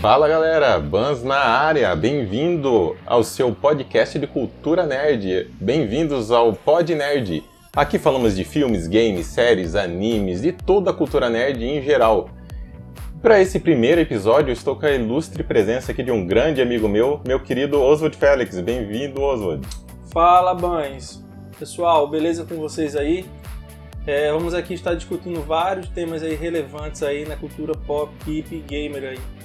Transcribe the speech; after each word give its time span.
Fala 0.00 0.26
galera, 0.26 0.80
Bans 0.80 1.22
na 1.22 1.36
área, 1.36 1.94
bem-vindo 1.94 2.96
ao 3.04 3.22
seu 3.22 3.54
podcast 3.54 4.18
de 4.18 4.26
cultura 4.26 4.86
nerd. 4.86 5.50
Bem-vindos 5.60 6.30
ao 6.30 6.54
Pod 6.54 6.94
Nerd. 6.94 7.44
Aqui 7.76 7.98
falamos 7.98 8.34
de 8.34 8.42
filmes, 8.42 8.86
games, 8.88 9.26
séries, 9.26 9.74
animes, 9.74 10.40
de 10.40 10.52
toda 10.52 10.90
a 10.90 10.94
cultura 10.94 11.28
nerd 11.28 11.62
em 11.62 11.82
geral. 11.82 12.30
Para 13.20 13.42
esse 13.42 13.60
primeiro 13.60 14.00
episódio, 14.00 14.50
estou 14.50 14.74
com 14.74 14.86
a 14.86 14.90
ilustre 14.90 15.44
presença 15.44 15.92
aqui 15.92 16.02
de 16.02 16.10
um 16.10 16.26
grande 16.26 16.62
amigo 16.62 16.88
meu, 16.88 17.20
meu 17.26 17.38
querido 17.38 17.78
Oswald 17.78 18.16
Félix. 18.16 18.58
Bem-vindo, 18.58 19.20
Oswald. 19.20 19.68
Fala, 20.10 20.54
Bans. 20.54 21.22
Pessoal, 21.58 22.08
beleza 22.08 22.46
com 22.46 22.56
vocês 22.56 22.96
aí? 22.96 23.26
É, 24.06 24.32
vamos 24.32 24.54
aqui 24.54 24.72
estar 24.72 24.94
discutindo 24.94 25.42
vários 25.42 25.90
temas 25.90 26.22
aí 26.22 26.34
relevantes 26.34 27.02
aí 27.02 27.28
na 27.28 27.36
cultura 27.36 27.74
pop, 27.74 28.10
hip 28.26 28.54
e 28.56 28.60
gamer 28.60 29.10
aí. 29.10 29.39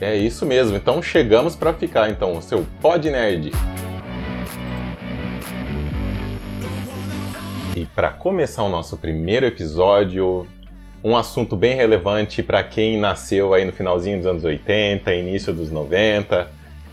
É 0.00 0.16
isso 0.16 0.46
mesmo, 0.46 0.74
então 0.74 1.02
chegamos 1.02 1.54
para 1.54 1.74
ficar, 1.74 2.08
então, 2.08 2.34
o 2.34 2.40
seu 2.40 2.66
Pod 2.80 3.10
Nerd. 3.10 3.52
E 7.76 7.84
para 7.84 8.08
começar 8.08 8.62
o 8.62 8.70
nosso 8.70 8.96
primeiro 8.96 9.44
episódio, 9.44 10.46
um 11.04 11.14
assunto 11.14 11.54
bem 11.54 11.74
relevante 11.74 12.42
para 12.42 12.62
quem 12.62 12.98
nasceu 12.98 13.52
aí 13.52 13.66
no 13.66 13.72
finalzinho 13.72 14.16
dos 14.16 14.26
anos 14.26 14.42
80, 14.42 15.14
início 15.14 15.52
dos 15.52 15.70
90, 15.70 16.48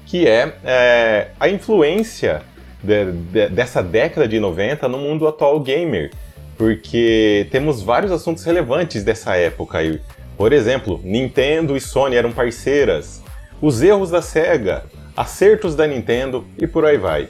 que 0.06 0.28
é, 0.28 0.54
é 0.66 1.28
a 1.40 1.48
influência 1.48 2.42
de, 2.84 3.12
de, 3.12 3.48
dessa 3.48 3.82
década 3.82 4.28
de 4.28 4.38
90 4.38 4.86
no 4.90 4.98
mundo 4.98 5.26
atual 5.30 5.58
gamer, 5.62 6.12
porque 6.58 7.48
temos 7.52 7.82
vários 7.82 8.12
assuntos 8.12 8.44
relevantes 8.44 9.02
dessa 9.06 9.38
época 9.38 9.78
aí. 9.78 10.02
Por 10.38 10.54
exemplo, 10.54 11.02
Nintendo 11.04 11.76
e 11.76 11.82
Sony 11.82 12.16
eram 12.16 12.32
parceiras, 12.32 13.24
os 13.60 13.82
erros 13.82 14.12
da 14.12 14.22
Sega, 14.22 14.86
acertos 15.16 15.76
da 15.76 15.88
Nintendo 15.88 16.46
e 16.60 16.68
por 16.68 16.86
aí 16.86 16.98
vai, 16.98 17.28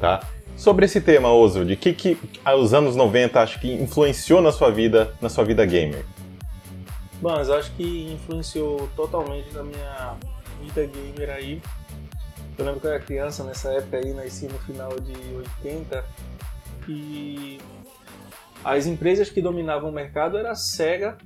tá? 0.00 0.26
Sobre 0.56 0.86
esse 0.86 1.02
tema, 1.02 1.30
Oswald, 1.30 1.70
o 1.70 1.76
que, 1.76 1.92
que 1.92 2.18
os 2.58 2.72
anos 2.72 2.96
90 2.96 3.42
acho 3.42 3.60
que 3.60 3.70
influenciou 3.74 4.40
na 4.40 4.50
sua 4.50 4.70
vida, 4.70 5.12
na 5.20 5.28
sua 5.28 5.44
vida 5.44 5.66
gamer? 5.66 6.02
Eu 7.22 7.54
acho 7.54 7.70
que 7.72 8.12
influenciou 8.14 8.88
totalmente 8.96 9.52
na 9.52 9.62
minha 9.62 10.14
vida 10.62 10.86
gamer 10.86 11.28
aí. 11.28 11.60
Eu 12.56 12.64
lembro 12.64 12.80
que 12.80 12.86
eu 12.86 12.92
era 12.92 13.00
criança 13.00 13.44
nessa 13.44 13.70
época 13.70 13.98
aí, 13.98 14.14
nasci 14.14 14.46
no 14.46 14.58
final 14.60 14.98
de 14.98 15.12
80 15.62 16.04
e 16.88 17.58
as 18.64 18.86
empresas 18.86 19.28
que 19.28 19.42
dominavam 19.42 19.90
o 19.90 19.92
mercado 19.92 20.38
era 20.38 20.52
a 20.52 20.54
Sega 20.54 21.18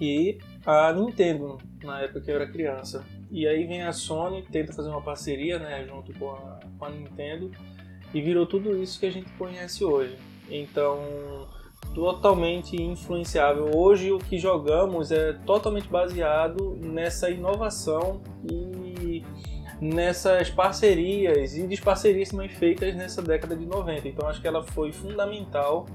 e 0.00 0.38
a 0.64 0.92
Nintendo, 0.92 1.58
na 1.82 2.00
época 2.02 2.20
que 2.20 2.30
eu 2.30 2.36
era 2.36 2.46
criança. 2.46 3.04
E 3.30 3.46
aí 3.46 3.64
vem 3.64 3.82
a 3.82 3.92
Sony, 3.92 4.42
tenta 4.42 4.72
fazer 4.72 4.88
uma 4.88 5.02
parceria 5.02 5.58
né, 5.58 5.84
junto 5.88 6.12
com 6.18 6.30
a, 6.30 6.60
com 6.78 6.84
a 6.84 6.90
Nintendo 6.90 7.50
e 8.12 8.20
virou 8.20 8.46
tudo 8.46 8.80
isso 8.82 9.00
que 9.00 9.06
a 9.06 9.10
gente 9.10 9.30
conhece 9.32 9.84
hoje. 9.84 10.16
Então, 10.48 10.98
totalmente 11.94 12.76
influenciável. 12.76 13.74
Hoje 13.74 14.12
o 14.12 14.18
que 14.18 14.38
jogamos 14.38 15.10
é 15.10 15.32
totalmente 15.44 15.88
baseado 15.88 16.76
nessa 16.80 17.30
inovação 17.30 18.20
e 18.50 19.24
nessas 19.80 20.50
parcerias 20.50 21.56
e 21.56 21.66
desparcerias 21.66 22.30
também 22.30 22.48
feitas 22.48 22.94
nessa 22.94 23.20
década 23.20 23.56
de 23.56 23.66
90. 23.66 24.08
Então 24.08 24.28
acho 24.28 24.40
que 24.40 24.48
ela 24.48 24.62
foi 24.62 24.92
fundamental 24.92 25.86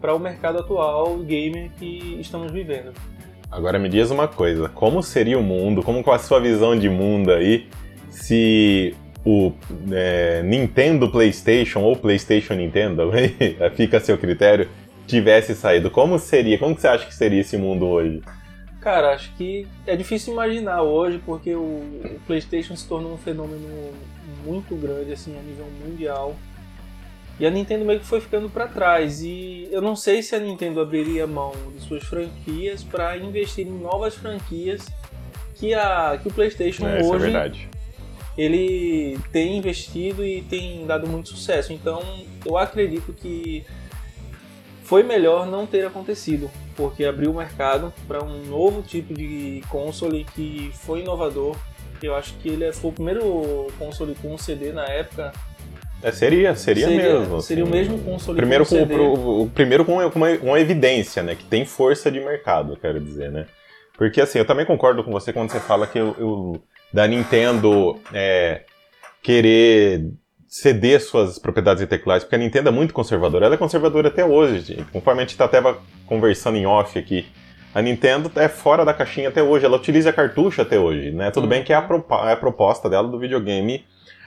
para 0.00 0.14
o 0.14 0.18
mercado 0.18 0.58
atual 0.58 1.18
gamer 1.18 1.72
que 1.72 2.18
estamos 2.20 2.52
vivendo. 2.52 2.92
Agora 3.50 3.78
me 3.78 3.88
diz 3.88 4.10
uma 4.10 4.28
coisa, 4.28 4.68
como 4.68 5.02
seria 5.02 5.38
o 5.38 5.42
mundo, 5.42 5.82
como 5.82 6.02
com 6.04 6.12
a 6.12 6.18
sua 6.18 6.38
visão 6.38 6.78
de 6.78 6.88
mundo 6.88 7.32
aí, 7.32 7.66
se 8.10 8.94
o 9.24 9.52
é, 9.90 10.42
Nintendo 10.42 11.10
PlayStation 11.10 11.80
ou 11.80 11.96
PlayStation 11.96 12.54
Nintendo, 12.54 13.10
fica 13.74 13.96
a 13.96 14.00
seu 14.00 14.18
critério, 14.18 14.68
tivesse 15.06 15.54
saído? 15.54 15.90
Como 15.90 16.18
seria, 16.18 16.58
como 16.58 16.78
você 16.78 16.88
acha 16.88 17.06
que 17.06 17.14
seria 17.14 17.40
esse 17.40 17.56
mundo 17.56 17.86
hoje? 17.86 18.22
Cara, 18.80 19.14
acho 19.14 19.34
que 19.34 19.66
é 19.86 19.96
difícil 19.96 20.34
imaginar 20.34 20.82
hoje, 20.82 21.20
porque 21.24 21.54
o, 21.54 21.60
o 21.60 22.20
PlayStation 22.26 22.76
se 22.76 22.86
tornou 22.86 23.14
um 23.14 23.18
fenômeno 23.18 23.66
muito 24.44 24.76
grande, 24.76 25.12
assim, 25.12 25.36
a 25.36 25.42
nível 25.42 25.66
mundial. 25.84 26.36
E 27.40 27.46
a 27.46 27.50
Nintendo 27.50 27.84
meio 27.84 28.00
que 28.00 28.06
foi 28.06 28.20
ficando 28.20 28.50
para 28.50 28.66
trás. 28.66 29.22
E 29.22 29.68
eu 29.70 29.80
não 29.80 29.94
sei 29.94 30.22
se 30.22 30.34
a 30.34 30.40
Nintendo 30.40 30.80
abriria 30.80 31.26
mão 31.26 31.52
de 31.74 31.80
suas 31.80 32.02
franquias 32.02 32.82
para 32.82 33.16
investir 33.16 33.66
em 33.66 33.70
novas 33.70 34.14
franquias 34.14 34.86
que, 35.54 35.72
a, 35.74 36.18
que 36.20 36.28
o 36.28 36.32
PlayStation 36.32 36.86
é, 36.86 37.02
hoje 37.02 37.34
é 37.34 37.52
ele 38.36 39.18
tem 39.32 39.58
investido 39.58 40.24
e 40.24 40.42
tem 40.42 40.86
dado 40.86 41.08
muito 41.08 41.28
sucesso. 41.28 41.72
Então 41.72 42.00
eu 42.44 42.56
acredito 42.56 43.12
que 43.12 43.64
foi 44.84 45.02
melhor 45.02 45.46
não 45.46 45.66
ter 45.66 45.84
acontecido, 45.84 46.48
porque 46.76 47.04
abriu 47.04 47.32
o 47.32 47.34
mercado 47.34 47.92
para 48.06 48.22
um 48.22 48.44
novo 48.46 48.80
tipo 48.80 49.12
de 49.12 49.62
console 49.68 50.24
que 50.34 50.70
foi 50.74 51.00
inovador. 51.00 51.56
Eu 52.00 52.14
acho 52.14 52.34
que 52.34 52.48
ele 52.48 52.72
foi 52.72 52.90
o 52.90 52.94
primeiro 52.94 53.66
console 53.76 54.14
com 54.14 54.38
CD 54.38 54.72
na 54.72 54.86
época 54.86 55.32
é, 56.02 56.12
seria, 56.12 56.54
seria, 56.54 56.86
seria, 56.86 57.18
mesmo. 57.18 57.40
Seria 57.40 57.64
assim. 57.64 57.72
o 57.72 57.74
mesmo 57.74 57.98
console 57.98 58.36
primeiro 58.36 58.64
com, 58.64 58.76
o, 58.76 59.42
o, 59.42 59.50
primeiro 59.50 59.84
com 59.84 59.94
uma, 59.96 60.28
uma, 60.42 60.60
evidência, 60.60 61.22
né? 61.22 61.34
Que 61.34 61.44
tem 61.44 61.64
força 61.64 62.10
de 62.10 62.20
mercado, 62.20 62.76
quero 62.76 63.00
dizer, 63.00 63.32
né? 63.32 63.46
Porque 63.96 64.20
assim, 64.20 64.38
eu 64.38 64.44
também 64.44 64.64
concordo 64.64 65.02
com 65.02 65.10
você 65.10 65.32
quando 65.32 65.50
você 65.50 65.58
fala 65.58 65.86
que 65.86 65.98
eu, 65.98 66.62
da 66.92 67.06
Nintendo 67.06 67.98
é, 68.12 68.62
querer 69.22 70.12
ceder 70.46 71.00
suas 71.00 71.38
propriedades 71.38 71.82
intelectuais, 71.82 72.22
porque 72.22 72.36
a 72.36 72.38
Nintendo 72.38 72.68
é 72.68 72.72
muito 72.72 72.94
conservadora. 72.94 73.46
Ela 73.46 73.56
é 73.56 73.58
conservadora 73.58 74.08
até 74.08 74.24
hoje, 74.24 74.60
gente. 74.60 74.84
conforme 74.84 75.22
a 75.22 75.24
gente 75.24 75.36
tá 75.36 75.44
até 75.44 75.60
conversando 76.06 76.56
em 76.56 76.64
off 76.64 76.98
aqui. 76.98 77.26
A 77.74 77.82
Nintendo 77.82 78.30
é 78.36 78.48
fora 78.48 78.84
da 78.84 78.94
caixinha 78.94 79.28
até 79.28 79.42
hoje, 79.42 79.66
ela 79.66 79.76
utiliza 79.76 80.12
cartucho 80.12 80.62
até 80.62 80.78
hoje, 80.78 81.10
né? 81.10 81.30
Tudo 81.30 81.46
bem 81.46 81.62
que 81.62 81.72
é 81.72 81.76
a, 81.76 81.86
é 82.28 82.32
a 82.32 82.36
proposta 82.36 82.88
dela 82.88 83.08
do 83.08 83.18
videogame 83.18 83.84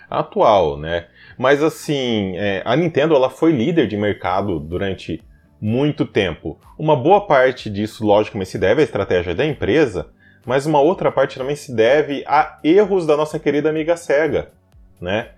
atual, 0.09 0.77
né? 0.77 1.07
Mas 1.41 1.63
assim, 1.63 2.37
é, 2.37 2.61
a 2.63 2.75
Nintendo 2.75 3.15
ela 3.15 3.27
foi 3.27 3.51
líder 3.51 3.87
de 3.87 3.97
mercado 3.97 4.59
durante 4.59 5.23
muito 5.59 6.05
tempo. 6.05 6.59
Uma 6.77 6.95
boa 6.95 7.25
parte 7.25 7.67
disso, 7.67 8.05
lógico, 8.05 8.45
se 8.45 8.59
deve 8.59 8.81
à 8.81 8.83
estratégia 8.83 9.33
da 9.33 9.43
empresa, 9.43 10.11
mas 10.45 10.67
uma 10.67 10.79
outra 10.79 11.11
parte 11.11 11.39
também 11.39 11.55
se 11.55 11.75
deve 11.75 12.23
a 12.27 12.59
erros 12.63 13.07
da 13.07 13.17
nossa 13.17 13.39
querida 13.39 13.71
amiga 13.71 13.97
Sega, 13.97 14.51
né? 15.01 15.29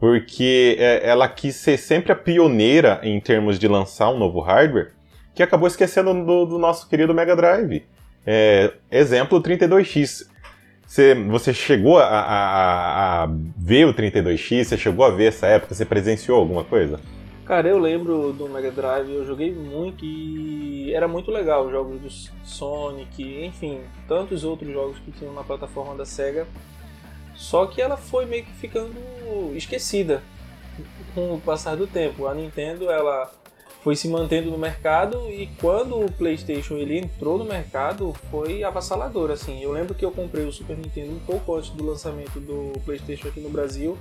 Porque 0.00 0.76
é, 0.80 1.08
ela 1.08 1.28
quis 1.28 1.54
ser 1.54 1.76
sempre 1.76 2.10
a 2.10 2.16
pioneira 2.16 2.98
em 3.04 3.20
termos 3.20 3.56
de 3.56 3.68
lançar 3.68 4.10
um 4.10 4.18
novo 4.18 4.40
hardware, 4.40 4.90
que 5.32 5.44
acabou 5.44 5.68
esquecendo 5.68 6.12
do, 6.12 6.44
do 6.44 6.58
nosso 6.58 6.88
querido 6.88 7.14
Mega 7.14 7.36
Drive. 7.36 7.86
É, 8.26 8.72
exemplo, 8.90 9.38
o 9.38 9.40
32X. 9.40 10.26
Você, 10.92 11.14
você 11.14 11.54
chegou 11.54 11.98
a, 11.98 12.04
a, 12.04 13.22
a, 13.22 13.26
ver 13.56 13.86
o 13.86 13.94
32X? 13.94 14.64
Você 14.64 14.76
chegou 14.76 15.06
a 15.06 15.10
ver 15.10 15.28
essa 15.28 15.46
época? 15.46 15.74
Você 15.74 15.86
presenciou 15.86 16.38
alguma 16.38 16.64
coisa? 16.64 17.00
Cara, 17.46 17.66
eu 17.66 17.78
lembro 17.78 18.30
do 18.34 18.46
Mega 18.46 18.70
Drive, 18.70 19.10
eu 19.10 19.24
joguei 19.24 19.54
muito 19.54 20.04
e 20.04 20.92
era 20.92 21.08
muito 21.08 21.30
legal 21.30 21.64
os 21.64 21.72
jogos 21.72 21.98
do 21.98 22.10
Sonic, 22.46 23.42
enfim, 23.42 23.80
tantos 24.06 24.44
outros 24.44 24.70
jogos 24.70 24.98
que 24.98 25.10
tinham 25.12 25.32
na 25.32 25.42
plataforma 25.42 25.94
da 25.94 26.04
Sega. 26.04 26.46
Só 27.34 27.64
que 27.64 27.80
ela 27.80 27.96
foi 27.96 28.26
meio 28.26 28.44
que 28.44 28.52
ficando 28.52 28.92
esquecida 29.54 30.22
com 31.14 31.36
o 31.36 31.40
passar 31.40 31.74
do 31.74 31.86
tempo. 31.86 32.26
A 32.26 32.34
Nintendo, 32.34 32.90
ela 32.90 33.32
foi 33.82 33.96
se 33.96 34.08
mantendo 34.08 34.50
no 34.50 34.58
mercado 34.58 35.28
e 35.28 35.48
quando 35.60 35.98
o 35.98 36.10
PlayStation 36.12 36.74
ele 36.74 36.98
entrou 36.98 37.36
no 37.36 37.44
mercado 37.44 38.14
foi 38.30 38.62
avassalador 38.62 39.30
assim. 39.30 39.62
Eu 39.62 39.72
lembro 39.72 39.94
que 39.94 40.04
eu 40.04 40.12
comprei 40.12 40.44
o 40.44 40.52
Super 40.52 40.76
Nintendo 40.76 41.12
um 41.12 41.18
pouco 41.20 41.56
antes 41.56 41.70
do 41.70 41.84
lançamento 41.84 42.38
do 42.38 42.78
PlayStation 42.84 43.28
aqui 43.28 43.40
no 43.40 43.50
Brasil. 43.50 43.98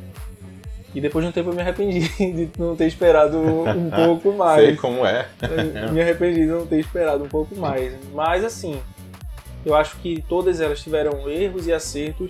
E 0.93 0.99
depois 0.99 1.23
de 1.23 1.29
um 1.29 1.31
tempo 1.31 1.49
eu 1.49 1.53
me 1.53 1.61
arrependi 1.61 2.01
de 2.19 2.49
não 2.59 2.75
ter 2.75 2.85
esperado 2.85 3.37
um 3.37 3.89
pouco 4.05 4.31
mais. 4.33 4.65
Sei 4.65 4.75
como 4.75 5.05
é. 5.05 5.27
me 5.91 6.01
arrependi 6.01 6.41
de 6.41 6.47
não 6.47 6.67
ter 6.67 6.79
esperado 6.79 7.23
um 7.23 7.29
pouco 7.29 7.55
mais. 7.55 7.93
Mas 8.13 8.43
assim, 8.43 8.79
eu 9.65 9.73
acho 9.73 9.97
que 9.97 10.23
todas 10.27 10.61
elas 10.61 10.81
tiveram 10.81 11.27
erros 11.27 11.65
e 11.65 11.73
acertos 11.73 12.29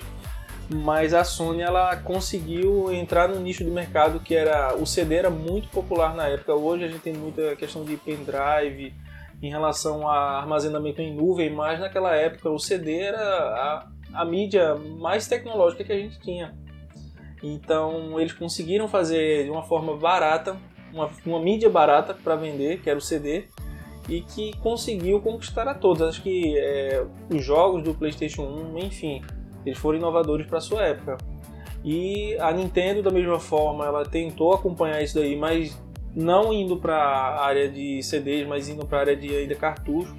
mas 0.74 1.14
a 1.14 1.24
Sony 1.24 1.62
ela 1.62 1.96
conseguiu 1.98 2.92
entrar 2.92 3.28
no 3.28 3.40
nicho 3.40 3.64
do 3.64 3.72
mercado 3.72 4.20
que 4.20 4.36
era 4.36 4.76
o 4.76 4.86
CD 4.86 5.16
era 5.16 5.30
muito 5.30 5.68
popular 5.70 6.16
na 6.16 6.28
época. 6.28 6.54
Hoje 6.54 6.86
a 6.86 6.88
gente 6.88 7.02
tem 7.02 7.14
muita 7.14 7.56
questão 7.56 7.84
de 7.84 7.98
pendrive 7.98 8.94
em 9.42 9.50
relação 9.50 10.08
a 10.08 10.40
armazenamento 10.40 11.02
em 11.02 11.14
nuvem, 11.14 11.50
mas 11.50 11.80
naquela 11.80 12.16
época 12.16 12.50
o 12.50 12.60
CD 12.60 13.00
era 13.00 13.20
a, 13.20 13.88
a 14.14 14.26
mídia 14.26 14.76
mais 14.76 15.28
tecnológica 15.28 15.84
que 15.84 15.92
a 15.92 15.98
gente 15.98 16.20
tinha. 16.22 16.56
Então 17.44 18.20
eles 18.20 18.34
conseguiram 18.34 18.88
fazer 18.88 19.46
de 19.46 19.50
uma 19.50 19.64
forma 19.64 19.98
barata, 19.98 20.58
uma, 20.94 21.10
uma 21.26 21.40
mídia 21.40 21.70
barata 21.70 22.14
para 22.14 22.36
vender, 22.36 22.82
que 22.82 22.90
era 22.90 23.00
o 23.00 23.02
CD, 23.02 23.48
e 24.08 24.22
que 24.22 24.56
conseguiu 24.58 25.20
conquistar 25.22 25.68
a 25.68 25.74
todos. 25.74 26.02
Acho 26.04 26.22
que 26.22 26.56
é, 26.58 27.04
os 27.30 27.44
jogos 27.44 27.84
do 27.84 27.96
PlayStation 27.96 28.44
1, 28.44 28.78
enfim, 28.78 29.22
Eles 29.66 29.78
foram 29.78 29.98
inovadores 29.98 30.46
para 30.46 30.60
sua 30.60 30.84
época. 30.84 31.18
E 31.84 32.38
a 32.40 32.52
Nintendo, 32.52 33.02
da 33.02 33.12
mesma 33.12 33.40
forma, 33.40 33.86
ela 33.86 34.06
tentou 34.06 34.54
acompanhar 34.54 35.02
isso 35.02 35.16
daí, 35.16 35.36
mas 35.36 35.82
não 36.16 36.54
indo 36.54 36.78
para 36.78 36.96
a 36.96 37.46
área 37.46 37.70
de 37.70 38.02
CDs, 38.04 38.48
mas 38.48 38.70
indo 38.70 38.86
para 38.86 38.98
a 38.98 39.02
área 39.02 39.16
de 39.16 39.36
ainda 39.36 39.56
cartuchos. 39.56 40.14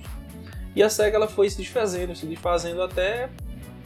E 0.75 0.83
a 0.83 0.89
Sega 0.89 1.17
ela 1.17 1.29
foi 1.29 1.49
se 1.51 1.59
desfazendo, 1.59 2.17
se 2.17 2.27
desfazendo 2.27 2.83
até 2.83 3.29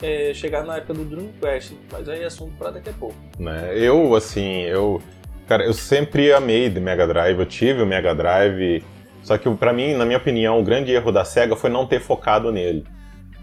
é, 0.02 0.32
chegar 0.32 0.64
na 0.64 0.76
época 0.76 0.94
do 0.94 1.04
Dreamcast, 1.04 1.76
mas 1.90 2.08
aí 2.08 2.22
é 2.22 2.26
assunto 2.26 2.56
para 2.56 2.70
daqui 2.70 2.90
a 2.90 2.92
pouco. 2.92 3.16
Né? 3.38 3.72
Eu, 3.76 4.14
assim, 4.14 4.62
eu. 4.62 5.02
Cara, 5.48 5.64
eu 5.64 5.72
sempre 5.72 6.32
amei 6.32 6.68
de 6.68 6.80
Mega 6.80 7.06
Drive, 7.06 7.38
eu 7.38 7.46
tive 7.46 7.82
o 7.82 7.86
Mega 7.86 8.14
Drive. 8.14 8.82
Só 9.22 9.36
que 9.36 9.50
para 9.56 9.72
mim, 9.72 9.94
na 9.94 10.04
minha 10.04 10.18
opinião, 10.18 10.60
o 10.60 10.62
grande 10.62 10.92
erro 10.92 11.10
da 11.10 11.24
SEGA 11.24 11.56
foi 11.56 11.68
não 11.68 11.86
ter 11.86 12.00
focado 12.00 12.52
nele. 12.52 12.84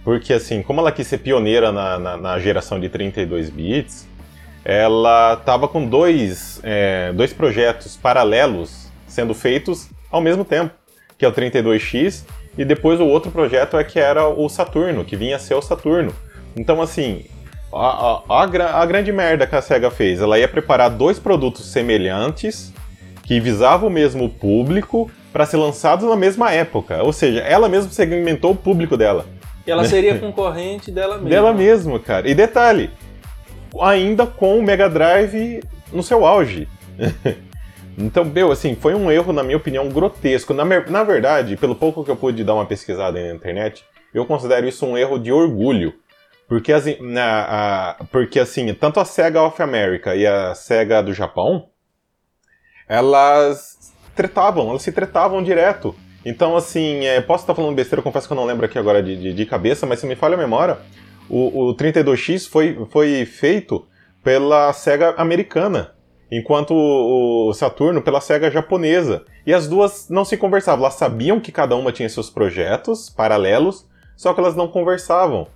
Porque, 0.04 0.34
assim, 0.34 0.62
como 0.62 0.82
ela 0.82 0.92
quis 0.92 1.08
ser 1.08 1.20
pioneira 1.20 1.72
na, 1.72 1.98
na, 1.98 2.18
na 2.18 2.40
geração 2.40 2.80
de 2.80 2.90
32 2.90 3.50
bits, 3.50 4.08
ela 4.66 5.34
estava 5.34 5.68
com 5.68 5.86
dois, 5.86 6.60
é, 6.64 7.12
dois 7.14 7.34
projetos 7.34 7.98
paralelos 7.98 8.92
sendo 9.08 9.34
feitos 9.34 9.90
ao 10.12 10.22
mesmo 10.22 10.44
tempo, 10.44 10.74
que 11.18 11.26
é 11.26 11.28
o 11.28 11.32
32X, 11.32 12.26
e 12.58 12.66
depois 12.66 13.00
o 13.00 13.06
outro 13.06 13.32
projeto 13.32 13.78
é 13.78 13.84
que 13.84 14.00
era 14.00 14.28
o 14.28 14.48
Saturno, 14.50 15.04
que 15.06 15.16
vinha 15.16 15.36
a 15.36 15.40
ser 15.40 15.56
o 15.56 15.62
Saturno. 15.62 16.14
Então, 16.56 16.82
assim, 16.82 17.26
a, 17.72 18.22
a, 18.30 18.44
a, 18.44 18.82
a 18.82 18.86
grande 18.86 19.12
merda 19.12 19.48
que 19.48 19.56
a 19.56 19.62
SEGA 19.62 19.90
fez, 19.90 20.22
ela 20.22 20.38
ia 20.38 20.48
preparar 20.48 20.90
dois 20.90 21.18
produtos 21.18 21.72
semelhantes, 21.72 22.74
que 23.24 23.40
visavam 23.40 23.88
o 23.88 23.92
mesmo 23.92 24.30
público, 24.30 25.10
para 25.32 25.46
ser 25.46 25.58
lançados 25.58 26.08
na 26.08 26.16
mesma 26.16 26.52
época. 26.52 27.02
Ou 27.02 27.12
seja, 27.12 27.40
ela 27.40 27.68
mesma 27.68 27.90
segmentou 27.92 28.52
o 28.52 28.56
público 28.56 28.96
dela. 28.96 29.26
E 29.66 29.72
ela 29.72 29.86
seria 29.86 30.20
concorrente 30.20 30.92
dela 30.92 31.16
mesma. 31.16 31.30
Dela 31.30 31.54
mesma, 31.54 32.00
cara. 32.00 32.30
E 32.30 32.36
detalhe, 32.36 32.92
ainda 33.82 34.26
com 34.26 34.60
o 34.60 34.64
Mega 34.64 34.90
Drive 34.90 35.62
no 35.92 36.04
seu 36.04 36.26
auge. 36.26 36.68
então, 37.98 38.26
meu, 38.26 38.52
assim, 38.52 38.76
foi 38.76 38.94
um 38.94 39.12
erro, 39.12 39.32
na 39.32 39.44
minha 39.44 39.58
opinião, 39.58 39.88
grotesco. 39.90 40.54
Na, 40.54 40.66
na 40.66 41.04
verdade, 41.04 41.56
pelo 41.56 41.76
pouco 41.76 42.04
que 42.04 42.12
eu 42.12 42.16
pude 42.16 42.44
dar 42.44 42.56
uma 42.56 42.66
pesquisada 42.66 43.22
na 43.22 43.34
internet, 43.34 43.86
eu 44.14 44.26
considero 44.26 44.68
isso 44.68 44.86
um 44.86 44.98
erro 44.98 45.18
de 45.18 45.32
orgulho. 45.32 45.94
Porque, 46.48 46.74
assim, 46.74 46.98
na, 47.00 47.46
a, 47.50 48.04
porque, 48.12 48.40
assim, 48.40 48.74
tanto 48.74 49.00
a 49.00 49.06
SEGA 49.06 49.42
of 49.42 49.62
America 49.62 50.14
e 50.16 50.28
a 50.28 50.54
SEGA 50.54 51.02
do 51.02 51.14
Japão, 51.14 51.70
elas 52.88 53.94
tretavam, 54.14 54.70
elas 54.70 54.82
se 54.82 54.92
tretavam 54.92 55.42
direto. 55.42 55.96
Então, 56.26 56.56
assim, 56.56 57.06
é, 57.06 57.20
posso 57.22 57.44
estar 57.44 57.54
falando 57.54 57.76
besteira, 57.76 58.02
confesso 58.02 58.28
que 58.28 58.34
eu 58.34 58.38
não 58.38 58.46
lembro 58.46 58.66
aqui 58.66 58.80
agora 58.80 59.04
de, 59.04 59.16
de, 59.16 59.34
de 59.34 59.46
cabeça, 59.46 59.86
mas 59.86 60.00
se 60.00 60.06
me 60.06 60.16
falha 60.16 60.36
a 60.36 60.38
memória, 60.38 60.78
o, 61.30 61.70
o 61.70 61.76
32X 61.76 62.50
foi, 62.50 62.86
foi 62.90 63.26
feito 63.26 63.86
pela 64.24 64.72
SEGA 64.72 65.14
americana, 65.18 65.94
enquanto 66.32 66.74
o, 66.74 67.54
Saturno 67.54 68.02
pela 68.02 68.22
SEGA 68.22 68.50
japonesa. 68.50 69.26
E 69.46 69.54
as 69.54 69.68
duas 69.68 70.10
não 70.10 70.24
se 70.24 70.38
conversavam, 70.38 70.86
elas 70.86 70.96
sabiam 70.96 71.40
que 71.40 71.52
cada 71.52 71.76
uma 71.76 71.92
tinha 71.92 72.10
seus 72.10 72.30
projetos 72.30 73.10
paralelos, 73.10 73.86
só 74.16 74.34
que 74.34 74.40
elas 74.40 74.56
não 74.56 74.68
conversavam. 74.68 75.48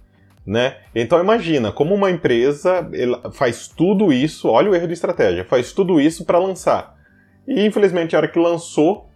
Né? 0.45 0.77
Então 0.95 1.19
imagina, 1.19 1.73
como 1.73 1.93
uma 1.93 2.09
empresa 2.09 2.89
faz 3.33 3.67
tudo 3.67 4.13
isso, 4.13 4.47
olha 4.47 4.71
o 4.71 4.75
erro 4.75 4.87
de 4.87 4.93
estratégia, 4.93 5.43
faz 5.43 5.73
tudo 5.73 5.99
isso 5.99 6.23
para 6.23 6.39
lançar. 6.39 6.95
E 7.45 7.65
infelizmente 7.65 8.15
a 8.15 8.19
hora 8.19 8.29
que 8.29 8.39
lançou, 8.39 9.09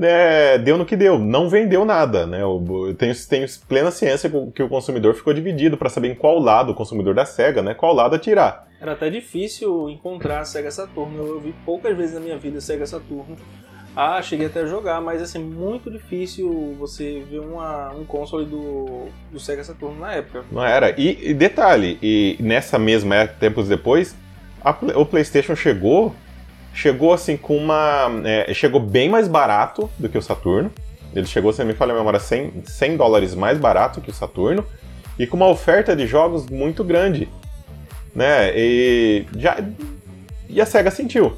é, 0.00 0.58
deu 0.58 0.76
no 0.76 0.84
que 0.84 0.96
deu, 0.96 1.18
não 1.18 1.48
vendeu 1.48 1.84
nada, 1.84 2.26
né? 2.26 2.42
Eu 2.42 2.94
tenho, 2.98 3.14
tenho 3.28 3.46
plena 3.68 3.90
ciência 3.90 4.30
que 4.54 4.62
o 4.62 4.68
consumidor 4.68 5.14
ficou 5.14 5.32
dividido 5.32 5.76
para 5.76 5.88
saber 5.88 6.08
em 6.08 6.14
qual 6.14 6.38
lado 6.38 6.72
o 6.72 6.74
consumidor 6.74 7.14
da 7.14 7.24
SEGA, 7.24 7.62
né? 7.62 7.74
Qual 7.74 7.94
lado 7.94 8.14
atirar. 8.14 8.66
Era 8.80 8.92
até 8.92 9.08
difícil 9.08 9.88
encontrar 9.88 10.40
a 10.40 10.44
SEGA 10.44 10.70
Saturno. 10.70 11.26
Eu 11.26 11.40
vi 11.40 11.54
poucas 11.64 11.96
vezes 11.96 12.14
na 12.14 12.20
minha 12.20 12.36
vida 12.36 12.58
a 12.58 12.60
SEGA 12.60 12.86
Saturno. 12.86 13.36
Ah, 13.96 14.20
cheguei 14.20 14.46
até 14.46 14.60
a 14.60 14.66
jogar, 14.66 15.00
mas 15.00 15.22
assim, 15.22 15.38
muito 15.38 15.90
difícil 15.90 16.76
você 16.78 17.24
ver 17.30 17.38
uma, 17.38 17.94
um 17.94 18.04
console 18.04 18.44
do, 18.44 19.06
do 19.32 19.40
Sega 19.40 19.64
Saturno 19.64 19.98
na 19.98 20.12
época. 20.12 20.44
Não 20.52 20.62
era. 20.62 20.90
E, 21.00 21.30
e 21.30 21.32
detalhe, 21.32 21.98
e 22.02 22.36
nessa 22.38 22.78
mesma 22.78 23.14
época, 23.14 23.40
tempos 23.40 23.68
depois, 23.68 24.14
a, 24.62 24.76
o 24.96 25.06
PlayStation 25.06 25.56
chegou 25.56 26.14
chegou 26.76 27.14
assim 27.14 27.36
com 27.36 27.56
uma. 27.56 28.08
É, 28.24 28.52
chegou 28.52 28.78
bem 28.78 29.08
mais 29.08 29.26
barato 29.26 29.90
do 29.98 30.08
que 30.08 30.18
o 30.18 30.22
Saturno. 30.22 30.70
Ele 31.14 31.26
chegou, 31.26 31.50
se 31.52 31.64
me 31.64 31.72
falha 31.72 31.92
a 31.92 31.96
memória, 31.96 32.20
100, 32.20 32.62
100 32.66 32.96
dólares 32.98 33.34
mais 33.34 33.58
barato 33.58 34.02
que 34.02 34.10
o 34.10 34.14
Saturno. 34.14 34.64
E 35.18 35.26
com 35.26 35.38
uma 35.38 35.48
oferta 35.48 35.96
de 35.96 36.06
jogos 36.06 36.46
muito 36.46 36.84
grande. 36.84 37.26
Né? 38.14 38.52
E, 38.54 39.24
já, 39.34 39.56
e 40.46 40.60
a 40.60 40.66
SEGA 40.66 40.90
sentiu. 40.90 41.34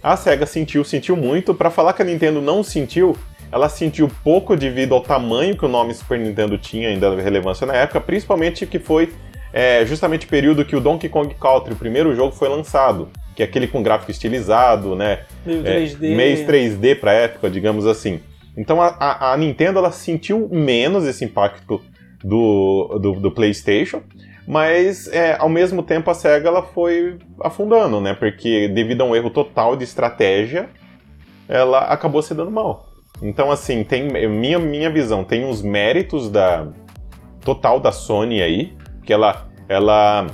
A 0.00 0.16
SEGA 0.16 0.46
sentiu, 0.46 0.84
sentiu 0.84 1.16
muito. 1.16 1.52
Para 1.52 1.70
falar 1.70 1.92
que 1.92 2.02
a 2.02 2.04
Nintendo 2.04 2.40
não 2.40 2.62
sentiu, 2.62 3.16
ela 3.50 3.68
sentiu 3.68 4.08
pouco 4.22 4.56
devido 4.56 4.94
ao 4.94 5.00
tamanho 5.00 5.56
que 5.56 5.64
o 5.64 5.68
nome 5.68 5.92
Super 5.92 6.20
Nintendo 6.20 6.56
tinha 6.56 6.88
ainda 6.88 7.20
relevância 7.20 7.66
na 7.66 7.74
época, 7.74 8.00
principalmente 8.00 8.64
que 8.64 8.78
foi 8.78 9.12
é, 9.52 9.84
justamente 9.84 10.24
o 10.24 10.28
período 10.28 10.64
que 10.64 10.76
o 10.76 10.80
Donkey 10.80 11.08
Kong 11.08 11.34
Country, 11.34 11.72
o 11.72 11.76
primeiro 11.76 12.14
jogo, 12.14 12.30
foi 12.30 12.48
lançado 12.48 13.08
que 13.38 13.42
é 13.42 13.44
aquele 13.44 13.68
com 13.68 13.80
gráfico 13.84 14.10
estilizado, 14.10 14.96
né? 14.96 15.20
Meio 15.46 15.62
3D. 15.62 16.12
É, 16.12 16.16
meio 16.16 16.44
3D 16.44 16.98
pra 16.98 17.12
época, 17.12 17.48
digamos 17.48 17.86
assim. 17.86 18.18
Então 18.56 18.82
a, 18.82 18.88
a, 18.88 19.32
a, 19.32 19.36
Nintendo 19.36 19.78
ela 19.78 19.92
sentiu 19.92 20.48
menos 20.50 21.06
esse 21.06 21.24
impacto 21.24 21.80
do, 22.20 22.98
do, 23.00 23.12
do 23.12 23.30
PlayStation, 23.30 24.02
mas 24.44 25.06
é, 25.12 25.36
ao 25.38 25.48
mesmo 25.48 25.84
tempo 25.84 26.10
a 26.10 26.14
SEGA 26.14 26.48
ela 26.48 26.64
foi 26.64 27.16
afundando, 27.40 28.00
né? 28.00 28.12
Porque 28.12 28.66
devido 28.66 29.02
a 29.02 29.04
um 29.04 29.14
erro 29.14 29.30
total 29.30 29.76
de 29.76 29.84
estratégia, 29.84 30.68
ela 31.48 31.78
acabou 31.92 32.20
se 32.22 32.34
dando 32.34 32.50
mal. 32.50 32.88
Então, 33.22 33.52
assim, 33.52 33.84
tem 33.84 34.08
minha, 34.28 34.58
minha 34.58 34.90
visão, 34.90 35.22
tem 35.22 35.44
uns 35.44 35.62
méritos 35.62 36.28
da 36.28 36.66
total 37.44 37.78
da 37.78 37.92
Sony 37.92 38.42
aí, 38.42 38.76
que 39.04 39.12
ela, 39.12 39.46
ela, 39.68 40.26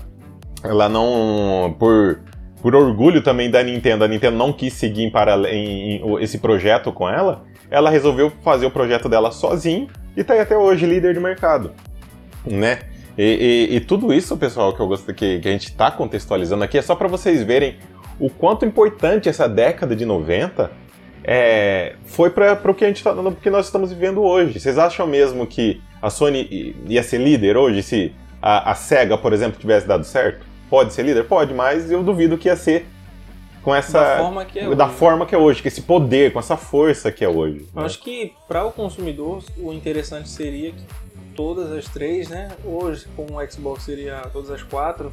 ela 0.63 0.89
não, 0.89 1.77
por 1.79 2.25
por 2.65 2.75
orgulho 2.75 3.21
também 3.21 3.51
da 3.51 3.63
Nintendo, 3.63 4.05
a 4.05 4.09
Nintendo 4.09 4.39
não 4.39 4.51
quis 4.51 4.73
seguir 4.73 5.03
em, 5.03 5.13
em, 5.53 5.97
em 5.97 6.23
esse 6.23 6.39
projeto 6.39 6.91
com 6.91 7.07
ela, 7.07 7.45
ela 7.71 7.91
resolveu 7.91 8.33
fazer 8.43 8.65
o 8.65 8.71
projeto 8.71 9.07
dela 9.07 9.31
sozinho 9.31 9.87
e 10.17 10.25
tá 10.25 10.33
aí 10.33 10.41
até 10.41 10.57
hoje 10.57 10.87
líder 10.87 11.13
de 11.13 11.21
mercado, 11.21 11.73
né? 12.43 12.79
E, 13.19 13.69
e, 13.71 13.77
e 13.77 13.81
tudo 13.81 14.15
isso, 14.15 14.35
pessoal, 14.39 14.73
que 14.73 14.81
eu 14.81 14.87
gosto 14.87 15.13
que, 15.13 15.41
que 15.41 15.47
a 15.47 15.53
gente 15.53 15.67
está 15.67 15.91
contextualizando 15.91 16.65
aqui 16.65 16.79
é 16.79 16.81
só 16.81 16.95
para 16.95 17.07
vocês 17.07 17.43
verem 17.43 17.77
o 18.19 18.31
quanto 18.31 18.65
importante 18.65 19.29
essa 19.29 19.47
década 19.47 19.95
de 19.95 20.07
90 20.07 20.71
é, 21.23 21.97
foi 22.07 22.31
para 22.31 22.59
o 22.65 22.73
que 22.73 22.87
a 22.87 22.89
gente 22.89 23.05
tá, 23.05 23.15
que 23.43 23.51
nós 23.51 23.67
estamos 23.67 23.93
vivendo 23.93 24.23
hoje. 24.23 24.59
Vocês 24.59 24.79
acham 24.79 25.07
mesmo 25.07 25.47
que 25.47 25.83
a 26.01 26.09
Sony 26.09 26.75
ia 26.89 27.03
ser 27.03 27.19
líder 27.19 27.59
hoje 27.59 27.83
se 27.83 28.15
a, 28.41 28.71
a 28.71 28.75
Sega, 28.75 29.19
por 29.19 29.35
exemplo, 29.35 29.61
tivesse 29.61 29.87
dado 29.87 30.05
certo? 30.05 30.54
Pode 30.69 30.93
ser 30.93 31.05
líder? 31.05 31.25
Pode, 31.25 31.55
mas 31.55 31.91
eu 31.91 32.03
duvido 32.03 32.39
que 32.39 32.49
ia 32.49 32.57
ser 32.57 32.87
com 33.65 33.75
essa. 33.75 33.99
Da 33.99 34.19
forma 34.19 34.45
que 34.45 34.59
é 34.59 34.75
da 34.75 34.87
hoje. 34.87 34.95
forma 34.95 35.27
que 35.27 35.35
é 35.35 35.39
hoje, 35.39 35.63
com 35.63 35.69
esse 35.69 35.83
poder, 35.83 36.33
com 36.33 36.39
essa 36.39 36.57
força 36.57 37.11
que 37.11 37.25
é 37.25 37.29
hoje. 37.29 37.67
Eu 37.75 37.81
né? 37.81 37.87
acho 37.87 38.01
que 38.01 38.35
para 38.47 38.65
o 38.65 38.71
consumidor 38.71 39.43
o 39.57 39.73
interessante 39.73 40.29
seria 40.29 40.73
que 40.73 40.83
todas 41.35 41.73
as 41.73 41.87
três, 41.87 42.29
né? 42.29 42.51
Hoje, 42.65 43.07
com 43.17 43.25
o 43.25 43.51
Xbox 43.51 43.85
seria 43.85 44.21
todas 44.33 44.51
as 44.51 44.63
quatro, 44.63 45.13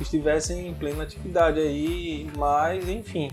estivessem 0.00 0.68
em 0.68 0.74
plena 0.74 1.04
atividade 1.04 1.60
aí, 1.60 2.28
mas 2.36 2.88
enfim. 2.88 3.30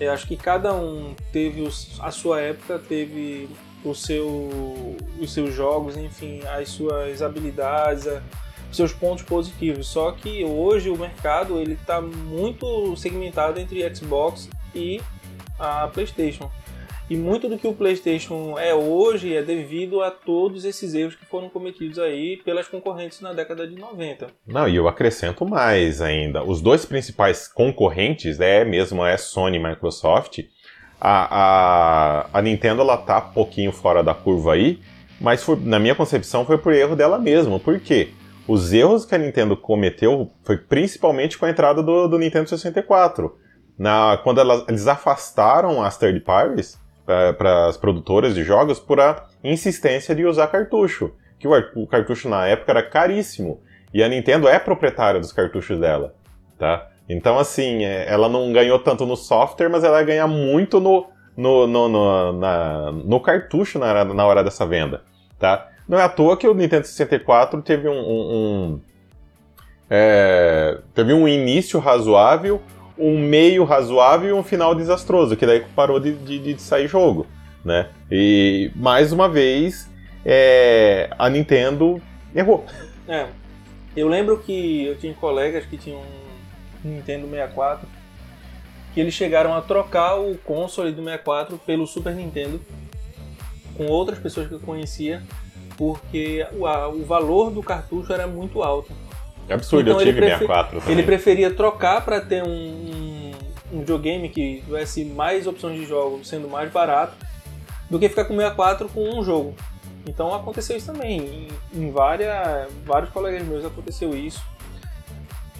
Eu 0.00 0.10
acho 0.10 0.26
que 0.26 0.36
cada 0.36 0.74
um 0.74 1.14
teve 1.30 1.64
a 2.00 2.10
sua 2.10 2.40
época, 2.40 2.76
teve 2.78 3.48
o 3.84 3.94
seu, 3.94 4.96
os 5.20 5.32
seus 5.32 5.54
jogos, 5.54 5.96
enfim, 5.96 6.40
as 6.46 6.70
suas 6.70 7.22
habilidades, 7.22 8.08
seus 8.72 8.92
pontos 8.92 9.24
positivos. 9.24 9.86
Só 9.86 10.12
que 10.12 10.44
hoje 10.44 10.90
o 10.90 10.98
mercado 10.98 11.60
ele 11.60 11.74
está 11.74 12.00
muito 12.00 12.96
segmentado 12.96 13.60
entre 13.60 13.94
Xbox 13.94 14.48
e 14.74 15.00
a 15.58 15.88
PlayStation. 15.88 16.50
E 17.10 17.16
muito 17.16 17.48
do 17.48 17.58
que 17.58 17.66
o 17.66 17.74
PlayStation 17.74 18.58
é 18.58 18.74
hoje 18.74 19.36
é 19.36 19.42
devido 19.42 20.00
a 20.02 20.10
todos 20.10 20.64
esses 20.64 20.94
erros 20.94 21.14
que 21.14 21.26
foram 21.26 21.48
cometidos 21.50 21.98
aí 21.98 22.38
pelas 22.38 22.68
concorrentes 22.68 23.20
na 23.20 23.34
década 23.34 23.66
de 23.66 23.74
90. 23.76 24.28
Não, 24.46 24.66
e 24.66 24.76
eu 24.76 24.88
acrescento 24.88 25.44
mais 25.44 26.00
ainda. 26.00 26.42
Os 26.42 26.62
dois 26.62 26.86
principais 26.86 27.46
concorrentes, 27.46 28.40
é 28.40 28.64
mesmo 28.64 29.04
é 29.04 29.18
Sony 29.18 29.58
e 29.58 29.62
Microsoft. 29.62 30.38
A, 30.98 32.22
a, 32.30 32.38
a 32.38 32.40
Nintendo 32.40 32.80
ela 32.80 32.96
tá 32.96 33.18
um 33.18 33.32
pouquinho 33.32 33.72
fora 33.72 34.02
da 34.02 34.14
curva 34.14 34.54
aí, 34.54 34.80
mas 35.20 35.42
foi, 35.42 35.56
na 35.56 35.78
minha 35.78 35.94
concepção 35.94 36.46
foi 36.46 36.56
por 36.56 36.72
erro 36.72 36.96
dela 36.96 37.18
mesma. 37.18 37.58
Por 37.58 37.78
quê? 37.80 38.10
Os 38.52 38.70
erros 38.70 39.06
que 39.06 39.14
a 39.14 39.18
Nintendo 39.18 39.56
cometeu 39.56 40.30
foi 40.44 40.58
principalmente 40.58 41.38
com 41.38 41.46
a 41.46 41.48
entrada 41.48 41.82
do, 41.82 42.06
do 42.06 42.18
Nintendo 42.18 42.50
64. 42.50 43.34
Na, 43.78 44.18
quando 44.22 44.42
elas, 44.42 44.62
eles 44.68 44.86
afastaram 44.86 45.82
as 45.82 45.96
third 45.96 46.20
parties 46.20 46.78
para 47.38 47.68
as 47.68 47.78
produtoras 47.78 48.34
de 48.34 48.44
jogos 48.44 48.78
por 48.78 49.00
a 49.00 49.26
insistência 49.42 50.14
de 50.14 50.26
usar 50.26 50.48
cartucho. 50.48 51.14
Que 51.38 51.48
o, 51.48 51.52
o 51.76 51.86
cartucho 51.86 52.28
na 52.28 52.46
época 52.46 52.72
era 52.72 52.82
caríssimo. 52.82 53.62
E 53.94 54.02
a 54.02 54.08
Nintendo 54.10 54.46
é 54.46 54.58
proprietária 54.58 55.18
dos 55.18 55.32
cartuchos 55.32 55.80
dela, 55.80 56.14
tá? 56.58 56.90
Então, 57.08 57.38
assim, 57.38 57.86
é, 57.86 58.04
ela 58.06 58.28
não 58.28 58.52
ganhou 58.52 58.78
tanto 58.78 59.06
no 59.06 59.16
software, 59.16 59.70
mas 59.70 59.82
ela 59.82 60.02
ganha 60.02 60.26
muito 60.26 60.78
no, 60.78 61.06
no, 61.34 61.66
no, 61.66 61.88
no, 61.88 62.32
na, 62.34 62.92
no 62.92 63.18
cartucho 63.18 63.78
na, 63.78 64.04
na 64.04 64.26
hora 64.26 64.44
dessa 64.44 64.66
venda, 64.66 65.00
tá? 65.38 65.71
Não 65.88 65.98
é 65.98 66.02
à 66.02 66.08
toa 66.08 66.36
que 66.36 66.46
o 66.46 66.54
Nintendo 66.54 66.86
64 66.86 67.60
teve 67.62 67.88
um, 67.88 67.92
um, 67.92 68.32
um 68.32 68.80
é, 69.90 70.78
teve 70.94 71.12
um 71.12 71.28
início 71.28 71.78
razoável, 71.78 72.62
um 72.96 73.18
meio 73.18 73.64
razoável 73.64 74.30
e 74.30 74.32
um 74.32 74.42
final 74.42 74.74
desastroso, 74.74 75.36
que 75.36 75.44
daí 75.44 75.64
parou 75.76 76.00
de, 76.00 76.14
de, 76.14 76.38
de 76.38 76.62
sair 76.62 76.88
jogo, 76.88 77.26
né? 77.64 77.90
E 78.10 78.70
mais 78.74 79.12
uma 79.12 79.28
vez 79.28 79.90
é, 80.24 81.10
a 81.18 81.28
Nintendo 81.28 82.00
errou. 82.34 82.64
É, 83.06 83.26
eu 83.96 84.08
lembro 84.08 84.38
que 84.38 84.86
eu 84.86 84.96
tinha 84.96 85.12
colegas 85.12 85.66
que 85.66 85.76
tinham 85.76 86.00
um 86.84 86.88
Nintendo 86.88 87.28
64 87.28 87.86
que 88.94 89.00
eles 89.00 89.14
chegaram 89.14 89.54
a 89.54 89.60
trocar 89.60 90.16
o 90.18 90.36
console 90.38 90.92
do 90.92 91.02
64 91.02 91.58
pelo 91.58 91.86
Super 91.86 92.14
Nintendo 92.14 92.60
com 93.76 93.86
outras 93.86 94.18
pessoas 94.18 94.48
que 94.48 94.54
eu 94.54 94.60
conhecia 94.60 95.22
porque 95.76 96.46
o, 96.52 96.66
a, 96.66 96.88
o 96.88 97.04
valor 97.04 97.50
do 97.50 97.62
cartucho 97.62 98.12
era 98.12 98.26
muito 98.26 98.62
alto. 98.62 98.92
É 99.48 99.54
absurdo, 99.54 99.90
então, 99.90 100.00
eu 100.00 100.06
tive 100.06 100.18
prefer... 100.18 100.38
64 100.38 100.80
também. 100.80 100.92
Ele 100.92 101.02
preferia 101.02 101.50
trocar 101.52 102.04
para 102.04 102.20
ter 102.20 102.42
um, 102.42 102.48
um, 102.48 103.32
um 103.72 103.78
videogame 103.80 104.28
que 104.28 104.62
tivesse 104.64 105.04
mais 105.04 105.46
opções 105.46 105.78
de 105.78 105.84
jogo, 105.84 106.24
sendo 106.24 106.48
mais 106.48 106.70
barato, 106.70 107.14
do 107.90 107.98
que 107.98 108.08
ficar 108.08 108.24
com 108.24 108.34
64 108.34 108.88
com 108.88 109.18
um 109.18 109.22
jogo. 109.22 109.54
Então 110.06 110.34
aconteceu 110.34 110.76
isso 110.76 110.92
também. 110.92 111.48
Em, 111.74 111.80
em 111.80 111.90
várias, 111.90 112.72
vários 112.84 113.10
colegas 113.10 113.46
meus 113.46 113.64
aconteceu 113.64 114.16
isso. 114.16 114.42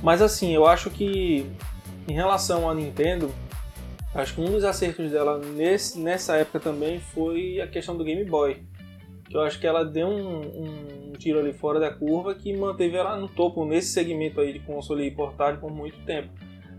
Mas 0.03 0.21
assim, 0.21 0.53
eu 0.53 0.67
acho 0.67 0.91
que 0.91 1.47
em 2.09 2.13
relação 2.13 2.69
à 2.69 2.75
Nintendo, 2.75 3.33
acho 4.15 4.35
que 4.35 4.41
um 4.41 4.51
dos 4.51 4.65
acertos 4.65 5.11
dela 5.11 5.39
nesse, 5.39 5.99
nessa 5.99 6.37
época 6.37 6.59
também 6.59 6.99
foi 6.99 7.61
a 7.61 7.67
questão 7.67 7.97
do 7.97 8.05
Game 8.05 8.25
Boy 8.25 8.63
que 9.33 9.39
eu 9.39 9.41
acho 9.41 9.59
que 9.59 9.67
ela 9.67 9.83
deu 9.83 10.07
um, 10.07 10.41
um, 10.41 11.13
tiro 11.19 11.39
ali 11.39 11.55
fora 11.55 11.81
da 11.81 11.91
curva 11.91 12.35
que 12.35 12.55
manteve 12.55 12.97
ela 12.97 13.17
no 13.17 13.29
topo 13.29 13.65
nesse 13.65 13.89
segmento 13.89 14.41
aí 14.41 14.53
de 14.53 14.59
console 14.59 15.11
portátil 15.11 15.59
por 15.59 15.71
muito 15.71 15.99
tempo. 16.05 16.29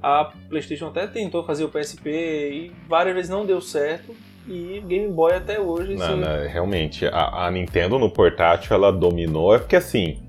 A 0.02 0.32
PlayStation 0.50 0.88
até 0.88 1.08
tentou 1.08 1.44
fazer 1.44 1.64
o 1.64 1.70
PSP 1.70 2.10
e 2.10 2.72
várias 2.88 3.16
vezes 3.16 3.32
não 3.32 3.46
deu 3.46 3.60
certo. 3.60 4.16
E 4.48 4.84
Game 4.86 5.12
Boy 5.12 5.34
até 5.34 5.60
hoje. 5.60 5.96
Não, 5.96 6.18
não 6.18 6.48
realmente, 6.48 7.08
a, 7.08 7.46
a, 7.46 7.52
Nintendo 7.52 7.98
no 7.98 8.10
portátil 8.10 8.76
ela 8.76 8.92
dominou, 8.92 9.56
é 9.56 9.60
porque 9.60 9.76
assim. 9.76 10.20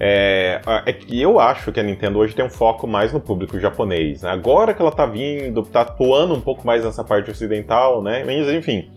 É, 0.00 0.60
é, 0.86 0.92
que 0.92 1.20
eu 1.20 1.40
acho 1.40 1.72
que 1.72 1.80
a 1.80 1.82
Nintendo 1.82 2.20
hoje 2.20 2.32
tem 2.32 2.44
um 2.44 2.50
foco 2.50 2.86
mais 2.86 3.12
no 3.12 3.20
público 3.20 3.58
japonês. 3.58 4.24
Agora 4.24 4.72
que 4.72 4.80
ela 4.80 4.92
tá 4.92 5.04
vindo, 5.04 5.60
tá 5.64 5.80
atuando 5.80 6.34
um 6.34 6.40
pouco 6.40 6.64
mais 6.64 6.84
nessa 6.84 7.02
parte 7.02 7.32
ocidental, 7.32 8.00
né? 8.00 8.22
Mas 8.24 8.48
enfim, 8.48 8.88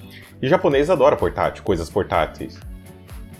e 0.42 0.48
japonês 0.48 0.90
adora 0.90 1.16
portátil, 1.16 1.64
coisas 1.64 1.90
portáteis. 1.90 2.60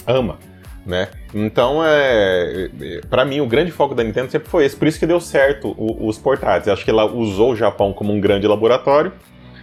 Ama, 0.06 0.38
né? 0.86 1.10
Então, 1.34 1.82
é, 1.84 2.70
para 3.10 3.26
mim, 3.26 3.40
o 3.40 3.48
grande 3.48 3.72
foco 3.72 3.96
da 3.96 4.04
Nintendo 4.04 4.32
sempre 4.32 4.50
foi 4.50 4.66
esse. 4.66 4.76
Por 4.76 4.88
isso 4.88 5.00
que 5.00 5.08
deu 5.08 5.20
certo 5.20 5.76
os 5.78 6.18
portáteis. 6.18 6.68
Acho 6.68 6.84
que 6.84 6.92
ela 6.92 7.06
usou 7.06 7.52
o 7.52 7.56
Japão 7.56 7.94
como 7.94 8.14
um 8.14 8.20
grande 8.20 8.48
laboratório, 8.48 9.12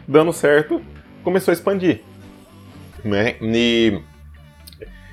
dando 0.07 0.33
certo, 0.33 0.81
começou 1.23 1.53
a 1.53 1.55
expandir. 1.55 2.03
Né? 3.05 3.37
E, 3.41 4.01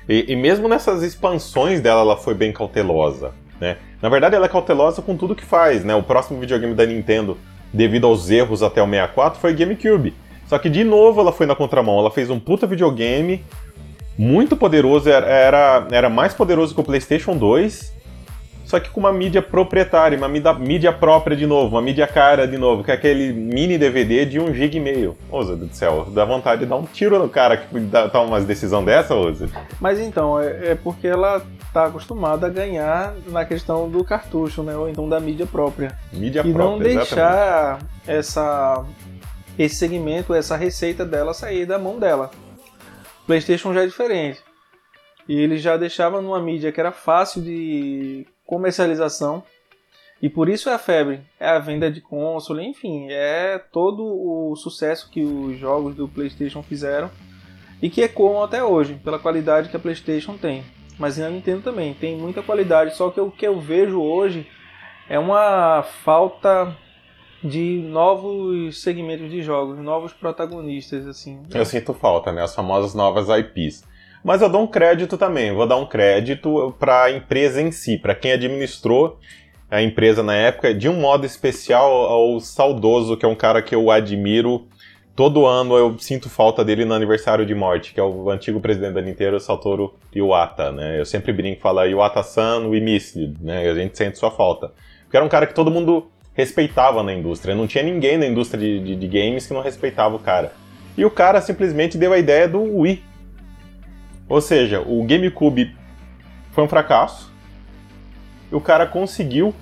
e, 0.08 0.32
e 0.32 0.36
mesmo 0.36 0.68
nessas 0.68 1.02
expansões 1.02 1.80
dela, 1.80 2.00
ela 2.00 2.16
foi 2.16 2.34
bem 2.34 2.52
cautelosa. 2.52 3.32
Né? 3.60 3.76
Na 4.00 4.08
verdade, 4.08 4.34
ela 4.34 4.46
é 4.46 4.48
cautelosa 4.48 5.02
com 5.02 5.16
tudo 5.16 5.34
que 5.34 5.44
faz. 5.44 5.84
Né? 5.84 5.94
O 5.94 6.02
próximo 6.02 6.40
videogame 6.40 6.74
da 6.74 6.86
Nintendo, 6.86 7.36
devido 7.72 8.06
aos 8.06 8.30
erros 8.30 8.62
até 8.62 8.82
o 8.82 8.86
64, 8.86 9.40
foi 9.40 9.54
GameCube. 9.54 10.14
Só 10.46 10.58
que 10.58 10.68
de 10.68 10.84
novo 10.84 11.20
ela 11.20 11.32
foi 11.32 11.46
na 11.46 11.54
contramão. 11.54 11.98
Ela 11.98 12.10
fez 12.10 12.30
um 12.30 12.38
puta 12.38 12.66
videogame 12.66 13.44
muito 14.18 14.56
poderoso, 14.56 15.10
era, 15.10 15.86
era 15.90 16.08
mais 16.08 16.32
poderoso 16.32 16.74
que 16.74 16.80
o 16.80 16.84
PlayStation 16.84 17.36
2, 17.36 17.94
só 18.64 18.80
que 18.80 18.90
com 18.90 18.98
uma 18.98 19.12
mídia 19.12 19.40
proprietária, 19.40 20.18
uma 20.18 20.28
mídia, 20.28 20.52
mídia 20.54 20.92
própria 20.92 21.36
de 21.36 21.46
novo, 21.46 21.76
uma 21.76 21.82
mídia 21.82 22.06
cara 22.06 22.48
de 22.48 22.58
novo, 22.58 22.82
que 22.82 22.90
é 22.90 22.94
aquele 22.94 23.32
mini 23.32 23.78
DVD 23.78 24.24
de 24.24 24.40
1 24.40 24.54
GB 24.54 24.76
e 24.76 24.80
meio. 24.80 25.16
Ô, 25.30 25.44
do 25.44 25.68
céu, 25.72 26.06
dá 26.10 26.24
vontade 26.24 26.62
de 26.62 26.66
dar 26.66 26.76
um 26.76 26.84
tiro 26.84 27.18
no 27.18 27.28
cara 27.28 27.56
que 27.56 27.78
dá, 27.78 28.08
toma 28.08 28.26
uma 28.26 28.40
decisão 28.40 28.84
dessa, 28.84 29.14
Oza. 29.14 29.48
Mas 29.80 30.00
então, 30.00 30.40
é, 30.40 30.72
é 30.72 30.74
porque 30.74 31.06
ela 31.06 31.42
tá 31.72 31.86
acostumada 31.86 32.46
a 32.46 32.50
ganhar 32.50 33.14
na 33.28 33.44
questão 33.44 33.88
do 33.88 34.02
cartucho, 34.02 34.62
né? 34.62 34.74
Ou 34.74 34.88
então 34.88 35.08
da 35.08 35.20
mídia 35.20 35.46
própria. 35.46 35.96
Mídia 36.12 36.40
e 36.44 36.52
própria, 36.52 36.70
não 36.70 36.78
deixar 36.78 37.78
exatamente. 38.08 38.18
essa 38.18 38.84
esse 39.58 39.76
segmento, 39.76 40.34
essa 40.34 40.56
receita 40.56 41.04
dela 41.04 41.34
sair 41.34 41.66
da 41.66 41.78
mão 41.78 41.98
dela. 41.98 42.30
PlayStation 43.26 43.72
já 43.74 43.82
é 43.82 43.86
diferente. 43.86 44.40
E 45.28 45.38
ele 45.38 45.58
já 45.58 45.76
deixava 45.76 46.20
numa 46.22 46.40
mídia 46.40 46.70
que 46.70 46.80
era 46.80 46.92
fácil 46.92 47.42
de 47.42 48.26
comercialização. 48.44 49.42
E 50.22 50.30
por 50.30 50.48
isso 50.48 50.70
é 50.70 50.74
a 50.74 50.78
febre, 50.78 51.20
é 51.38 51.48
a 51.48 51.58
venda 51.58 51.90
de 51.90 52.00
console, 52.00 52.64
enfim, 52.64 53.08
é 53.10 53.58
todo 53.70 54.02
o 54.02 54.56
sucesso 54.56 55.10
que 55.10 55.22
os 55.22 55.58
jogos 55.58 55.94
do 55.94 56.08
PlayStation 56.08 56.62
fizeram 56.62 57.10
e 57.82 57.90
que 57.90 58.00
ecoam 58.00 58.42
até 58.42 58.64
hoje, 58.64 58.94
pela 59.04 59.18
qualidade 59.18 59.68
que 59.68 59.76
a 59.76 59.80
PlayStation 59.80 60.38
tem. 60.38 60.64
Mas 60.98 61.20
a 61.20 61.28
Nintendo 61.28 61.60
também 61.60 61.92
tem 61.92 62.16
muita 62.16 62.42
qualidade, 62.42 62.96
só 62.96 63.10
que 63.10 63.20
o 63.20 63.30
que 63.30 63.46
eu 63.46 63.60
vejo 63.60 64.00
hoje 64.00 64.46
é 65.08 65.18
uma 65.18 65.82
falta 65.82 66.74
de 67.46 67.82
novos 67.88 68.82
segmentos 68.82 69.30
de 69.30 69.42
jogos, 69.42 69.78
novos 69.78 70.12
protagonistas, 70.12 71.06
assim. 71.06 71.40
Eu 71.52 71.64
sinto 71.64 71.94
falta, 71.94 72.32
né? 72.32 72.42
As 72.42 72.54
famosas 72.54 72.94
novas 72.94 73.28
IPs. 73.28 73.84
Mas 74.24 74.42
eu 74.42 74.48
dou 74.48 74.62
um 74.62 74.66
crédito 74.66 75.16
também, 75.16 75.52
vou 75.52 75.66
dar 75.66 75.76
um 75.76 75.86
crédito 75.86 76.74
para 76.80 77.04
a 77.04 77.12
empresa 77.12 77.62
em 77.62 77.70
si, 77.70 77.96
para 77.96 78.14
quem 78.14 78.32
administrou 78.32 79.18
a 79.70 79.82
empresa 79.82 80.22
na 80.22 80.34
época, 80.34 80.74
de 80.74 80.88
um 80.88 81.00
modo 81.00 81.26
especial 81.26 81.92
ao 81.92 82.40
Saudoso, 82.40 83.16
que 83.16 83.24
é 83.24 83.28
um 83.28 83.34
cara 83.34 83.62
que 83.62 83.74
eu 83.74 83.90
admiro. 83.90 84.66
Todo 85.14 85.46
ano 85.46 85.76
eu 85.76 85.98
sinto 85.98 86.28
falta 86.28 86.64
dele 86.64 86.84
no 86.84 86.92
aniversário 86.92 87.46
de 87.46 87.54
morte, 87.54 87.94
que 87.94 88.00
é 88.00 88.02
o 88.02 88.28
antigo 88.30 88.60
presidente 88.60 88.94
da 88.94 89.00
Nintendo, 89.00 89.40
Satoru 89.40 89.94
Iwata, 90.14 90.70
né? 90.70 91.00
Eu 91.00 91.06
sempre 91.06 91.32
brinco, 91.32 91.60
fala 91.60 91.86
Iwata-san, 91.86 92.66
we 92.68 92.80
miss 92.80 93.16
you, 93.16 93.32
né? 93.40 93.68
A 93.68 93.74
gente 93.74 93.96
sente 93.96 94.18
sua 94.18 94.30
falta. 94.30 94.72
Porque 95.04 95.16
era 95.16 95.24
um 95.24 95.28
cara 95.28 95.46
que 95.46 95.54
todo 95.54 95.70
mundo 95.70 96.08
respeitava 96.36 97.02
na 97.02 97.14
indústria. 97.14 97.54
Não 97.54 97.66
tinha 97.66 97.82
ninguém 97.82 98.18
na 98.18 98.26
indústria 98.26 98.60
de, 98.60 98.80
de, 98.80 98.96
de, 98.96 99.08
games 99.08 99.46
que 99.46 99.54
não 99.54 99.62
respeitava 99.62 100.14
o 100.14 100.18
cara. 100.18 100.52
E 100.96 101.04
o 101.04 101.10
cara 101.10 101.40
simplesmente 101.40 101.96
deu 101.96 102.12
a 102.12 102.18
ideia 102.18 102.46
do 102.46 102.62
Wii. 102.62 103.02
Ou 104.28 104.40
seja, 104.40 104.80
o 104.80 105.02
GameCube 105.04 105.74
foi 106.52 106.64
um 106.64 106.68
fracasso. 106.68 107.32
E 108.52 108.54
o 108.54 108.60
cara 108.60 108.86
conseguiu 108.86 109.54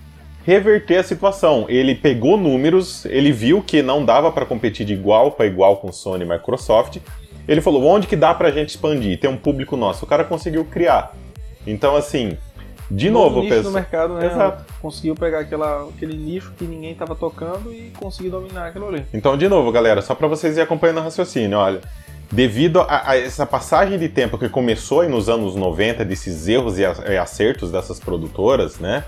reverter 0.45 0.97
a 0.97 1.03
situação. 1.03 1.67
Ele 1.69 1.95
pegou 1.95 2.37
números, 2.37 3.05
ele 3.07 3.33
viu 3.33 3.63
que 3.63 3.83
não 3.83 4.05
dava 4.05 4.31
para 4.33 4.45
competir 4.45 4.85
de 4.85 4.93
igual 4.93 5.33
para 5.33 5.47
igual 5.47 5.77
com 5.79 5.93
Sony 5.93 6.25
e 6.25 6.29
Microsoft. 6.29 6.99
Ele 7.47 7.61
falou: 7.61 7.85
onde 7.85 8.07
que 8.07 8.17
dá 8.17 8.35
pra 8.35 8.51
gente 8.51 8.71
expandir? 8.71 9.19
Tem 9.19 9.31
um 9.31 9.37
público 9.37 9.77
nosso. 9.77 10.05
O 10.05 10.09
cara 10.09 10.25
conseguiu 10.25 10.65
criar. 10.65 11.15
Então, 11.67 11.97
assim, 11.97 12.37
de 12.95 13.11
novo, 13.11 13.41
nicho 13.41 13.55
penso... 13.55 13.69
no 13.69 13.75
mercado, 13.75 14.15
né? 14.15 14.27
Exato. 14.27 14.65
Conseguiu 14.81 15.15
pegar 15.15 15.41
aquela, 15.41 15.89
aquele 15.89 16.17
nicho 16.17 16.53
que 16.57 16.65
ninguém 16.65 16.93
estava 16.93 17.15
tocando 17.15 17.73
e 17.73 17.91
conseguir 17.99 18.31
dominar 18.31 18.69
aquilo 18.69 18.89
ali. 18.89 19.05
Então, 19.13 19.37
de 19.37 19.49
novo, 19.49 19.73
galera, 19.73 20.01
só 20.01 20.15
para 20.15 20.29
vocês 20.29 20.55
irem 20.55 20.65
acompanhando 20.65 20.99
o 20.99 21.03
raciocínio, 21.03 21.59
olha. 21.59 21.81
Devido 22.31 22.81
a, 22.81 23.11
a, 23.11 23.17
essa 23.17 23.45
passagem 23.45 23.99
de 23.99 24.09
tempo 24.09 24.39
que 24.39 24.49
começou 24.49 25.03
aí 25.03 25.09
nos 25.09 25.29
anos 25.29 25.55
90, 25.55 26.05
desses 26.05 26.49
erros 26.49 26.79
e 26.79 26.85
acertos 26.85 27.71
dessas 27.71 28.01
produtoras, 28.01 28.79
né? 28.79 29.05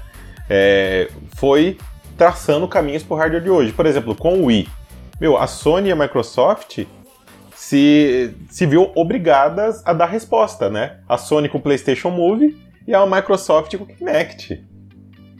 É, 0.49 1.09
foi 1.35 1.79
traçando 2.17 2.69
caminhos 2.69 3.03
para 3.03 3.15
o 3.15 3.19
hardware 3.19 3.43
de 3.43 3.51
hoje. 3.51 3.73
Por 3.73 3.87
exemplo, 3.87 4.15
com 4.15 4.35
o 4.41 4.45
Wii. 4.47 4.69
Meu, 5.21 5.37
a 5.37 5.47
Sony 5.47 5.89
e 5.89 5.93
a 5.93 5.97
Microsoft 5.97 6.85
se, 7.55 8.35
se 8.51 8.67
viu 8.67 8.93
obrigadas 8.95 9.83
a 9.85 9.93
dar 9.93 10.07
resposta, 10.07 10.69
né? 10.69 10.99
A 11.09 11.17
Sony 11.17 11.49
com 11.49 11.59
o 11.59 11.61
PlayStation 11.61 12.11
Move 12.11 12.66
e 12.87 12.95
a 12.95 13.05
Microsoft 13.07 13.77
com 13.77 13.85
o 13.85 13.87
Kinect. 13.87 14.65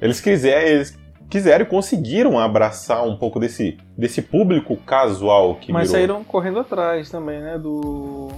Eles 0.01 0.21
quiseram, 0.21 0.67
eles 0.69 0.99
quiseram 1.31 1.65
e 1.65 1.69
conseguiram 1.69 2.39
abraçar 2.39 3.07
um 3.07 3.17
pouco 3.17 3.39
desse, 3.39 3.79
desse 3.97 4.21
público 4.23 4.77
casual 4.79 5.55
que 5.57 5.73
Mas 5.73 5.89
virou. 5.89 5.97
saíram 5.97 6.25
correndo 6.25 6.59
atrás 6.61 7.11
também, 7.11 7.41
né, 7.41 7.59
do 7.59 8.29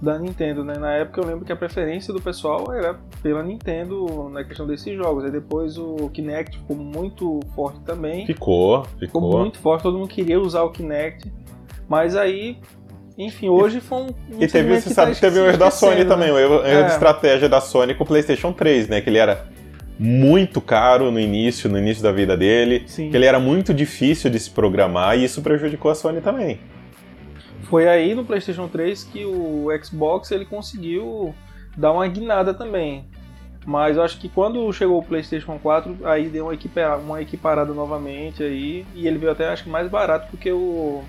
da 0.00 0.16
Nintendo, 0.16 0.62
né? 0.64 0.78
Na 0.78 0.92
época 0.92 1.20
eu 1.20 1.26
lembro 1.26 1.44
que 1.44 1.52
a 1.52 1.56
preferência 1.56 2.14
do 2.14 2.20
pessoal 2.20 2.72
era 2.72 2.94
pela 3.20 3.42
Nintendo 3.42 4.28
na 4.28 4.44
questão 4.44 4.64
desses 4.66 4.96
jogos. 4.96 5.24
Aí 5.24 5.30
depois 5.30 5.76
o 5.76 6.08
Kinect 6.10 6.56
ficou 6.56 6.76
muito 6.76 7.40
forte 7.54 7.80
também. 7.80 8.24
Ficou, 8.24 8.84
ficou. 8.84 9.00
Ficou 9.00 9.40
muito 9.40 9.58
forte, 9.58 9.82
todo 9.82 9.98
mundo 9.98 10.08
queria 10.08 10.40
usar 10.40 10.62
o 10.62 10.70
Kinect. 10.70 11.30
Mas 11.88 12.14
aí 12.14 12.58
enfim, 13.18 13.48
hoje 13.48 13.80
foi 13.80 13.98
um. 13.98 14.06
um 14.06 14.40
e 14.40 14.46
teve, 14.46 14.80
você 14.80 14.90
sabe, 14.90 15.12
tá 15.14 15.20
teve 15.22 15.40
o 15.40 15.46
erro 15.46 15.58
da 15.58 15.72
Sony 15.72 15.96
né? 15.96 16.04
também, 16.04 16.30
o 16.30 16.38
erro, 16.38 16.54
erro 16.64 16.80
é. 16.80 16.84
de 16.84 16.92
estratégia 16.92 17.48
da 17.48 17.60
Sony 17.60 17.94
com 17.94 18.04
o 18.04 18.06
PlayStation 18.06 18.52
3, 18.52 18.88
né? 18.88 19.00
Que 19.00 19.10
ele 19.10 19.18
era 19.18 19.44
muito 19.98 20.60
caro 20.60 21.10
no 21.10 21.18
início, 21.18 21.68
no 21.68 21.76
início 21.76 22.00
da 22.00 22.12
vida 22.12 22.36
dele, 22.36 22.84
Sim. 22.86 23.10
que 23.10 23.16
ele 23.16 23.26
era 23.26 23.40
muito 23.40 23.74
difícil 23.74 24.30
de 24.30 24.38
se 24.38 24.50
programar 24.50 25.18
e 25.18 25.24
isso 25.24 25.42
prejudicou 25.42 25.90
a 25.90 25.94
Sony 25.96 26.20
também. 26.20 26.60
Foi 27.64 27.88
aí 27.88 28.14
no 28.14 28.24
PlayStation 28.24 28.68
3 28.68 29.02
que 29.04 29.24
o 29.24 29.66
Xbox 29.82 30.30
ele 30.30 30.44
conseguiu 30.44 31.34
dar 31.76 31.90
uma 31.92 32.06
guinada 32.06 32.54
também. 32.54 33.04
Mas 33.66 33.96
eu 33.96 34.02
acho 34.02 34.18
que 34.18 34.28
quando 34.28 34.72
chegou 34.72 34.98
o 34.98 35.02
PlayStation 35.02 35.58
4, 35.58 35.98
aí 36.04 36.28
deu 36.28 36.46
uma, 36.46 36.54
equipa- 36.54 36.96
uma 36.96 37.20
equiparada 37.20 37.74
novamente 37.74 38.42
aí 38.42 38.86
e 38.94 39.06
ele 39.06 39.18
veio 39.18 39.32
até 39.32 39.48
acho 39.48 39.64
que 39.64 39.68
mais 39.68 39.90
barato 39.90 40.28
porque 40.30 40.50
o 40.50 41.02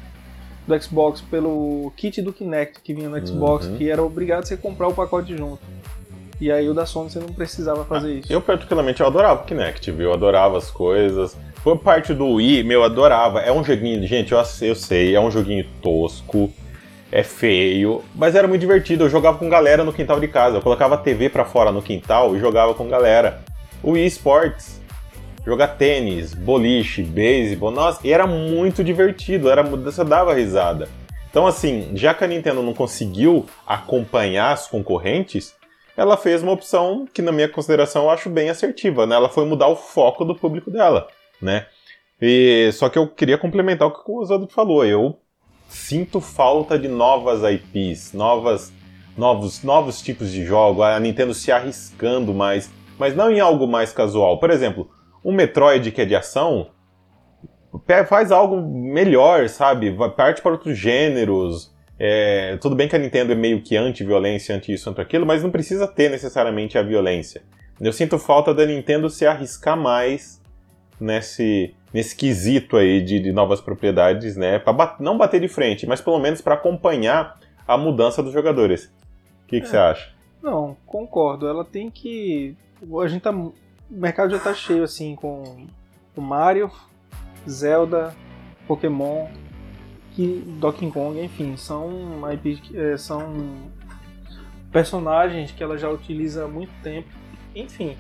do 0.70 0.82
Xbox 0.84 1.20
pelo 1.22 1.92
kit 1.98 2.22
do 2.22 2.32
Kinect 2.32 2.80
que 2.84 2.94
vinha 2.94 3.10
no 3.10 3.26
Xbox, 3.28 3.66
Uhum. 3.66 3.78
que 3.78 3.90
era 3.90 4.02
obrigado 4.04 4.46
você 4.46 4.56
comprar 4.56 4.88
o 4.88 4.94
pacote 4.94 5.36
junto. 5.36 5.60
E 6.40 6.50
aí 6.52 6.70
o 6.70 6.74
da 6.74 6.86
Sony 6.86 7.10
você 7.10 7.20
não 7.20 7.28
precisava 7.28 7.84
fazer 7.84 8.20
isso. 8.20 8.32
Eu 8.32 8.40
particularmente 8.40 9.02
eu 9.02 9.08
adorava 9.08 9.42
o 9.42 9.46
Kinect, 9.46 9.92
viu? 9.92 10.06
Eu 10.10 10.14
adorava 10.14 10.58
as 10.58 10.72
coisas. 10.72 11.36
Foi 11.56 11.78
parte 11.78 12.14
do 12.14 12.26
Wii, 12.36 12.64
meu, 12.64 12.80
eu 12.80 12.86
adorava. 12.86 13.42
É 13.42 13.52
um 13.52 13.62
joguinho, 13.62 14.08
gente, 14.08 14.32
eu, 14.32 14.38
eu 14.62 14.76
sei, 14.76 15.14
é 15.14 15.20
um 15.20 15.30
joguinho 15.30 15.66
tosco, 15.82 16.50
é 17.12 17.24
feio, 17.24 18.02
mas 18.16 18.36
era 18.36 18.48
muito 18.48 18.62
divertido. 18.62 19.04
Eu 19.04 19.10
jogava 19.10 19.38
com 19.38 19.50
galera 19.50 19.84
no 19.84 19.92
quintal 19.92 20.18
de 20.18 20.30
casa. 20.30 20.58
Eu 20.58 20.62
colocava 20.62 20.96
a 20.96 20.98
TV 20.98 21.28
pra 21.28 21.44
fora 21.44 21.74
no 21.74 21.82
quintal 21.82 22.34
e 22.36 22.40
jogava 22.40 22.74
com 22.74 22.88
galera. 22.88 23.42
O 23.84 23.92
Wii 23.92 24.06
Sports, 24.08 24.79
jogar 25.50 25.70
tênis, 25.70 26.34
boliche, 26.34 27.02
beisebol, 27.02 27.72
nossa, 27.72 28.06
e 28.06 28.12
era 28.12 28.28
muito 28.28 28.84
divertido, 28.84 29.50
era, 29.50 29.64
você 29.64 30.04
dava 30.04 30.34
risada. 30.34 30.88
Então, 31.30 31.46
assim, 31.46 31.92
já 31.96 32.14
que 32.14 32.24
a 32.24 32.28
Nintendo 32.28 32.62
não 32.62 32.74
conseguiu 32.74 33.46
acompanhar 33.66 34.52
as 34.52 34.68
concorrentes, 34.68 35.56
ela 35.98 36.16
fez 36.16 36.42
uma 36.42 36.52
opção 36.52 37.06
que, 37.14 37.22
na 37.22 37.32
minha 37.32 37.50
consideração, 37.50 38.04
eu 38.04 38.10
acho 38.10 38.30
bem 38.30 38.50
assertiva, 38.50 39.06
né? 39.06 39.16
Ela 39.16 39.30
foi 39.30 39.46
mudar 39.46 39.68
o 39.68 39.76
foco 39.76 40.24
do 40.24 40.36
público 40.36 40.72
dela, 40.72 41.08
né? 41.42 41.66
E, 42.22 42.70
só 42.74 42.88
que 42.90 42.98
eu 42.98 43.08
queria 43.08 43.38
complementar 43.38 43.88
o 43.88 43.92
que 43.92 44.10
o 44.10 44.20
Oswaldo 44.20 44.48
falou. 44.48 44.86
Eu 44.86 45.20
sinto 45.68 46.22
falta 46.22 46.78
de 46.78 46.88
novas 46.88 47.42
IPs, 47.44 48.14
novas, 48.14 48.72
novos, 49.18 49.64
novos 49.64 50.02
tipos 50.02 50.32
de 50.32 50.46
jogo, 50.46 50.84
a 50.84 51.00
Nintendo 51.00 51.34
se 51.34 51.52
arriscando 51.52 52.34
mais, 52.34 52.72
mas 52.98 53.16
não 53.16 53.32
em 53.32 53.40
algo 53.40 53.68
mais 53.68 53.92
casual. 53.92 54.40
Por 54.40 54.50
exemplo, 54.50 54.90
um 55.24 55.32
Metroid 55.34 55.92
que 55.92 56.02
é 56.02 56.06
de 56.06 56.16
ação, 56.16 56.70
faz 58.08 58.32
algo 58.32 58.62
melhor, 58.62 59.48
sabe? 59.50 59.96
Parte 60.16 60.42
para 60.42 60.52
outros 60.52 60.78
gêneros. 60.78 61.74
É, 61.98 62.58
tudo 62.62 62.76
bem 62.76 62.88
que 62.88 62.96
a 62.96 63.00
Nintendo 63.00 63.34
é 63.34 63.36
meio 63.36 63.62
que 63.62 63.76
anti-violência, 63.76 64.56
anti-isso, 64.56 64.90
anti-aquilo, 64.90 65.26
mas 65.26 65.44
não 65.44 65.52
precisa 65.52 65.86
ter 65.88 66.10
necessariamente 66.10 66.78
a 66.78 66.82
violência. 66.82 67.42
Eu 67.80 67.92
sinto 67.94 68.18
falta 68.18 68.54
da 68.54 68.66
Nintendo 68.66 69.10
se 69.10 69.26
arriscar 69.26 69.78
mais 69.78 70.42
nesse, 71.00 71.74
nesse 71.94 72.16
quesito 72.16 72.78
aí 72.78 73.02
de, 73.02 73.20
de 73.20 73.32
novas 73.32 73.62
propriedades, 73.62 74.36
né? 74.36 74.60
Pra 74.60 74.98
não 75.00 75.18
bater 75.18 75.40
de 75.42 75.48
frente, 75.48 75.86
mas 75.86 76.02
pelo 76.02 76.20
menos 76.20 76.42
para 76.42 76.56
acompanhar 76.56 77.38
a 77.68 77.78
mudança 77.78 78.24
dos 78.24 78.34
jogadores. 78.34 78.86
O 79.44 79.48
que, 79.48 79.58
É. 79.58 79.66
você 79.66 79.78
acha? 79.78 80.12
Não, 80.42 80.76
concordo. 80.86 81.48
Ela 81.48 81.66
tem 81.66 81.90
que. 81.90 82.56
A 83.02 83.08
gente 83.08 83.22
tá. 83.22 83.34
O 83.90 83.96
mercado 83.96 84.32
já 84.32 84.40
tá 84.40 84.54
cheio 84.54 84.84
assim 84.84 85.16
com 85.16 85.66
o 86.16 86.22
Mario, 86.22 86.72
Zelda, 87.50 88.16
Pokémon, 88.68 89.28
que 90.12 90.44
Donkey 90.60 90.92
Kong, 90.92 91.20
enfim, 91.20 91.58
são 91.58 91.90
é, 92.76 92.98
são 92.98 93.72
personagens 94.72 95.52
que 95.52 95.64
ela 95.64 95.78
já 95.78 95.90
utiliza 95.90 96.46
há 96.46 96.48
muito 96.48 96.72
tempo. 96.84 97.08
Enfim, 97.56 97.98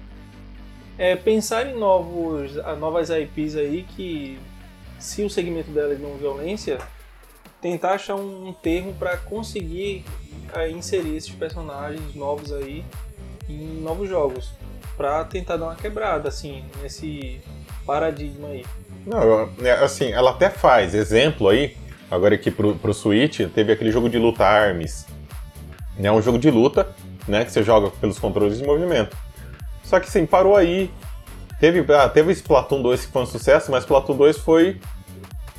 é, 0.97 1.15
pensar 1.15 1.65
em 1.65 1.75
novos, 1.75 2.55
novas 2.77 3.09
IPs 3.09 3.55
aí 3.55 3.83
que, 3.83 4.37
se 4.99 5.23
o 5.23 5.29
segmento 5.29 5.71
dela 5.71 5.93
é 5.93 5.97
não 5.97 6.17
violência, 6.17 6.77
tentar 7.61 7.93
achar 7.93 8.15
um, 8.15 8.49
um 8.49 8.53
termo 8.53 8.93
para 8.93 9.17
conseguir 9.17 10.05
é, 10.53 10.69
inserir 10.69 11.15
esses 11.15 11.33
personagens 11.33 12.13
novos 12.13 12.51
aí 12.51 12.85
em 13.47 13.81
novos 13.81 14.07
jogos, 14.07 14.51
Pra 14.99 15.23
tentar 15.23 15.55
dar 15.55 15.63
uma 15.67 15.75
quebrada 15.75 16.27
assim 16.27 16.61
nesse 16.81 17.39
paradigma 17.85 18.49
aí. 18.49 18.65
Não, 19.07 19.49
é, 19.63 19.71
assim, 19.71 20.11
ela 20.11 20.31
até 20.31 20.49
faz. 20.49 20.93
Exemplo 20.93 21.47
aí, 21.47 21.77
agora 22.11 22.35
aqui 22.35 22.51
pro, 22.51 22.75
pro 22.75 22.93
Switch, 22.93 23.39
teve 23.55 23.71
aquele 23.71 23.93
jogo 23.93 24.09
de 24.09 24.17
luta 24.17 24.43
Arms. 24.45 25.05
É 26.03 26.11
um 26.11 26.21
jogo 26.21 26.37
de 26.37 26.51
luta, 26.51 26.93
né, 27.29 27.45
que 27.45 27.51
você 27.53 27.63
joga 27.63 27.89
pelos 27.91 28.19
controles 28.19 28.57
de 28.57 28.65
movimento. 28.65 29.15
Só 29.85 30.01
que 30.01 30.09
assim, 30.09 30.25
parou 30.25 30.57
aí. 30.57 30.91
Teve, 31.61 31.85
ah, 31.93 32.09
teve 32.09 32.33
Splatoon 32.33 32.81
2 32.81 33.05
que 33.05 33.11
foi 33.13 33.21
um 33.21 33.25
sucesso, 33.25 33.71
mas 33.71 33.83
Splatoon 33.85 34.17
2 34.17 34.37
foi, 34.39 34.81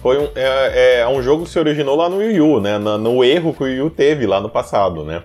foi 0.03 0.19
um, 0.19 0.29
é, 0.35 1.01
é 1.01 1.09
um 1.09 1.23
jogo 1.23 1.45
que 1.45 1.51
se 1.51 1.59
originou 1.59 1.97
lá 1.97 2.11
no 2.11 2.19
Wii 2.19 2.43
U, 2.43 2.61
né, 2.61 2.77
na- 2.77 2.99
no 2.99 3.25
erro 3.25 3.55
que 3.55 3.63
o 3.63 3.67
Wii 3.67 3.81
U 3.81 3.89
teve 3.89 4.27
lá 4.27 4.39
no 4.39 4.51
passado, 4.51 5.03
né. 5.03 5.23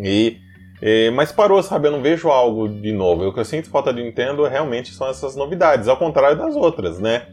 E, 0.00 0.36
e- 0.82 1.10
mas 1.10 1.30
parou, 1.32 1.62
sabe, 1.62 1.88
eu 1.88 1.92
não 1.92 2.02
vejo 2.02 2.28
algo 2.28 2.68
de 2.68 2.92
novo. 2.92 3.26
O 3.28 3.32
que 3.32 3.40
eu 3.40 3.44
sinto 3.44 3.68
falta 3.70 3.92
de 3.92 4.02
Nintendo 4.02 4.44
realmente 4.46 4.92
são 4.94 5.08
essas 5.08 5.34
novidades, 5.36 5.88
ao 5.88 5.96
contrário 5.96 6.36
das 6.38 6.54
outras, 6.56 6.98
né. 6.98 7.26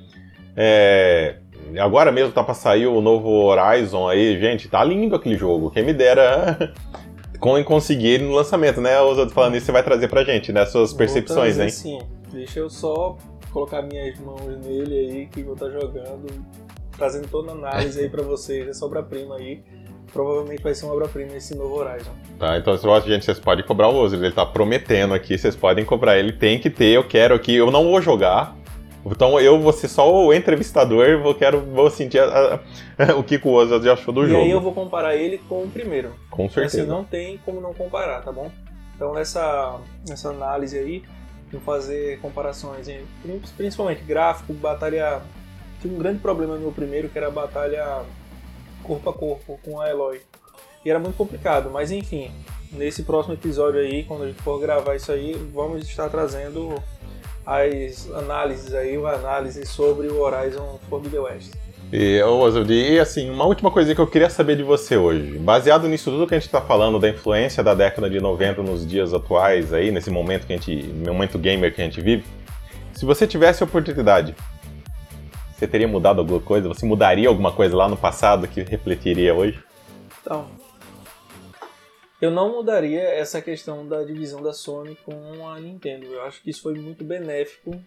É, 0.55 1.35
agora 1.79 2.11
mesmo 2.11 2.31
tá 2.31 2.43
pra 2.43 2.53
sair 2.53 2.87
o 2.87 2.99
novo 3.01 3.29
Horizon 3.29 4.07
aí, 4.07 4.39
gente, 4.39 4.67
tá 4.67 4.83
lindo 4.83 5.15
aquele 5.15 5.37
jogo. 5.37 5.69
Quem 5.71 5.83
me 5.85 5.93
dera 5.93 6.73
conseguir 7.65 8.07
ele 8.07 8.23
no 8.25 8.33
lançamento, 8.33 8.81
né? 8.81 8.99
Os 9.01 9.17
outros 9.17 9.33
falando 9.33 9.55
isso, 9.55 9.67
você 9.67 9.71
vai 9.71 9.83
trazer 9.83 10.07
pra 10.07 10.23
gente, 10.23 10.51
né? 10.51 10.65
Suas 10.65 10.93
percepções, 10.93 11.55
trazer 11.57 11.63
hein? 11.63 11.69
Sim. 11.69 11.99
Deixa 12.31 12.59
eu 12.59 12.69
só 12.69 13.15
colocar 13.51 13.81
minhas 13.83 14.19
mãos 14.19 14.41
nele 14.65 14.95
aí 14.95 15.25
que 15.27 15.43
vou 15.43 15.53
estar 15.53 15.69
jogando, 15.69 16.25
trazendo 16.97 17.27
toda 17.27 17.51
a 17.51 17.55
análise 17.55 17.99
aí 17.99 18.09
pra 18.09 18.23
vocês, 18.23 18.67
é 18.81 18.85
obra-prima 18.85 19.35
aí. 19.37 19.61
Provavelmente 20.11 20.63
vai 20.63 20.73
ser 20.73 20.85
uma 20.85 20.93
obra-prima 20.95 21.33
esse 21.35 21.53
novo 21.55 21.75
Horizon. 21.75 22.11
Tá, 22.39 22.57
então, 22.57 22.75
gente, 23.01 23.25
vocês 23.25 23.39
podem 23.39 23.65
cobrar 23.65 23.89
o 23.89 23.95
Ozzy, 23.95 24.15
ele 24.15 24.31
tá 24.31 24.45
prometendo 24.45 25.13
aqui, 25.13 25.37
vocês 25.37 25.55
podem 25.55 25.83
cobrar 25.85 26.17
ele, 26.17 26.31
tem 26.31 26.59
que 26.59 26.69
ter, 26.69 26.93
eu 26.95 27.03
quero 27.03 27.35
aqui, 27.35 27.55
eu 27.55 27.69
não 27.71 27.83
vou 27.85 28.01
jogar. 28.01 28.55
Então 29.05 29.39
eu 29.39 29.59
vou 29.59 29.71
ser 29.71 29.87
só 29.87 30.11
o 30.25 30.33
entrevistador, 30.33 31.21
vou, 31.21 31.33
quero, 31.33 31.61
vou 31.61 31.89
sentir 31.89 32.19
a- 32.19 32.59
a- 32.99 33.13
o 33.15 33.23
que 33.23 33.39
o 33.41 33.51
Ozzy 33.51 33.89
achou 33.89 34.13
do 34.13 34.25
e 34.25 34.29
jogo. 34.29 34.41
aí 34.43 34.51
eu 34.51 34.59
vou 34.59 34.73
comparar 34.73 35.15
ele 35.15 35.37
com 35.47 35.63
o 35.63 35.69
primeiro. 35.69 36.11
Com 36.29 36.49
certeza. 36.49 36.81
Assim, 36.81 36.89
não 36.89 37.03
tem 37.05 37.39
como 37.45 37.61
não 37.61 37.73
comparar, 37.73 38.21
tá 38.21 38.31
bom? 38.31 38.51
Então 38.95 39.13
nessa, 39.13 39.79
nessa 40.09 40.29
análise 40.29 40.77
aí, 40.77 41.03
vou 41.51 41.61
fazer 41.61 42.19
comparações, 42.19 42.89
em, 42.89 42.99
principalmente 43.55 44.01
gráfico, 44.03 44.51
batalha. 44.53 45.21
Tinha 45.81 45.93
um 45.93 45.97
grande 45.97 46.19
problema 46.19 46.55
no 46.57 46.71
primeiro, 46.71 47.07
que 47.07 47.17
era 47.17 47.27
a 47.27 47.31
batalha 47.31 48.01
corpo 48.87 49.09
a 49.09 49.13
corpo 49.13 49.59
com 49.63 49.79
a 49.79 49.89
Eloy. 49.89 50.21
E 50.83 50.89
era 50.89 50.99
muito 50.99 51.15
complicado, 51.15 51.69
mas 51.69 51.91
enfim, 51.91 52.31
nesse 52.71 53.03
próximo 53.03 53.33
episódio 53.33 53.79
aí, 53.79 54.03
quando 54.03 54.23
a 54.23 54.27
gente 54.27 54.41
for 54.41 54.59
gravar 54.59 54.95
isso 54.95 55.11
aí, 55.11 55.33
vamos 55.53 55.87
estar 55.87 56.09
trazendo 56.09 56.81
as 57.45 58.09
análises 58.11 58.73
aí, 58.73 58.97
uma 58.97 59.11
análise 59.11 59.65
sobre 59.65 60.07
o 60.07 60.21
Horizon 60.21 60.79
Forbidden 60.89 61.19
West. 61.19 61.53
E, 61.91 62.21
Oswald, 62.21 62.73
e 62.73 62.99
assim, 62.99 63.29
uma 63.29 63.45
última 63.45 63.71
coisa 63.71 63.95
que 63.95 64.01
eu 64.01 64.07
queria 64.07 64.29
saber 64.29 64.57
de 64.57 64.63
você 64.63 64.97
hoje. 64.97 65.37
Baseado 65.39 65.87
nisso 65.87 66.11
tudo 66.11 66.27
que 66.27 66.35
a 66.35 66.37
gente 66.37 66.47
está 66.47 66.59
falando, 66.59 66.99
da 66.99 67.07
influência 67.07 67.63
da 67.63 67.73
década 67.73 68.09
de 68.09 68.19
90 68.19 68.61
nos 68.61 68.85
dias 68.85 69.13
atuais, 69.13 69.73
aí, 69.73 69.89
nesse 69.89 70.09
momento 70.09 70.45
que 70.45 70.53
a 70.53 70.57
gente. 70.57 70.83
momento 71.05 71.39
gamer 71.39 71.73
que 71.73 71.81
a 71.81 71.85
gente 71.85 72.01
vive, 72.01 72.25
se 72.93 73.05
você 73.05 73.25
tivesse 73.25 73.63
a 73.63 73.65
oportunidade, 73.65 74.35
você 75.57 75.67
teria 75.67 75.87
mudado 75.87 76.19
alguma 76.19 76.39
coisa? 76.39 76.67
Você 76.67 76.85
mudaria 76.85 77.27
alguma 77.27 77.51
coisa 77.51 77.75
lá 77.75 77.89
no 77.89 77.97
passado 77.97 78.47
que 78.47 78.61
refletiria 78.61 79.33
hoje? 79.33 79.59
Então, 80.21 80.47
eu 82.21 82.29
não 82.29 82.51
mudaria 82.53 83.01
essa 83.01 83.41
questão 83.41 83.87
da 83.87 84.03
divisão 84.03 84.43
da 84.43 84.53
Sony 84.53 84.95
com 85.03 85.49
a 85.49 85.59
Nintendo. 85.59 86.05
Eu 86.05 86.21
acho 86.21 86.43
que 86.43 86.51
isso 86.51 86.61
foi 86.61 86.75
muito 86.75 87.03
benéfico 87.03 87.79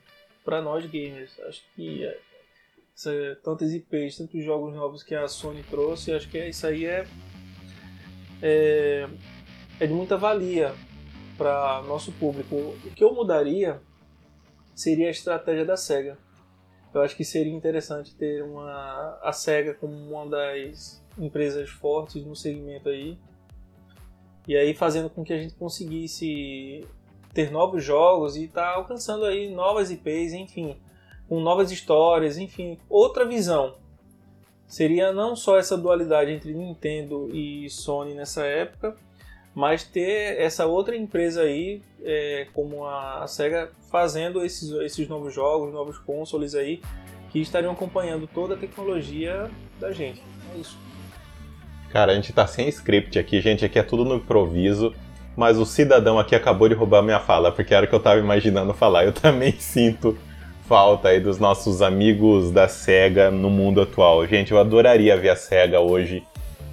para 0.44 0.60
nós 0.60 0.84
gamers. 0.84 1.38
Acho 1.46 1.62
que 1.76 2.04
é, 2.04 2.18
essa, 2.92 3.38
tantas 3.44 3.72
IPs, 3.72 4.16
tantos 4.16 4.44
jogos 4.44 4.74
novos 4.74 5.04
que 5.04 5.14
a 5.14 5.28
Sony 5.28 5.62
trouxe, 5.62 6.12
acho 6.12 6.28
que 6.28 6.38
isso 6.48 6.66
aí 6.66 6.86
é, 6.86 7.06
é, 8.42 9.08
é 9.78 9.86
de 9.86 9.92
muita 9.92 10.16
valia 10.16 10.74
para 11.38 11.82
nosso 11.82 12.10
público. 12.10 12.56
O 12.56 12.90
que 12.96 13.04
eu 13.04 13.14
mudaria 13.14 13.80
seria 14.74 15.06
a 15.06 15.12
estratégia 15.12 15.64
da 15.64 15.76
Sega. 15.76 16.18
Eu 16.92 17.02
acho 17.02 17.16
que 17.16 17.24
seria 17.24 17.52
interessante 17.52 18.14
ter 18.14 18.42
uma 18.42 19.18
a 19.22 19.32
Sega 19.32 19.74
como 19.74 19.92
uma 19.92 20.26
das 20.26 21.02
empresas 21.18 21.70
fortes 21.70 22.24
no 22.24 22.34
segmento 22.34 22.88
aí. 22.88 23.16
E 24.48 24.56
aí 24.56 24.74
fazendo 24.74 25.08
com 25.08 25.22
que 25.22 25.32
a 25.32 25.38
gente 25.38 25.54
conseguisse 25.54 26.84
ter 27.32 27.50
novos 27.50 27.84
jogos 27.84 28.36
e 28.36 28.44
estar 28.44 28.72
tá 28.72 28.76
alcançando 28.76 29.24
aí 29.24 29.54
novas 29.54 29.90
IPs, 29.90 30.32
enfim, 30.32 30.76
com 31.28 31.40
novas 31.40 31.70
histórias, 31.70 32.36
enfim, 32.38 32.76
outra 32.88 33.24
visão. 33.24 33.76
Seria 34.66 35.12
não 35.12 35.36
só 35.36 35.58
essa 35.58 35.76
dualidade 35.76 36.32
entre 36.32 36.52
Nintendo 36.52 37.28
e 37.32 37.68
Sony 37.70 38.14
nessa 38.14 38.44
época, 38.44 38.96
mas 39.54 39.84
ter 39.84 40.40
essa 40.40 40.66
outra 40.66 40.96
empresa 40.96 41.42
aí, 41.42 41.82
é, 42.02 42.46
como 42.54 42.86
a 42.86 43.26
SEGA, 43.26 43.70
fazendo 43.90 44.44
esses, 44.44 44.70
esses 44.82 45.08
novos 45.08 45.34
jogos, 45.34 45.72
novos 45.72 45.98
consoles 45.98 46.54
aí, 46.54 46.80
que 47.30 47.40
estariam 47.40 47.72
acompanhando 47.72 48.26
toda 48.26 48.54
a 48.54 48.56
tecnologia 48.56 49.50
da 49.78 49.92
gente. 49.92 50.22
É 50.54 50.58
isso. 50.58 50.78
Cara, 51.90 52.12
a 52.12 52.14
gente 52.14 52.32
tá 52.32 52.46
sem 52.46 52.68
script 52.68 53.18
aqui, 53.18 53.40
gente, 53.40 53.64
aqui 53.64 53.78
é 53.78 53.82
tudo 53.82 54.04
no 54.04 54.16
improviso, 54.16 54.94
mas 55.36 55.58
o 55.58 55.66
cidadão 55.66 56.18
aqui 56.18 56.34
acabou 56.34 56.68
de 56.68 56.74
roubar 56.74 57.02
minha 57.02 57.18
fala, 57.18 57.50
porque 57.50 57.74
era 57.74 57.86
o 57.86 57.88
que 57.88 57.94
eu 57.94 58.00
tava 58.00 58.20
imaginando 58.20 58.72
falar. 58.72 59.04
Eu 59.04 59.12
também 59.14 59.52
sinto 59.52 60.16
falta 60.68 61.08
aí 61.08 61.18
dos 61.18 61.40
nossos 61.40 61.82
amigos 61.82 62.52
da 62.52 62.68
SEGA 62.68 63.28
no 63.28 63.50
mundo 63.50 63.80
atual. 63.80 64.24
Gente, 64.24 64.52
eu 64.52 64.58
adoraria 64.60 65.16
ver 65.16 65.30
a 65.30 65.36
SEGA 65.36 65.80
hoje 65.80 66.22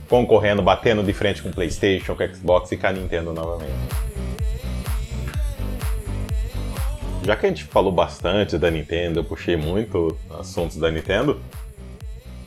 concorrendo, 0.08 0.62
batendo 0.62 1.04
de 1.04 1.14
frente 1.14 1.42
com 1.42 1.50
o 1.50 1.54
PlayStation, 1.54 2.16
com 2.16 2.24
o 2.24 2.36
Xbox 2.36 2.72
e 2.72 2.78
com 2.78 2.88
a 2.88 2.92
Nintendo 2.92 3.34
novamente. 3.34 3.72
Já 7.24 7.36
que 7.36 7.46
a 7.46 7.50
gente 7.50 7.66
falou 7.66 7.92
bastante 7.92 8.58
da 8.58 8.72
Nintendo, 8.72 9.20
eu 9.20 9.24
puxei 9.24 9.58
muito 9.58 10.18
assuntos 10.40 10.78
da 10.78 10.90
Nintendo, 10.90 11.38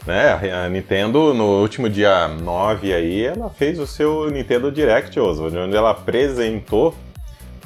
né? 0.06 0.32
A 0.52 0.68
Nintendo, 0.70 1.34
no 1.34 1.60
último 1.60 1.88
dia 1.88 2.28
9 2.28 2.94
aí, 2.94 3.24
ela 3.24 3.50
fez 3.50 3.78
o 3.78 3.86
seu 3.86 4.30
Nintendo 4.30 4.72
Direct, 4.72 5.20
Oswald, 5.20 5.56
onde 5.56 5.76
ela 5.76 5.90
apresentou 5.90 6.94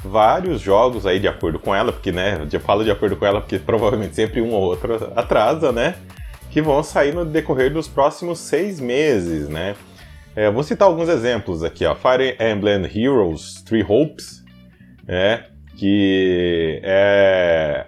vários 0.03 0.61
jogos 0.61 1.05
aí 1.05 1.19
de 1.19 1.27
acordo 1.27 1.57
com 1.57 1.73
ela, 1.73 1.91
porque, 1.91 2.11
né, 2.11 2.45
eu 2.51 2.59
falo 2.59 2.83
de 2.83 2.91
acordo 2.91 3.15
com 3.15 3.25
ela 3.25 3.41
porque 3.41 3.57
provavelmente 3.57 4.13
sempre 4.13 4.41
um 4.41 4.51
ou 4.51 4.63
outro 4.63 5.11
atrasa, 5.15 5.71
né? 5.71 5.95
Que 6.55 6.61
vão 6.61 6.81
sair 6.81 7.13
no 7.13 7.25
decorrer 7.25 7.69
dos 7.69 7.85
próximos 7.85 8.39
seis 8.39 8.79
meses, 8.79 9.49
né? 9.49 9.75
É, 10.33 10.49
vou 10.49 10.63
citar 10.63 10.87
alguns 10.87 11.09
exemplos 11.09 11.61
aqui, 11.65 11.85
ó. 11.85 11.93
Fire 11.93 12.37
Emblem 12.39 12.85
Heroes 12.85 13.61
Three 13.63 13.83
Hopes, 13.83 14.41
é, 15.05 15.43
que 15.75 16.79
é 16.81 17.87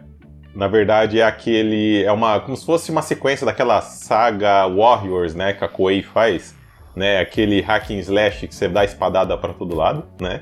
na 0.53 0.67
verdade 0.67 1.21
é 1.21 1.23
aquele 1.23 2.03
é 2.03 2.11
uma 2.11 2.41
como 2.41 2.57
se 2.57 2.65
fosse 2.65 2.91
uma 2.91 3.01
sequência 3.01 3.45
daquela 3.45 3.79
saga 3.79 4.67
Warriors, 4.67 5.33
né, 5.33 5.53
que 5.53 5.63
a 5.63 5.69
Koei 5.69 6.03
faz, 6.03 6.53
né, 6.93 7.21
aquele 7.21 7.61
hack 7.61 7.89
and 7.91 7.99
slash 7.99 8.49
que 8.49 8.53
você 8.53 8.67
dá 8.67 8.83
espadada 8.83 9.37
para 9.37 9.53
todo 9.53 9.77
lado, 9.77 10.03
né? 10.19 10.41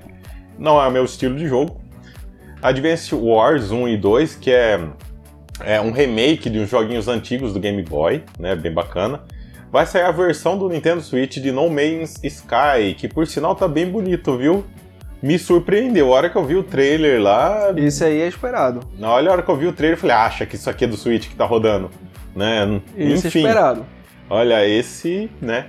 Não 0.58 0.82
é 0.82 0.88
o 0.88 0.92
meu 0.92 1.06
estilo 1.06 1.36
de 1.36 1.48
jogo. 1.48 1.80
Advance 2.60 3.14
Wars 3.14 3.70
1 3.70 3.88
e 3.88 3.98
2, 3.98 4.36
que 4.36 4.50
é 4.50 4.80
é 5.64 5.80
um 5.80 5.92
remake 5.92 6.50
de 6.50 6.60
uns 6.60 6.70
joguinhos 6.70 7.08
antigos 7.08 7.54
do 7.54 7.60
Game 7.60 7.82
Boy, 7.84 8.24
né? 8.40 8.56
Bem 8.56 8.72
bacana. 8.72 9.22
Vai 9.72 9.86
sair 9.86 10.04
a 10.04 10.12
versão 10.12 10.58
do 10.58 10.70
Nintendo 10.70 11.02
Switch 11.02 11.38
de 11.38 11.52
No 11.52 11.70
Man's 11.70 12.16
Sky, 12.24 12.94
que 12.98 13.08
por 13.08 13.28
sinal 13.28 13.56
tá 13.56 13.68
bem 13.68 13.90
bonito, 13.90 14.38
viu? 14.38 14.66
Me 15.22 15.40
surpreendeu. 15.40 16.14
A 16.14 16.18
hora 16.18 16.30
que 16.30 16.36
eu 16.36 16.46
vi 16.46 16.56
o 16.56 16.64
trailer 16.64 17.22
lá. 17.22 17.74
Isso 17.76 18.04
aí 18.04 18.22
é 18.22 18.28
esperado. 18.28 18.82
Na 18.98 19.10
hora, 19.10 19.30
a 19.30 19.32
hora 19.34 19.42
que 19.42 19.50
eu 19.50 19.58
vi 19.58 19.68
o 19.68 19.74
trailer, 19.74 19.98
eu 19.98 20.02
falei, 20.02 20.16
acha 20.16 20.46
que 20.46 20.56
isso 20.56 20.70
aqui 20.70 20.86
é 20.86 20.88
do 20.88 20.96
Switch 20.96 21.28
que 21.28 21.36
tá 21.36 21.46
rodando. 21.46 21.90
Né? 22.36 22.82
Isso 22.96 23.26
é 23.26 23.30
Enfim, 23.30 23.40
é 23.40 23.42
esperado. 23.42 23.86
Olha, 24.30 24.68
esse, 24.68 25.30
né? 25.42 25.68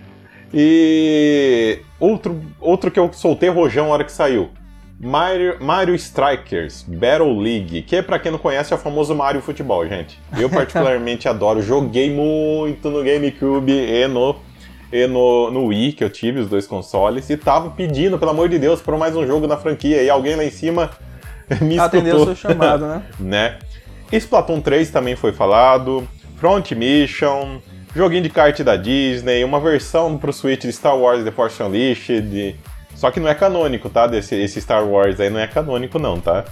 E 0.52 1.80
outro, 1.98 2.40
outro 2.60 2.90
que 2.90 2.98
eu 2.98 3.12
soltei 3.12 3.48
rojão 3.48 3.86
na 3.86 3.94
hora 3.94 4.04
que 4.04 4.12
saiu. 4.12 4.50
Mario, 4.98 5.56
Mario 5.60 5.94
Strikers 5.94 6.82
Battle 6.88 7.38
League, 7.38 7.82
que 7.82 8.02
para 8.02 8.18
quem 8.18 8.32
não 8.32 8.38
conhece 8.38 8.72
é 8.72 8.76
o 8.76 8.78
famoso 8.78 9.14
Mario 9.14 9.42
Futebol, 9.42 9.86
gente. 9.86 10.18
Eu 10.38 10.48
particularmente 10.48 11.28
adoro, 11.28 11.60
joguei 11.60 12.10
muito 12.10 12.90
no 12.90 13.04
GameCube 13.04 13.72
e 13.72 14.06
no 14.06 14.36
e 14.92 15.06
no, 15.06 15.50
no 15.50 15.66
Wii, 15.66 15.92
que 15.92 16.04
eu 16.04 16.08
tive 16.08 16.38
os 16.38 16.48
dois 16.48 16.66
consoles, 16.66 17.28
e 17.28 17.36
tava 17.36 17.70
pedindo, 17.70 18.18
pelo 18.18 18.30
amor 18.30 18.48
de 18.48 18.58
Deus, 18.58 18.80
por 18.80 18.96
mais 18.96 19.16
um 19.16 19.26
jogo 19.26 19.46
na 19.46 19.56
franquia, 19.56 20.02
e 20.02 20.08
alguém 20.08 20.36
lá 20.36 20.44
em 20.44 20.50
cima 20.50 20.90
me 21.60 21.78
Atendeu 21.78 22.16
o 22.16 22.24
seu 22.24 22.36
chamado, 22.36 22.86
né? 22.86 23.02
né? 23.18 23.58
Splatoon 24.12 24.60
3 24.60 24.90
também 24.90 25.16
foi 25.16 25.32
falado, 25.32 26.06
Front 26.36 26.70
Mission, 26.72 27.58
joguinho 27.94 28.22
de 28.22 28.30
kart 28.30 28.58
da 28.60 28.76
Disney, 28.76 29.42
uma 29.42 29.58
versão 29.58 30.16
pro 30.16 30.32
Switch 30.32 30.62
de 30.62 30.72
Star 30.72 30.96
Wars 30.96 31.24
The 31.24 31.32
Force 31.32 31.60
Unleashed, 31.60 32.56
só 32.96 33.10
que 33.10 33.20
não 33.20 33.28
é 33.28 33.34
canônico, 33.34 33.88
tá? 33.88 34.06
Desse, 34.06 34.34
esse 34.34 34.60
Star 34.60 34.84
Wars 34.84 35.20
aí 35.20 35.30
não 35.30 35.38
é 35.38 35.46
canônico, 35.46 35.98
não, 35.98 36.18
tá? 36.18 36.44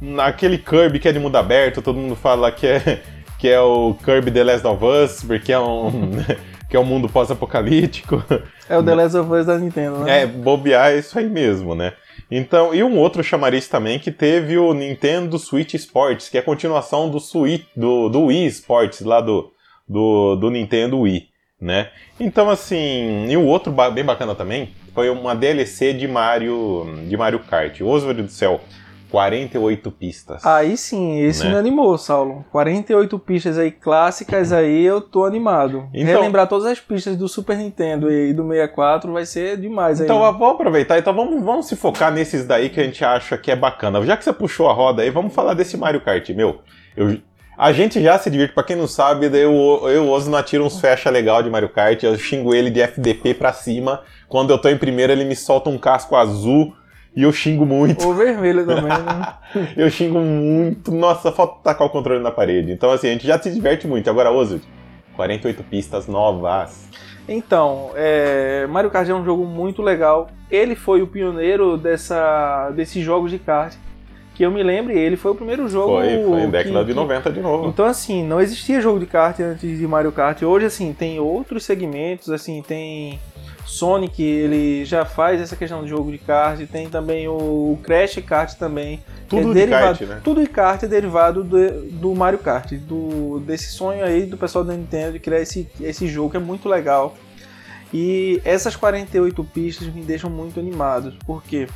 Naquele 0.00 0.58
Kirby 0.58 0.98
que 0.98 1.08
é 1.08 1.12
de 1.12 1.18
mundo 1.18 1.36
aberto, 1.36 1.80
todo 1.82 1.98
mundo 1.98 2.14
fala 2.14 2.52
que 2.52 2.66
é, 2.66 3.02
que 3.38 3.48
é 3.48 3.58
o 3.58 3.94
Kirby 4.04 4.30
The 4.30 4.44
Last 4.44 4.66
of 4.66 4.84
Us, 4.84 5.24
porque 5.24 5.52
é 5.52 5.58
um. 5.58 6.12
que 6.68 6.76
é 6.76 6.80
um 6.80 6.84
mundo 6.84 7.08
pós-apocalíptico. 7.08 8.22
É 8.68 8.76
o 8.76 8.82
The 8.82 8.94
Last 8.94 9.16
of 9.16 9.32
Us 9.32 9.46
da 9.46 9.56
Nintendo, 9.56 9.98
né? 10.00 10.22
É, 10.22 10.26
bobear 10.26 10.90
é 10.90 10.98
isso 10.98 11.18
aí 11.18 11.28
mesmo, 11.28 11.74
né? 11.74 11.92
Então, 12.30 12.74
e 12.74 12.82
um 12.82 12.98
outro 12.98 13.22
chamariz 13.22 13.68
também 13.68 14.00
que 14.00 14.10
teve 14.10 14.58
o 14.58 14.74
Nintendo 14.74 15.38
Switch 15.38 15.74
Sports, 15.74 16.28
que 16.28 16.36
é 16.36 16.40
a 16.40 16.44
continuação 16.44 17.08
do, 17.08 17.20
Switch, 17.20 17.64
do, 17.76 18.08
do 18.08 18.24
Wii 18.24 18.46
Sports, 18.46 19.00
lá 19.02 19.20
do, 19.20 19.52
do, 19.88 20.34
do 20.34 20.50
Nintendo 20.50 20.98
Wii, 20.98 21.28
né? 21.60 21.88
Então, 22.20 22.50
assim, 22.50 23.26
e 23.28 23.36
o 23.36 23.44
outro 23.44 23.72
bem 23.92 24.04
bacana 24.04 24.34
também 24.34 24.74
foi 24.94 25.10
uma 25.10 25.34
DLC 25.34 25.92
de 25.92 26.06
Mario, 26.06 26.86
de 27.08 27.16
Mario 27.16 27.40
Kart. 27.40 27.80
Oswald 27.80 28.22
do 28.22 28.30
céu, 28.30 28.60
48 29.10 29.90
pistas. 29.92 30.44
Aí 30.44 30.76
sim, 30.76 31.20
esse 31.20 31.44
né? 31.44 31.50
me 31.50 31.56
animou, 31.56 31.96
Saulo. 31.96 32.44
48 32.50 33.18
pistas 33.18 33.58
aí 33.58 33.70
clássicas 33.70 34.52
aí, 34.52 34.84
eu 34.84 35.00
tô 35.00 35.24
animado. 35.24 35.88
Então, 35.94 36.20
Relembrar 36.20 36.46
todas 36.46 36.66
as 36.66 36.80
pistas 36.80 37.16
do 37.16 37.28
Super 37.28 37.56
Nintendo 37.56 38.10
e 38.10 38.32
do 38.32 38.42
64 38.46 39.12
vai 39.12 39.24
ser 39.24 39.56
demais 39.58 40.00
Então 40.00 40.24
aí. 40.24 40.32
vamos 40.32 40.54
aproveitar, 40.54 40.98
então 40.98 41.14
vamos, 41.14 41.42
vamos 41.42 41.66
se 41.66 41.76
focar 41.76 42.12
nesses 42.12 42.46
daí 42.46 42.68
que 42.68 42.80
a 42.80 42.84
gente 42.84 43.04
acha 43.04 43.38
que 43.38 43.50
é 43.50 43.56
bacana. 43.56 44.02
Já 44.04 44.16
que 44.16 44.24
você 44.24 44.32
puxou 44.32 44.68
a 44.68 44.72
roda 44.72 45.02
aí, 45.02 45.10
vamos 45.10 45.34
falar 45.34 45.54
desse 45.54 45.76
Mario 45.76 46.00
Kart, 46.00 46.28
meu. 46.30 46.60
Eu, 46.96 47.18
a 47.58 47.72
gente 47.72 48.02
já 48.02 48.18
se 48.18 48.30
diverte, 48.30 48.52
pra 48.52 48.62
quem 48.62 48.76
não 48.76 48.86
sabe, 48.86 49.26
eu, 49.26 49.80
eu 49.84 49.90
e 49.90 49.98
o 49.98 50.10
Ozo 50.10 50.30
não 50.30 50.38
atira 50.38 50.62
uns 50.62 50.78
fecha 50.78 51.08
legal 51.08 51.42
de 51.42 51.48
Mario 51.48 51.70
Kart, 51.70 52.02
eu 52.02 52.16
xingo 52.18 52.54
ele 52.54 52.70
de 52.70 52.80
FDP 52.80 53.32
pra 53.32 53.52
cima. 53.52 54.02
Quando 54.28 54.50
eu 54.50 54.58
tô 54.58 54.68
em 54.68 54.76
primeiro, 54.76 55.12
ele 55.12 55.24
me 55.24 55.34
solta 55.34 55.70
um 55.70 55.78
casco 55.78 56.16
azul 56.16 56.74
e 57.14 57.22
eu 57.22 57.32
xingo 57.32 57.64
muito. 57.64 58.06
O 58.06 58.12
vermelho 58.12 58.66
também, 58.66 58.88
né? 58.88 59.34
eu 59.74 59.88
xingo 59.88 60.18
muito. 60.20 60.92
Nossa, 60.92 61.32
falta 61.32 61.60
tacar 61.62 61.86
o 61.86 61.90
controle 61.90 62.22
na 62.22 62.30
parede. 62.30 62.72
Então, 62.72 62.90
assim, 62.90 63.08
a 63.08 63.12
gente 63.12 63.26
já 63.26 63.40
se 63.40 63.50
diverte 63.50 63.86
muito. 63.86 64.10
Agora, 64.10 64.30
Ozo, 64.30 64.60
48 65.14 65.62
pistas 65.64 66.06
novas. 66.06 66.86
Então, 67.26 67.90
é, 67.94 68.66
Mario 68.68 68.90
Kart 68.90 69.08
é 69.08 69.14
um 69.14 69.24
jogo 69.24 69.46
muito 69.46 69.80
legal. 69.80 70.28
Ele 70.50 70.76
foi 70.76 71.00
o 71.00 71.06
pioneiro 71.06 71.78
dessa, 71.78 72.70
desses 72.70 73.02
jogos 73.02 73.30
de 73.30 73.38
kart 73.38 73.74
que 74.36 74.42
eu 74.42 74.50
me 74.50 74.62
lembre, 74.62 74.98
ele 74.98 75.16
foi 75.16 75.30
o 75.30 75.34
primeiro 75.34 75.66
jogo. 75.66 75.94
Foi, 75.94 76.22
foi 76.22 76.40
em 76.42 76.50
década 76.50 76.80
que, 76.80 76.84
de 76.84 76.94
90 76.94 77.32
de 77.32 77.40
novo. 77.40 77.68
Então, 77.68 77.86
assim, 77.86 78.22
não 78.22 78.38
existia 78.38 78.82
jogo 78.82 79.00
de 79.00 79.06
kart 79.06 79.40
antes 79.40 79.78
de 79.78 79.86
Mario 79.86 80.12
Kart. 80.12 80.42
Hoje, 80.42 80.66
assim, 80.66 80.92
tem 80.92 81.18
outros 81.18 81.64
segmentos, 81.64 82.28
assim, 82.28 82.62
tem. 82.62 83.18
Sonic, 83.64 84.22
ele 84.22 84.84
já 84.84 85.04
faz 85.04 85.40
essa 85.40 85.56
questão 85.56 85.82
de 85.82 85.88
jogo 85.88 86.12
de 86.12 86.18
kart, 86.18 86.60
tem 86.70 86.88
também 86.88 87.26
o 87.26 87.76
Crash 87.82 88.16
Kart 88.24 88.54
também. 88.54 89.02
Tudo 89.28 89.42
é 89.42 89.46
de 89.48 89.54
derivado, 89.54 89.98
kart, 89.98 90.00
né? 90.02 90.20
Tudo 90.22 90.40
de 90.40 90.46
kart 90.46 90.82
é 90.84 90.86
derivado 90.86 91.42
do, 91.42 91.82
do 91.90 92.14
Mario 92.14 92.38
Kart, 92.38 92.74
do, 92.74 93.40
desse 93.40 93.72
sonho 93.72 94.04
aí 94.04 94.24
do 94.24 94.36
pessoal 94.36 94.62
da 94.62 94.72
Nintendo 94.72 95.14
de 95.14 95.18
criar 95.18 95.40
esse, 95.40 95.68
esse 95.80 96.06
jogo 96.06 96.30
que 96.30 96.36
é 96.36 96.40
muito 96.40 96.68
legal. 96.68 97.16
E 97.92 98.40
essas 98.44 98.76
48 98.76 99.42
pistas 99.44 99.88
me 99.88 100.02
deixam 100.02 100.30
muito 100.30 100.60
animados, 100.60 101.14
porque 101.26 101.66
quê? 101.66 101.72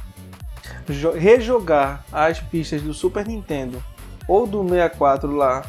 Rejogar 1.16 2.04
as 2.12 2.40
pistas 2.40 2.82
do 2.82 2.92
Super 2.94 3.26
Nintendo 3.26 3.82
ou 4.28 4.46
do 4.46 4.62
64 4.68 5.34
lá 5.34 5.62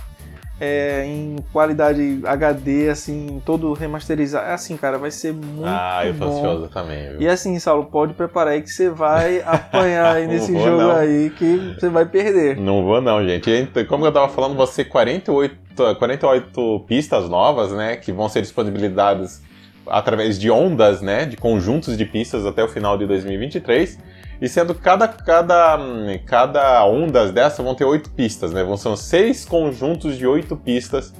é, 0.59 1.03
em 1.07 1.37
qualidade 1.51 2.21
HD, 2.23 2.87
assim, 2.89 3.41
todo 3.43 3.73
remasterizado. 3.73 4.45
É 4.47 4.53
assim, 4.53 4.77
cara, 4.77 4.99
vai 4.99 5.09
ser 5.09 5.33
muito 5.33 5.63
Ah, 5.65 6.03
eu 6.05 6.13
tô 6.13 6.27
bom. 6.27 6.37
ansioso 6.37 6.67
também. 6.67 7.09
Viu? 7.09 7.21
E 7.21 7.27
assim, 7.27 7.57
Saulo, 7.57 7.85
pode 7.85 8.13
preparar 8.13 8.53
aí 8.53 8.61
que 8.61 8.69
você 8.69 8.87
vai 8.87 9.41
apanhar 9.45 10.15
aí 10.17 10.27
nesse 10.27 10.53
jogo 10.53 10.83
não. 10.83 10.91
aí 10.95 11.31
que 11.31 11.73
você 11.79 11.89
vai 11.89 12.05
perder. 12.05 12.57
Não 12.57 12.83
vou 12.83 13.01
não, 13.01 13.27
gente. 13.27 13.67
Como 13.89 14.05
eu 14.05 14.11
tava 14.11 14.29
falando, 14.29 14.55
você 14.55 14.85
48, 14.85 15.55
48 15.97 16.79
pistas 16.87 17.27
novas, 17.27 17.71
né, 17.71 17.95
que 17.95 18.11
vão 18.11 18.29
ser 18.29 18.41
disponibilizadas 18.41 19.41
através 19.87 20.39
de 20.39 20.51
ondas, 20.51 21.01
né, 21.01 21.25
de 21.25 21.37
conjuntos 21.37 21.97
de 21.97 22.05
pistas 22.05 22.45
até 22.45 22.63
o 22.63 22.67
final 22.67 22.99
de 22.99 23.07
2023. 23.07 23.97
E 24.41 24.49
sendo 24.49 24.73
cada, 24.73 25.07
cada, 25.07 25.77
cada 26.25 26.83
ondas 26.85 27.29
dessas 27.31 27.63
vão 27.63 27.75
ter 27.75 27.85
oito 27.85 28.09
pistas, 28.09 28.51
né? 28.51 28.63
Vão 28.63 28.75
ser 28.75 28.97
seis 28.97 29.45
conjuntos 29.45 30.17
de 30.17 30.25
oito 30.25 30.57
pistas 30.57 31.13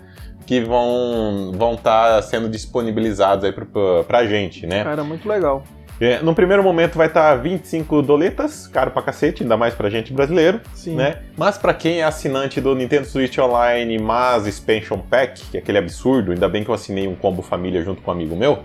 que 0.48 0.60
vão 0.60 1.52
vão 1.56 1.76
estar 1.76 2.16
tá 2.16 2.22
sendo 2.24 2.50
disponibilizados 2.50 3.46
aí 3.46 3.52
pra, 3.52 3.66
pra 4.08 4.26
gente, 4.26 4.66
né? 4.66 4.84
Cara, 4.84 5.04
muito 5.04 5.30
legal. 5.30 5.64
É, 6.00 6.20
no 6.20 6.34
primeiro 6.34 6.64
momento 6.64 6.98
vai 6.98 7.06
estar 7.06 7.36
tá 7.36 7.36
25 7.36 8.02
doletas, 8.02 8.66
caro 8.66 8.90
pra 8.90 9.04
cacete, 9.04 9.44
ainda 9.44 9.56
mais 9.56 9.76
pra 9.76 9.88
gente 9.88 10.12
brasileiro, 10.12 10.60
Sim. 10.74 10.96
né? 10.96 11.20
Mas 11.38 11.60
pra 11.60 11.76
quem 11.76 12.00
é 12.00 12.04
assinante 12.04 12.60
do 12.60 12.74
Nintendo 12.74 13.06
Switch 13.06 13.38
Online, 13.38 14.00
mas 14.00 14.48
Expansion 14.48 14.98
Pack, 14.98 15.52
que 15.52 15.58
é 15.58 15.60
aquele 15.60 15.78
absurdo, 15.78 16.32
ainda 16.32 16.50
bem 16.50 16.64
que 16.64 16.72
eu 16.72 16.74
assinei 16.74 17.08
um 17.08 17.14
combo 17.14 17.44
família 17.44 17.84
junto 17.84 18.02
com 18.02 18.10
um 18.10 18.16
amigo 18.16 18.36
meu, 18.36 18.64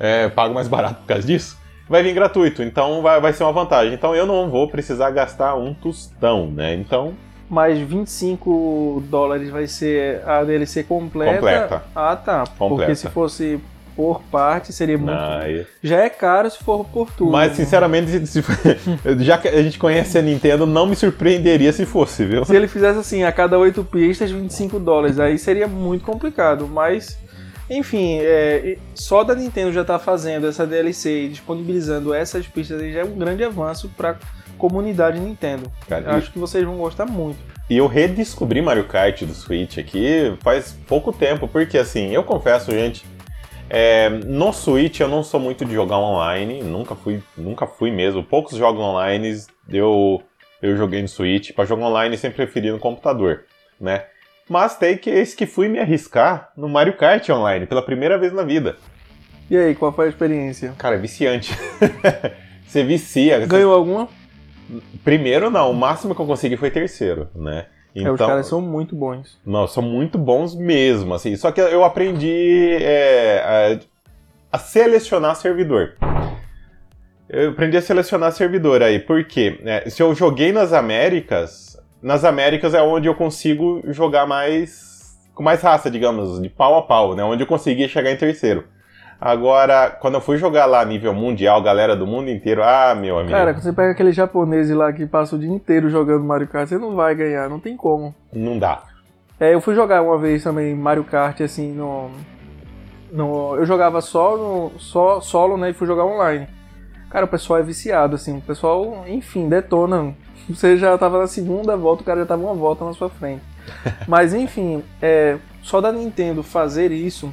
é, 0.00 0.30
pago 0.30 0.54
mais 0.54 0.66
barato 0.66 1.02
por 1.02 1.08
causa 1.08 1.26
disso 1.26 1.61
vai 1.92 2.02
vir 2.02 2.12
gratuito, 2.14 2.62
então 2.62 3.02
vai, 3.02 3.20
vai 3.20 3.32
ser 3.32 3.44
uma 3.44 3.52
vantagem. 3.52 3.92
Então 3.94 4.14
eu 4.16 4.26
não 4.26 4.50
vou 4.50 4.66
precisar 4.66 5.10
gastar 5.10 5.54
um 5.54 5.72
tostão, 5.74 6.46
né? 6.50 6.74
Então. 6.74 7.12
Mas 7.48 7.78
25 7.78 9.02
dólares 9.08 9.50
vai 9.50 9.66
ser 9.66 10.22
a 10.26 10.42
DLC 10.42 10.82
completa. 10.84 11.34
Completa. 11.34 11.82
Ah, 11.94 12.16
tá. 12.16 12.44
Completa. 12.58 12.68
Porque 12.86 12.94
se 12.94 13.08
fosse 13.10 13.60
por 13.94 14.22
parte 14.22 14.72
seria 14.72 14.96
muito. 14.96 15.12
Ah, 15.12 15.42
e- 15.46 15.66
Já 15.82 15.98
é 15.98 16.08
caro 16.08 16.48
se 16.50 16.56
for 16.64 16.82
por 16.86 17.10
tudo. 17.12 17.30
Mas 17.30 17.52
sinceramente, 17.52 18.26
se- 18.26 18.42
já 19.20 19.36
que 19.36 19.48
a 19.48 19.62
gente 19.62 19.78
conhece 19.78 20.16
a 20.16 20.22
Nintendo, 20.22 20.64
não 20.64 20.86
me 20.86 20.96
surpreenderia 20.96 21.70
se 21.74 21.84
fosse, 21.84 22.24
viu? 22.24 22.42
Se 22.46 22.56
ele 22.56 22.66
fizesse 22.68 22.98
assim, 22.98 23.22
a 23.22 23.30
cada 23.30 23.58
8 23.58 23.84
pistas, 23.84 24.30
25 24.30 24.80
dólares, 24.80 25.18
aí 25.20 25.36
seria 25.38 25.68
muito 25.68 26.06
complicado. 26.06 26.66
Mas, 26.66 27.18
enfim, 27.78 28.18
é, 28.20 28.76
só 28.94 29.24
da 29.24 29.34
Nintendo 29.34 29.72
já 29.72 29.84
tá 29.84 29.98
fazendo 29.98 30.46
essa 30.46 30.66
DLC 30.66 31.24
e 31.24 31.28
disponibilizando 31.28 32.12
essas 32.12 32.46
pistas 32.46 32.80
aí 32.80 32.92
já 32.92 33.00
é 33.00 33.04
um 33.04 33.16
grande 33.16 33.42
avanço 33.42 33.90
pra 33.96 34.18
comunidade 34.58 35.18
Nintendo. 35.18 35.70
Cara, 35.88 36.04
Eu 36.04 36.10
acho 36.12 36.32
que 36.32 36.38
vocês 36.38 36.64
vão 36.64 36.76
gostar 36.76 37.06
muito. 37.06 37.38
E 37.68 37.76
eu 37.76 37.86
redescobri 37.86 38.60
Mario 38.60 38.84
Kart 38.84 39.22
do 39.22 39.34
Switch 39.34 39.78
aqui 39.78 40.36
faz 40.40 40.78
pouco 40.86 41.12
tempo, 41.12 41.48
porque 41.48 41.78
assim, 41.78 42.10
eu 42.10 42.22
confesso, 42.22 42.70
gente, 42.70 43.04
é, 43.70 44.10
no 44.10 44.52
Switch 44.52 45.00
eu 45.00 45.08
não 45.08 45.22
sou 45.22 45.40
muito 45.40 45.64
de 45.64 45.72
jogar 45.72 45.98
online, 45.98 46.62
nunca 46.62 46.94
fui, 46.94 47.22
nunca 47.36 47.66
fui 47.66 47.90
mesmo. 47.90 48.22
Poucos 48.22 48.56
jogos 48.56 48.82
online 48.82 49.34
eu, 49.68 50.22
eu 50.60 50.76
joguei 50.76 51.00
no 51.00 51.08
Switch, 51.08 51.52
para 51.52 51.64
jogar 51.64 51.86
online 51.86 52.16
sempre 52.18 52.44
preferi 52.44 52.70
no 52.70 52.78
computador, 52.78 53.44
né? 53.80 54.04
Mas 54.48 54.76
tem 54.76 54.96
que 54.96 55.08
esse 55.10 55.34
que 55.36 55.46
fui 55.46 55.68
me 55.68 55.78
arriscar 55.78 56.50
no 56.56 56.68
Mario 56.68 56.96
Kart 56.96 57.28
online, 57.30 57.66
pela 57.66 57.82
primeira 57.82 58.18
vez 58.18 58.32
na 58.32 58.42
vida. 58.42 58.76
E 59.50 59.56
aí, 59.56 59.74
qual 59.74 59.92
foi 59.92 60.06
a 60.06 60.08
experiência? 60.08 60.72
Cara, 60.78 60.94
é 60.96 60.98
viciante. 60.98 61.52
Você 62.66 62.82
vicia. 62.84 63.40
você- 63.40 63.46
Ganhou 63.46 63.74
alguma? 63.74 64.08
Primeiro 65.04 65.50
não, 65.50 65.70
o 65.70 65.74
máximo 65.74 66.14
que 66.14 66.20
eu 66.22 66.26
consegui 66.26 66.56
foi 66.56 66.70
terceiro, 66.70 67.28
né? 67.34 67.66
É, 67.94 68.10
os 68.10 68.18
caras 68.18 68.46
são 68.46 68.62
muito 68.62 68.96
bons. 68.96 69.38
Não, 69.44 69.66
são 69.66 69.82
muito 69.82 70.16
bons 70.16 70.54
mesmo, 70.54 71.12
assim. 71.12 71.36
Só 71.36 71.52
que 71.52 71.60
eu 71.60 71.84
aprendi 71.84 72.78
é, 72.80 73.78
a, 74.50 74.56
a 74.56 74.58
selecionar 74.58 75.36
servidor. 75.36 75.96
Eu 77.28 77.50
aprendi 77.50 77.76
a 77.76 77.82
selecionar 77.82 78.32
servidor 78.32 78.82
aí, 78.82 78.98
porque 78.98 79.58
né, 79.62 79.82
se 79.90 80.02
eu 80.02 80.14
joguei 80.14 80.52
nas 80.52 80.72
Américas, 80.72 81.71
nas 82.02 82.24
Américas 82.24 82.74
é 82.74 82.82
onde 82.82 83.08
eu 83.08 83.14
consigo 83.14 83.80
jogar 83.86 84.26
mais 84.26 84.90
com 85.34 85.42
mais 85.42 85.62
raça, 85.62 85.90
digamos, 85.90 86.40
de 86.42 86.48
pau 86.50 86.76
a 86.76 86.82
pau, 86.82 87.14
né? 87.14 87.24
Onde 87.24 87.42
eu 87.42 87.46
consegui 87.46 87.88
chegar 87.88 88.10
em 88.10 88.16
terceiro. 88.16 88.64
Agora, 89.20 89.88
quando 89.88 90.14
eu 90.14 90.20
fui 90.20 90.36
jogar 90.36 90.66
lá 90.66 90.84
nível 90.84 91.14
mundial, 91.14 91.62
galera 91.62 91.94
do 91.94 92.06
mundo 92.06 92.28
inteiro, 92.28 92.62
ah, 92.62 92.92
meu 92.94 93.18
amigo, 93.18 93.32
Cara, 93.32 93.54
quando 93.54 93.62
você 93.62 93.72
pega 93.72 93.92
aquele 93.92 94.10
japonês 94.10 94.68
lá 94.70 94.92
que 94.92 95.06
passa 95.06 95.36
o 95.36 95.38
dia 95.38 95.48
inteiro 95.48 95.88
jogando 95.88 96.24
Mario 96.24 96.48
Kart, 96.48 96.68
você 96.68 96.76
não 96.76 96.96
vai 96.96 97.14
ganhar, 97.14 97.48
não 97.48 97.60
tem 97.60 97.76
como. 97.76 98.12
não 98.32 98.58
dá. 98.58 98.82
É, 99.38 99.54
eu 99.54 99.60
fui 99.60 99.74
jogar 99.74 100.02
uma 100.02 100.18
vez 100.18 100.42
também 100.42 100.74
Mario 100.74 101.04
Kart, 101.04 101.40
assim, 101.40 101.72
no. 101.72 102.10
no 103.12 103.56
eu 103.56 103.64
jogava 103.64 104.00
só 104.00 104.36
no, 104.36 104.78
só, 104.78 105.20
solo, 105.20 105.56
né? 105.56 105.70
E 105.70 105.72
fui 105.72 105.86
jogar 105.86 106.04
online. 106.04 106.48
Cara, 107.08 107.24
o 107.24 107.28
pessoal 107.28 107.60
é 107.60 107.62
viciado, 107.62 108.16
assim. 108.16 108.38
O 108.38 108.40
pessoal, 108.40 109.04
enfim, 109.06 109.48
detona. 109.48 110.14
Você 110.48 110.76
já 110.76 110.96
tava 110.98 111.18
na 111.18 111.26
segunda 111.26 111.76
volta, 111.76 112.02
o 112.02 112.04
cara 112.04 112.20
já 112.20 112.26
tava 112.26 112.42
uma 112.42 112.54
volta 112.54 112.84
na 112.84 112.92
sua 112.92 113.08
frente. 113.08 113.42
Mas, 114.08 114.34
enfim, 114.34 114.82
é, 115.00 115.38
só 115.62 115.80
da 115.80 115.92
Nintendo 115.92 116.42
fazer 116.42 116.90
isso 116.90 117.32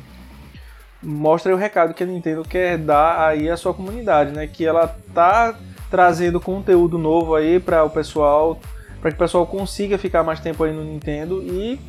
mostra 1.02 1.54
o 1.54 1.58
recado 1.58 1.94
que 1.94 2.04
a 2.04 2.06
Nintendo 2.06 2.44
quer 2.44 2.78
dar 2.78 3.28
aí 3.28 3.50
à 3.50 3.56
sua 3.56 3.74
comunidade, 3.74 4.32
né? 4.32 4.48
Que 4.48 4.66
ela 4.66 4.96
tá 5.14 5.56
trazendo 5.90 6.40
conteúdo 6.40 6.98
novo 6.98 7.36
aí 7.36 7.60
para 7.60 7.84
o 7.84 7.90
pessoal, 7.90 8.60
para 9.02 9.10
que 9.12 9.16
o 9.16 9.20
pessoal 9.20 9.46
consiga 9.48 9.98
ficar 9.98 10.24
mais 10.24 10.40
tempo 10.40 10.64
aí 10.64 10.74
no 10.74 10.84
Nintendo 10.84 11.42
e 11.42 11.80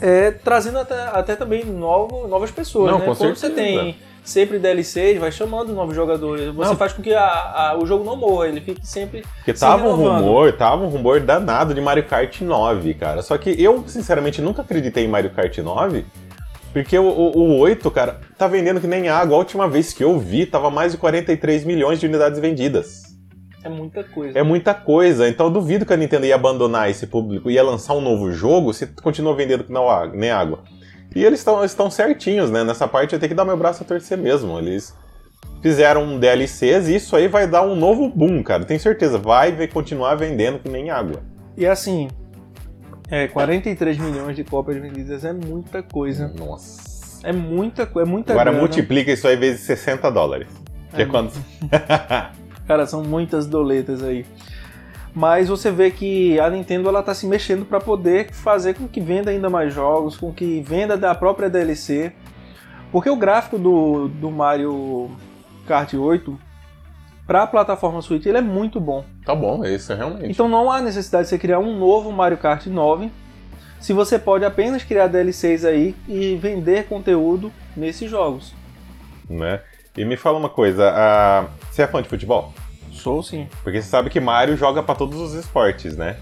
é, 0.00 0.30
trazendo 0.30 0.78
até, 0.78 1.06
até 1.08 1.36
também 1.36 1.64
novo, 1.64 2.28
novas 2.28 2.50
pessoas, 2.50 2.90
Não, 2.90 2.98
né? 2.98 3.06
com 3.06 3.14
Quando 3.14 3.36
você 3.36 3.46
certeza. 3.46 3.80
tem 3.80 3.96
sempre 4.26 4.58
DLCs, 4.58 5.18
vai 5.18 5.30
chamando 5.32 5.72
novos 5.72 5.94
jogadores. 5.94 6.52
Você 6.54 6.70
Não. 6.70 6.76
faz 6.76 6.92
com 6.92 7.00
que 7.00 7.14
a- 7.14 7.22
a- 7.72 7.78
o 7.80 7.86
jogo 7.86 8.04
não 8.04 8.16
morra, 8.16 8.48
ele 8.48 8.60
fique 8.60 8.86
sempre 8.86 9.22
Porque 9.36 9.54
se 9.54 9.60
tava 9.60 9.88
um 9.88 9.94
rumor, 9.94 10.52
tava 10.52 10.84
um 10.84 10.88
rumor 10.88 11.20
danado 11.20 11.72
de 11.72 11.80
Mario 11.80 12.04
Kart 12.04 12.40
9, 12.42 12.92
cara. 12.94 13.22
Só 13.22 13.38
que 13.38 13.50
eu, 13.62 13.84
sinceramente, 13.86 14.42
nunca 14.42 14.62
acreditei 14.62 15.04
em 15.04 15.08
Mario 15.08 15.30
Kart 15.30 15.56
9. 15.58 16.04
Porque 16.72 16.98
o, 16.98 17.04
o, 17.08 17.38
o 17.38 17.58
8, 17.58 17.90
cara, 17.90 18.20
tá 18.36 18.46
vendendo 18.46 18.80
que 18.80 18.86
nem 18.86 19.08
água. 19.08 19.36
A 19.36 19.38
última 19.38 19.66
vez 19.66 19.94
que 19.94 20.04
eu 20.04 20.18
vi, 20.18 20.44
tava 20.44 20.70
mais 20.70 20.92
de 20.92 20.98
43 20.98 21.64
milhões 21.64 21.98
de 21.98 22.06
unidades 22.06 22.38
vendidas. 22.38 23.02
é 23.64 23.68
muita 23.68 24.04
coisa. 24.04 24.38
É 24.38 24.42
muita 24.42 24.74
coisa. 24.74 25.26
Então 25.28 25.46
eu 25.46 25.52
duvido 25.52 25.86
que 25.86 25.92
a 25.92 25.96
Nintendo 25.96 26.26
ia 26.26 26.34
abandonar 26.34 26.90
esse 26.90 27.06
público, 27.06 27.50
ia 27.50 27.62
lançar 27.62 27.94
um 27.94 28.00
novo 28.00 28.30
jogo 28.30 28.72
se 28.74 28.86
continuou 29.02 29.34
vendendo 29.34 29.64
que 29.64 29.72
não 29.72 29.86
nem 30.12 30.30
água. 30.30 30.60
E 31.16 31.24
eles 31.24 31.40
estão 31.40 31.64
estão 31.64 31.90
certinhos, 31.90 32.50
né? 32.50 32.62
Nessa 32.62 32.86
parte 32.86 33.14
eu 33.14 33.18
tenho 33.18 33.30
que 33.30 33.34
dar 33.34 33.44
meu 33.44 33.56
braço 33.56 33.82
a 33.82 33.86
torcer 33.86 34.18
mesmo. 34.18 34.58
Eles 34.58 34.94
fizeram 35.62 36.04
um 36.04 36.18
DLCs 36.18 36.88
e 36.88 36.96
isso 36.96 37.16
aí 37.16 37.26
vai 37.26 37.46
dar 37.46 37.62
um 37.62 37.74
novo 37.74 38.08
boom, 38.08 38.42
cara. 38.42 38.64
Tenho 38.64 38.78
certeza. 38.78 39.16
Vai 39.18 39.50
ver- 39.52 39.68
continuar 39.72 40.14
vendendo 40.14 40.58
que 40.58 40.68
nem 40.68 40.90
água. 40.90 41.22
E 41.56 41.66
assim, 41.66 42.08
é, 43.10 43.28
43 43.28 43.96
milhões 43.98 44.36
de 44.36 44.44
cópias 44.44 44.76
vendidas 44.76 45.24
é 45.24 45.32
muita 45.32 45.82
coisa. 45.82 46.28
Nossa. 46.38 46.84
É 47.26 47.32
muita 47.32 47.86
coisa, 47.86 48.08
é 48.08 48.10
muita 48.12 48.32
Agora 48.32 48.50
grana. 48.50 48.60
multiplica 48.62 49.10
isso 49.10 49.26
aí 49.26 49.36
vezes 49.36 49.62
60 49.62 50.10
dólares. 50.10 50.48
Que 50.94 51.00
é, 51.00 51.04
É. 51.04 51.06
quando. 51.06 51.32
Cara, 52.68 52.84
são 52.86 53.02
muitas 53.02 53.46
doletas 53.46 54.02
aí. 54.02 54.26
Mas 55.16 55.48
você 55.48 55.70
vê 55.70 55.90
que 55.90 56.38
a 56.38 56.50
Nintendo 56.50 56.90
ela 56.90 57.02
tá 57.02 57.14
se 57.14 57.26
mexendo 57.26 57.64
para 57.64 57.80
poder 57.80 58.30
fazer 58.34 58.74
com 58.74 58.86
que 58.86 59.00
venda 59.00 59.30
ainda 59.30 59.48
mais 59.48 59.72
jogos, 59.72 60.14
com 60.14 60.30
que 60.30 60.60
venda 60.60 60.94
da 60.94 61.14
própria 61.14 61.48
DLC. 61.48 62.12
Porque 62.92 63.08
o 63.08 63.16
gráfico 63.16 63.58
do, 63.58 64.08
do 64.08 64.30
Mario 64.30 65.10
Kart 65.66 65.94
8 65.94 66.38
para 67.26 67.44
a 67.44 67.46
plataforma 67.46 68.02
Switch 68.02 68.26
ele 68.26 68.36
é 68.36 68.42
muito 68.42 68.78
bom. 68.78 69.06
Tá 69.24 69.34
bom, 69.34 69.64
é 69.64 69.74
isso 69.74 69.94
realmente. 69.94 70.30
Então 70.30 70.50
não 70.50 70.70
há 70.70 70.82
necessidade 70.82 71.24
de 71.24 71.30
você 71.30 71.38
criar 71.38 71.60
um 71.60 71.78
novo 71.78 72.12
Mario 72.12 72.36
Kart 72.36 72.66
9, 72.66 73.10
se 73.80 73.94
você 73.94 74.18
pode 74.18 74.44
apenas 74.44 74.84
criar 74.84 75.06
DLCs 75.06 75.64
aí 75.64 75.94
e 76.06 76.36
vender 76.36 76.88
conteúdo 76.88 77.50
nesses 77.74 78.10
jogos. 78.10 78.52
Né? 79.30 79.62
E 79.96 80.04
me 80.04 80.18
fala 80.18 80.36
uma 80.36 80.50
coisa, 80.50 80.92
a... 80.94 81.46
você 81.70 81.82
é 81.82 81.86
fã 81.86 82.02
de 82.02 82.08
futebol? 82.10 82.52
Sou 83.06 83.22
sim. 83.22 83.46
Porque 83.62 83.80
você 83.80 83.88
sabe 83.88 84.10
que 84.10 84.18
Mario 84.18 84.56
joga 84.56 84.82
pra 84.82 84.92
todos 84.92 85.20
os 85.20 85.32
esportes, 85.34 85.96
né? 85.96 86.16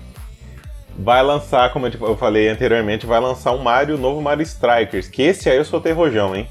Vai 0.99 1.23
lançar, 1.23 1.73
como 1.73 1.87
eu 1.87 2.15
falei 2.15 2.47
anteriormente, 2.47 3.07
vai 3.07 3.19
lançar 3.19 3.53
um 3.53 3.63
Mario, 3.63 3.97
novo 3.97 4.21
Mario 4.21 4.43
Strikers, 4.43 5.09
que 5.09 5.23
esse 5.23 5.49
aí 5.49 5.57
eu 5.57 5.65
soltei 5.65 5.93
rojão, 5.93 6.37
hein? 6.37 6.47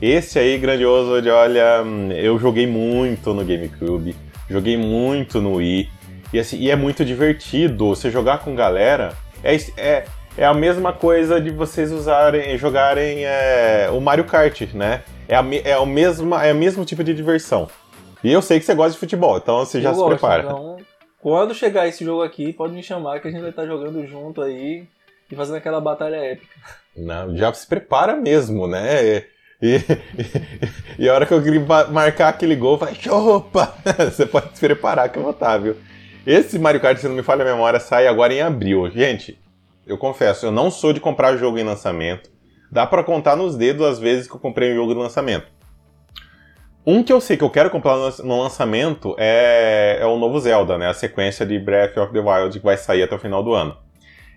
Esse 0.00 0.38
aí, 0.38 0.56
grandioso, 0.56 1.20
de 1.20 1.28
olha, 1.28 1.82
hum, 1.84 2.10
eu 2.10 2.38
joguei 2.38 2.66
muito 2.66 3.34
no 3.34 3.44
GameCube, 3.44 4.16
joguei 4.48 4.78
muito 4.78 5.42
no 5.42 5.56
Wii, 5.56 5.90
e, 6.32 6.38
assim, 6.38 6.56
e 6.56 6.70
é 6.70 6.74
muito 6.74 7.04
divertido. 7.04 7.88
Você 7.88 8.10
jogar 8.10 8.38
com 8.38 8.54
galera 8.54 9.12
é, 9.44 9.56
é, 9.76 10.04
é 10.38 10.46
a 10.46 10.54
mesma 10.54 10.90
coisa 10.90 11.38
de 11.38 11.50
vocês 11.50 11.92
usarem, 11.92 12.56
jogarem 12.56 13.26
é, 13.26 13.90
o 13.92 14.00
Mario 14.00 14.24
Kart, 14.24 14.62
né? 14.72 15.02
É, 15.28 15.36
a, 15.36 15.44
é, 15.64 15.76
o 15.76 15.84
mesma, 15.84 16.46
é 16.46 16.50
o 16.50 16.56
mesmo 16.56 16.82
tipo 16.82 17.04
de 17.04 17.12
diversão. 17.12 17.68
E 18.22 18.32
eu 18.32 18.42
sei 18.42 18.58
que 18.58 18.66
você 18.66 18.74
gosta 18.74 18.92
de 18.92 18.98
futebol, 18.98 19.36
então 19.38 19.58
você 19.58 19.80
já 19.80 19.90
Eu 19.90 19.94
se 19.94 20.00
gosto, 20.00 20.10
prepara. 20.10 20.42
Então, 20.42 20.76
quando 21.20 21.54
chegar 21.54 21.86
esse 21.86 22.04
jogo 22.04 22.22
aqui, 22.22 22.52
pode 22.52 22.72
me 22.72 22.82
chamar 22.82 23.20
que 23.20 23.28
a 23.28 23.30
gente 23.30 23.40
vai 23.40 23.50
estar 23.50 23.66
jogando 23.66 24.06
junto 24.06 24.42
aí 24.42 24.86
e 25.30 25.36
fazendo 25.36 25.56
aquela 25.56 25.80
batalha 25.80 26.16
épica. 26.16 26.54
Não, 26.96 27.36
já 27.36 27.52
se 27.52 27.66
prepara 27.66 28.16
mesmo, 28.16 28.66
né? 28.66 29.04
E, 29.04 29.24
e, 29.62 29.80
e 31.00 31.08
a 31.08 31.14
hora 31.14 31.26
que 31.26 31.32
eu 31.32 31.42
marcar 31.90 32.28
aquele 32.28 32.56
gol, 32.56 32.76
vai, 32.76 32.96
opa! 33.08 33.74
Você 34.10 34.26
pode 34.26 34.54
se 34.54 34.60
preparar 34.60 35.08
que 35.08 35.18
eu 35.18 35.22
vou 35.22 35.32
estar, 35.32 35.58
viu? 35.58 35.76
Esse 36.26 36.58
Mario 36.58 36.80
Kart, 36.80 36.98
se 36.98 37.08
não 37.08 37.14
me 37.14 37.22
falha 37.22 37.42
a 37.42 37.52
memória, 37.52 37.80
sai 37.80 38.06
agora 38.06 38.32
em 38.32 38.42
abril. 38.42 38.90
Gente, 38.90 39.38
eu 39.86 39.96
confesso, 39.96 40.46
eu 40.46 40.52
não 40.52 40.70
sou 40.70 40.92
de 40.92 41.00
comprar 41.00 41.36
jogo 41.36 41.58
em 41.58 41.64
lançamento. 41.64 42.30
Dá 42.70 42.86
pra 42.86 43.02
contar 43.02 43.36
nos 43.36 43.56
dedos 43.56 43.86
as 43.86 43.98
vezes 43.98 44.28
que 44.28 44.34
eu 44.34 44.40
comprei 44.40 44.72
um 44.72 44.76
jogo 44.76 44.94
no 44.94 45.00
lançamento. 45.00 45.48
Um 46.86 47.02
que 47.02 47.12
eu 47.12 47.20
sei 47.20 47.36
que 47.36 47.44
eu 47.44 47.50
quero 47.50 47.70
comprar 47.70 47.96
no 47.96 48.42
lançamento 48.42 49.14
é, 49.18 49.98
é 50.00 50.06
o 50.06 50.18
novo 50.18 50.38
Zelda, 50.40 50.78
né? 50.78 50.88
A 50.88 50.94
sequência 50.94 51.44
de 51.44 51.58
Breath 51.58 51.96
of 51.98 52.12
the 52.12 52.20
Wild 52.20 52.58
que 52.58 52.64
vai 52.64 52.76
sair 52.76 53.02
até 53.02 53.14
o 53.14 53.18
final 53.18 53.42
do 53.42 53.52
ano. 53.52 53.76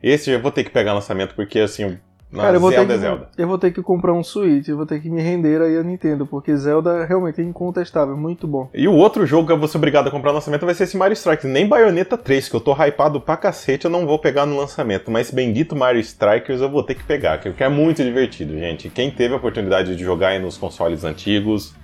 Esse 0.01 0.31
eu 0.31 0.41
vou 0.41 0.51
ter 0.51 0.65
que 0.65 0.69
pegar 0.69 0.93
lançamento 0.93 1.33
porque, 1.33 1.59
assim, 1.59 1.97
Cara, 2.35 2.57
eu 2.57 2.59
vou, 2.59 2.71
Zelda 2.71 2.87
ter 2.87 2.93
é 2.93 2.95
que, 2.95 3.01
Zelda. 3.01 3.29
eu 3.37 3.47
vou 3.47 3.57
ter 3.57 3.71
que 3.71 3.81
comprar 3.81 4.11
um 4.11 4.23
Switch, 4.23 4.67
eu 4.67 4.75
vou 4.75 4.85
ter 4.85 4.99
que 4.99 5.09
me 5.09 5.21
render 5.21 5.61
aí 5.61 5.77
a 5.77 5.83
Nintendo, 5.83 6.25
porque 6.25 6.55
Zelda 6.57 7.05
realmente 7.05 7.39
é 7.39 7.43
incontestável, 7.43 8.17
muito 8.17 8.47
bom. 8.47 8.69
E 8.73 8.87
o 8.87 8.93
outro 8.93 9.25
jogo 9.25 9.47
que 9.47 9.53
eu 9.53 9.57
vou 9.57 9.67
ser 9.67 9.77
obrigado 9.77 10.07
a 10.07 10.11
comprar 10.11 10.31
no 10.31 10.35
lançamento 10.35 10.65
vai 10.65 10.73
ser 10.73 10.85
esse 10.85 10.97
Mario 10.97 11.13
Strikers. 11.13 11.53
Nem 11.53 11.67
Bayonetta 11.67 12.17
3, 12.17 12.49
que 12.49 12.55
eu 12.55 12.59
tô 12.59 12.73
hypado 12.73 13.21
pra 13.21 13.37
cacete, 13.37 13.85
eu 13.85 13.91
não 13.91 14.05
vou 14.05 14.17
pegar 14.17 14.45
no 14.45 14.57
lançamento. 14.57 15.11
Mas 15.11 15.27
esse 15.27 15.35
bendito 15.35 15.75
Mario 15.75 16.01
Strikers 16.01 16.59
eu 16.59 16.69
vou 16.69 16.81
ter 16.81 16.95
que 16.95 17.03
pegar, 17.03 17.37
que 17.37 17.63
é 17.63 17.69
muito 17.69 18.03
divertido, 18.03 18.57
gente. 18.57 18.89
Quem 18.89 19.11
teve 19.11 19.33
a 19.33 19.37
oportunidade 19.37 19.95
de 19.95 20.03
jogar 20.03 20.29
aí 20.29 20.39
nos 20.39 20.57
consoles 20.57 21.03
antigos 21.03 21.75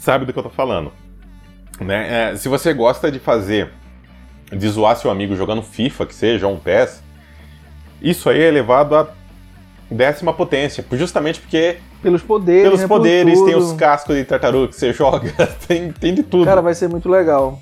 sabe 0.00 0.24
do 0.24 0.32
que 0.32 0.38
eu 0.38 0.42
tô 0.42 0.50
falando. 0.50 0.90
Né? 1.78 2.32
É, 2.32 2.36
se 2.36 2.48
você 2.48 2.72
gosta 2.72 3.12
de 3.12 3.20
fazer, 3.20 3.70
de 4.50 4.68
zoar 4.68 4.96
seu 4.96 5.10
amigo 5.10 5.36
jogando 5.36 5.62
FIFA, 5.62 6.06
que 6.06 6.14
seja, 6.14 6.48
um 6.48 6.58
PES, 6.58 7.02
isso 8.02 8.28
aí 8.28 8.40
é 8.40 8.48
elevado 8.48 8.96
a 8.96 9.08
décima 9.90 10.32
potência, 10.32 10.84
justamente 10.92 11.40
porque 11.40 11.76
pelos 12.02 12.22
poderes, 12.22 12.62
pelos 12.62 12.80
né, 12.80 12.88
poderes, 12.88 13.38
por 13.38 13.46
tem 13.46 13.56
os 13.56 13.72
cascos 13.72 14.16
de 14.16 14.24
tartaruga 14.24 14.68
que 14.68 14.76
você 14.76 14.92
joga, 14.94 15.30
tem, 15.68 15.92
tem 15.92 16.14
de 16.14 16.22
tudo. 16.22 16.46
Cara, 16.46 16.62
vai 16.62 16.74
ser 16.74 16.88
muito 16.88 17.08
legal. 17.08 17.60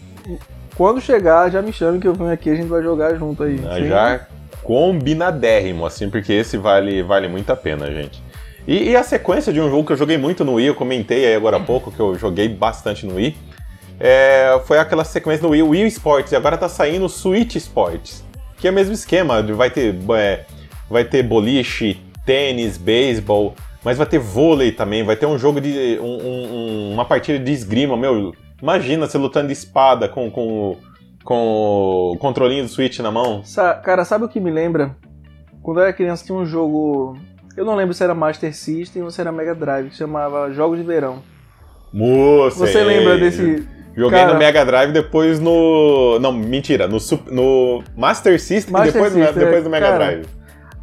Quando 0.77 1.01
chegar, 1.01 1.51
já 1.51 1.61
me 1.61 1.73
chame 1.73 1.99
que 1.99 2.07
eu 2.07 2.15
venho 2.15 2.31
aqui, 2.31 2.51
a 2.51 2.55
gente 2.55 2.69
vai 2.69 2.83
jogar 2.83 3.15
junto 3.17 3.43
aí. 3.43 3.61
Ah. 3.69 3.81
Já 3.81 4.27
combinadérrimo, 4.63 5.85
assim, 5.85 6.09
porque 6.09 6.33
esse 6.33 6.57
vale, 6.57 7.03
vale 7.03 7.27
muito 7.27 7.51
a 7.51 7.57
pena, 7.57 7.91
gente. 7.91 8.23
E, 8.69 8.91
e 8.91 8.97
a 8.97 9.03
sequência 9.03 9.51
de 9.53 9.61
um 9.61 9.71
jogo 9.71 9.87
que 9.87 9.93
eu 9.93 9.97
joguei 9.97 10.19
muito 10.19 10.45
no 10.45 10.53
Wii, 10.55 10.67
eu 10.67 10.75
comentei 10.75 11.25
aí 11.25 11.35
agora 11.35 11.57
há 11.57 11.61
pouco 11.61 11.91
que 11.91 11.99
eu 11.99 12.15
joguei 12.17 12.49
bastante 12.51 13.07
no 13.07 13.15
Wii, 13.15 13.35
é, 13.99 14.61
foi 14.67 14.79
aquela 14.79 15.05
sequência 15.05 15.43
no 15.43 15.49
Wii, 15.53 15.63
Wii 15.63 15.87
Sports, 15.87 16.33
e 16.33 16.37
agora 16.37 16.59
tá 16.59 16.69
saindo 16.69 17.07
o 17.07 17.09
Switch 17.09 17.55
Sports, 17.57 18.23
que 18.59 18.69
é 18.69 18.71
o 18.71 18.75
mesmo 18.75 18.93
esquema, 18.93 19.43
vai 19.43 19.71
ter, 19.71 19.97
é, 20.15 20.45
vai 20.91 21.03
ter 21.03 21.23
boliche, 21.23 21.99
tênis, 22.27 22.77
beisebol, 22.77 23.55
mas 23.83 23.97
vai 23.97 24.07
ter 24.07 24.19
vôlei 24.19 24.71
também, 24.71 25.03
vai 25.03 25.17
ter 25.17 25.25
um 25.25 25.39
jogo 25.39 25.61
de. 25.63 25.99
um- 26.03 26.05
um- 26.27 26.93
uma 26.93 27.05
partida 27.07 27.39
de 27.39 27.51
esgrima, 27.53 27.97
meu. 27.97 28.35
Imagina 28.61 29.07
você 29.07 29.17
lutando 29.17 29.47
de 29.47 29.53
espada 29.55 30.09
com, 30.09 30.31
com, 30.31 30.77
com 31.25 32.13
o 32.13 32.17
controlinho 32.19 32.65
do 32.65 32.69
Switch 32.69 32.99
na 32.99 33.11
mão. 33.11 33.43
Sa- 33.45 33.75
Cara, 33.75 34.05
sabe 34.05 34.25
o 34.25 34.29
que 34.29 34.41
me 34.41 34.51
lembra? 34.51 34.95
Quando 35.63 35.79
eu 35.79 35.85
era 35.85 35.93
criança 35.93 36.25
tinha 36.27 36.37
um 36.37 36.45
jogo. 36.45 37.17
Eu 37.59 37.65
não 37.65 37.75
lembro 37.75 37.93
se 37.93 38.05
era 38.05 38.15
Master 38.15 38.55
System 38.55 39.03
ou 39.03 39.11
se 39.11 39.21
era 39.21 39.33
Mega 39.33 39.53
Drive, 39.53 39.91
que 39.91 39.97
chamava 39.97 40.49
Jogos 40.53 40.79
de 40.79 40.85
Verão. 40.85 41.25
Moça, 41.93 42.57
Você 42.57 42.79
é, 42.79 42.85
lembra 42.85 43.19
desse. 43.19 43.67
Joguei 43.97 44.17
Cara- 44.21 44.33
no 44.33 44.39
Mega 44.39 44.65
Drive, 44.65 44.93
depois 44.93 45.41
no. 45.41 46.21
Não, 46.21 46.33
mentira, 46.33 46.87
no, 46.87 46.99
no 47.33 47.83
Master 47.97 48.41
System 48.41 48.73
Master 48.73 48.93
depois, 48.93 49.13
no- 49.13 49.25
System, 49.25 49.45
depois 49.45 49.65
do 49.65 49.71
Mega 49.71 49.87
cara. 49.89 49.99
Drive. 50.07 50.27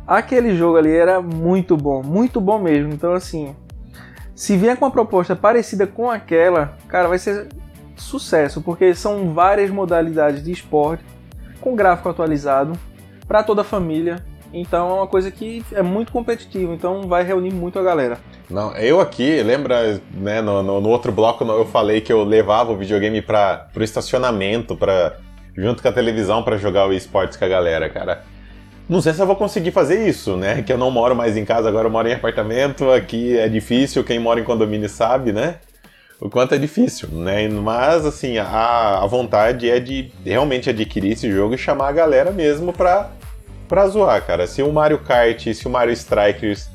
Aquele 0.05 0.53
jogo 0.53 0.75
ali 0.77 0.91
era 0.91 1.21
muito 1.21 1.77
bom, 1.77 2.03
muito 2.03 2.41
bom 2.41 2.59
mesmo. 2.59 2.91
Então, 2.91 3.13
assim, 3.13 3.55
se 4.35 4.57
vier 4.57 4.75
com 4.75 4.83
uma 4.83 4.91
proposta 4.91 5.33
parecida 5.33 5.87
com 5.87 6.11
aquela, 6.11 6.77
cara, 6.89 7.07
vai 7.07 7.17
ser 7.17 7.47
sucesso, 7.95 8.61
porque 8.61 8.93
são 8.93 9.33
várias 9.33 9.69
modalidades 9.71 10.43
de 10.43 10.51
esporte 10.51 11.05
com 11.61 11.73
gráfico 11.73 12.09
atualizado 12.09 12.73
para 13.25 13.41
toda 13.43 13.61
a 13.61 13.63
família. 13.63 14.17
Então, 14.57 14.89
é 14.89 14.93
uma 14.93 15.07
coisa 15.07 15.29
que 15.29 15.63
é 15.73 15.81
muito 15.81 16.13
competitiva, 16.13 16.73
então 16.73 17.01
vai 17.09 17.23
reunir 17.23 17.51
muito 17.53 17.77
a 17.77 17.83
galera. 17.83 18.17
Não, 18.49 18.73
eu 18.77 19.01
aqui, 19.01 19.43
lembra, 19.43 19.99
né, 20.13 20.41
no, 20.41 20.63
no- 20.63 20.79
no 20.79 20.89
outro 20.89 21.11
bloco 21.11 21.43
eu 21.43 21.65
falei 21.65 21.99
que 21.99 22.13
eu 22.13 22.23
levava 22.23 22.71
o 22.71 22.77
videogame 22.77 23.21
para 23.21 23.67
pro 23.73 23.83
estacionamento, 23.83 24.75
pra, 24.77 25.17
junto 25.57 25.81
com 25.81 25.89
a 25.89 25.91
televisão 25.91 26.41
para 26.41 26.57
jogar 26.57 26.87
o 26.87 26.93
esportes 26.93 27.37
com 27.37 27.43
a 27.43 27.49
galera, 27.49 27.89
cara. 27.89 28.23
Não 28.87 29.01
sei 29.01 29.11
se 29.13 29.19
eu 29.19 29.25
vou 29.27 29.35
conseguir 29.35 29.71
fazer 29.71 30.07
isso, 30.07 30.37
né? 30.37 30.61
Que 30.61 30.71
eu 30.71 30.77
não 30.77 30.89
moro 30.89 31.15
mais 31.15 31.35
em 31.35 31.43
casa, 31.43 31.67
agora 31.67 31.87
eu 31.87 31.91
moro 31.91 32.07
em 32.07 32.13
apartamento, 32.13 32.89
aqui 32.91 33.37
é 33.37 33.49
difícil, 33.49 34.03
quem 34.05 34.19
mora 34.19 34.39
em 34.39 34.43
condomínio 34.43 34.87
sabe, 34.87 35.33
né? 35.33 35.55
O 36.21 36.29
quanto 36.29 36.55
é 36.55 36.57
difícil, 36.57 37.09
né? 37.11 37.49
Mas, 37.49 38.05
assim, 38.05 38.37
a, 38.37 38.99
a 39.03 39.05
vontade 39.05 39.69
é 39.69 39.81
de 39.81 40.13
realmente 40.23 40.69
adquirir 40.69 41.11
esse 41.11 41.29
jogo 41.29 41.55
e 41.55 41.57
chamar 41.57 41.89
a 41.89 41.91
galera 41.91 42.31
mesmo 42.31 42.71
pra, 42.71 43.09
pra 43.67 43.87
zoar, 43.87 44.25
cara. 44.25 44.47
Se 44.47 44.61
o 44.61 44.71
Mario 44.71 44.99
Kart, 44.99 45.53
se 45.53 45.67
o 45.67 45.69
Mario 45.69 45.93
Strikers 45.93 46.69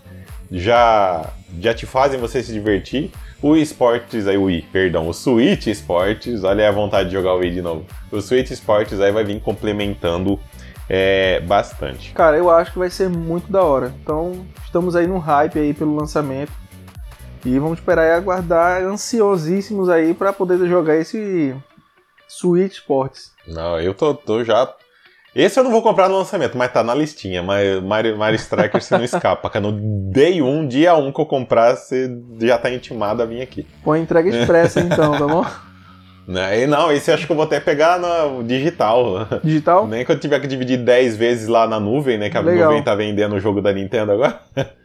já, 0.51 1.31
já 1.59 1.75
te 1.75 1.87
fazem 1.87 2.19
você 2.21 2.43
se 2.43 2.53
divertir, 2.53 3.11
o 3.43 3.57
Esportes, 3.57 4.27
aí 4.27 4.37
o 4.37 4.45
Wii, 4.45 4.67
perdão, 4.71 5.09
o 5.09 5.15
Switch 5.15 5.67
Esportes, 5.67 6.45
olha 6.45 6.69
a 6.69 6.73
vontade 6.73 7.09
de 7.09 7.15
jogar 7.15 7.35
o 7.35 7.39
Wii 7.39 7.53
de 7.53 7.63
novo. 7.63 7.87
O 8.13 8.21
Switch 8.21 8.51
Esportes 8.51 9.01
aí 9.01 9.11
vai 9.11 9.25
vir 9.25 9.41
complementando 9.41 10.39
é, 10.89 11.41
bastante. 11.41 12.13
Cara, 12.13 12.37
eu 12.37 12.51
acho 12.51 12.73
que 12.73 12.79
vai 12.79 12.91
ser 12.91 13.09
muito 13.09 13.51
da 13.51 13.63
hora. 13.63 13.95
Então, 14.03 14.45
estamos 14.65 14.97
aí 14.97 15.07
no 15.07 15.19
hype 15.19 15.59
aí 15.59 15.73
pelo 15.73 15.95
lançamento. 15.95 16.53
E 17.45 17.59
vamos 17.59 17.79
esperar 17.79 18.07
e 18.07 18.13
aguardar 18.13 18.83
ansiosíssimos 18.83 19.89
aí 19.89 20.13
para 20.13 20.33
poder 20.33 20.59
jogar 20.69 20.97
esse 20.97 21.57
Switch 22.29 22.75
Sports. 22.75 23.33
Não, 23.47 23.81
eu 23.81 23.95
tô, 23.95 24.15
tô 24.15 24.45
já. 24.45 24.71
Esse 25.35 25.61
eu 25.61 25.65
não 25.65 25.71
vou 25.71 25.81
comprar 25.81 26.09
no 26.09 26.17
lançamento, 26.19 26.59
mas 26.59 26.73
tá 26.73 26.83
na 26.83 26.95
listinha. 26.95 27.43
Mas 27.43 27.81
Mario, 27.83 28.17
Mario 28.19 28.37
Strikers 28.37 28.85
você 28.85 28.97
não 28.97 29.05
escapa, 29.05 29.49
cara. 29.49 29.65
No 29.71 29.73
day 30.13 30.43
1, 30.43 30.67
dia 30.67 30.95
1 30.97 31.13
que 31.13 31.21
eu 31.21 31.27
comprar, 31.27 31.77
você 31.77 32.11
já 32.41 32.59
tá 32.59 32.71
intimado 32.71 33.23
a 33.23 33.27
vir 33.27 33.41
aqui. 33.41 33.67
Põe 33.85 34.01
entrega 34.01 34.29
expressa 34.29 34.81
então, 34.83 35.13
tá 35.13 35.27
bom? 35.27 35.47
Né? 36.27 36.63
E 36.63 36.67
não, 36.67 36.91
esse 36.93 37.11
eu 37.11 37.15
acho 37.15 37.27
que 37.27 37.33
eu 37.33 37.37
vou 37.37 37.45
até 37.45 37.61
pegar 37.61 37.99
no 37.99 38.43
digital. 38.43 39.27
Digital? 39.43 39.87
Nem 39.87 40.05
que 40.05 40.13
eu 40.13 40.19
tiver 40.19 40.41
que 40.41 40.47
dividir 40.47 40.79
10 40.79 41.17
vezes 41.17 41.49
lá 41.49 41.67
na 41.67 41.79
nuvem, 41.79 42.19
né? 42.19 42.29
Que 42.29 42.37
a 42.37 42.41
Legal. 42.41 42.69
nuvem 42.69 42.83
tá 42.83 42.95
vendendo 42.95 43.35
o 43.37 43.41
jogo 43.41 43.61
da 43.63 43.73
Nintendo 43.73 44.13
agora. 44.13 44.41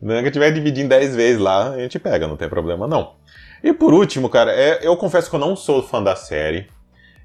Nem 0.00 0.20
que 0.22 0.28
eu 0.28 0.32
tiver 0.32 0.50
dividindo 0.50 0.90
10 0.90 1.16
vezes 1.16 1.40
lá, 1.40 1.70
a 1.70 1.78
gente 1.78 1.98
pega, 1.98 2.26
não 2.26 2.36
tem 2.36 2.48
problema 2.48 2.86
não. 2.86 3.14
E 3.64 3.72
por 3.72 3.94
último, 3.94 4.28
cara, 4.28 4.52
é- 4.52 4.80
eu 4.82 4.94
confesso 4.96 5.30
que 5.30 5.36
eu 5.36 5.40
não 5.40 5.56
sou 5.56 5.82
fã 5.82 6.02
da 6.02 6.14
série. 6.14 6.68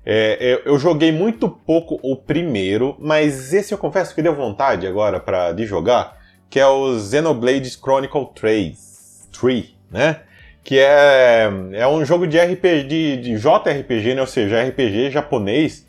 É, 0.06 0.38
eu, 0.40 0.74
eu 0.74 0.80
joguei 0.80 1.12
muito 1.12 1.48
pouco 1.48 2.00
o 2.02 2.16
primeiro, 2.16 2.96
mas 3.00 3.54
esse 3.54 3.74
eu 3.74 3.78
confesso 3.78 4.16
que 4.16 4.22
deu 4.22 4.34
vontade 4.34 4.88
agora 4.88 5.20
pra, 5.20 5.52
de 5.52 5.66
jogar, 5.66 6.18
que 6.50 6.60
é 6.60 6.66
o 6.66 7.00
Xenoblade 7.00 7.70
Chronicle 7.70 8.28
3, 8.34 9.30
3 9.40 9.76
né? 9.92 10.22
Que 10.64 10.80
é, 10.80 11.50
é 11.74 11.88
um 11.88 12.04
jogo 12.06 12.28
de 12.28 12.40
RPG, 12.40 12.84
de, 12.84 13.18
de 13.18 13.36
JRPG, 13.36 14.16
né? 14.16 14.22
Ou 14.22 14.28
seja, 14.28 14.64
RPG 14.64 15.12
japonês. 15.12 15.88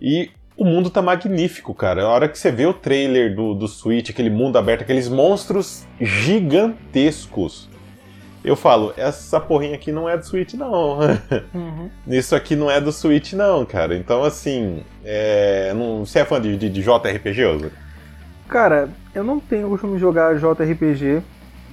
E 0.00 0.30
o 0.56 0.64
mundo 0.64 0.90
tá 0.90 1.00
magnífico, 1.00 1.74
cara. 1.74 2.02
A 2.02 2.08
hora 2.08 2.28
que 2.28 2.38
você 2.38 2.52
vê 2.52 2.66
o 2.66 2.74
trailer 2.74 3.34
do, 3.34 3.54
do 3.54 3.66
Switch, 3.66 4.10
aquele 4.10 4.28
mundo 4.28 4.58
aberto, 4.58 4.82
aqueles 4.82 5.08
monstros 5.08 5.86
gigantescos. 5.98 7.69
Eu 8.42 8.56
falo, 8.56 8.94
essa 8.96 9.38
porrinha 9.38 9.74
aqui 9.74 9.92
não 9.92 10.08
é 10.08 10.16
do 10.16 10.24
Switch, 10.24 10.54
não. 10.54 10.98
Uhum. 11.54 11.90
Isso 12.06 12.34
aqui 12.34 12.56
não 12.56 12.70
é 12.70 12.80
do 12.80 12.90
Switch, 12.90 13.34
não, 13.34 13.64
cara. 13.66 13.94
Então, 13.96 14.24
assim, 14.24 14.82
é... 15.04 15.72
não... 15.74 16.06
você 16.06 16.20
é 16.20 16.24
fã 16.24 16.40
de, 16.40 16.56
de, 16.56 16.70
de 16.70 16.82
JRPG, 16.82 17.44
Oscar? 17.44 17.70
Cara, 18.48 18.88
eu 19.14 19.22
não 19.22 19.38
tenho 19.38 19.68
costume 19.68 19.94
de 19.94 20.00
jogar 20.00 20.36
JRPG. 20.36 21.22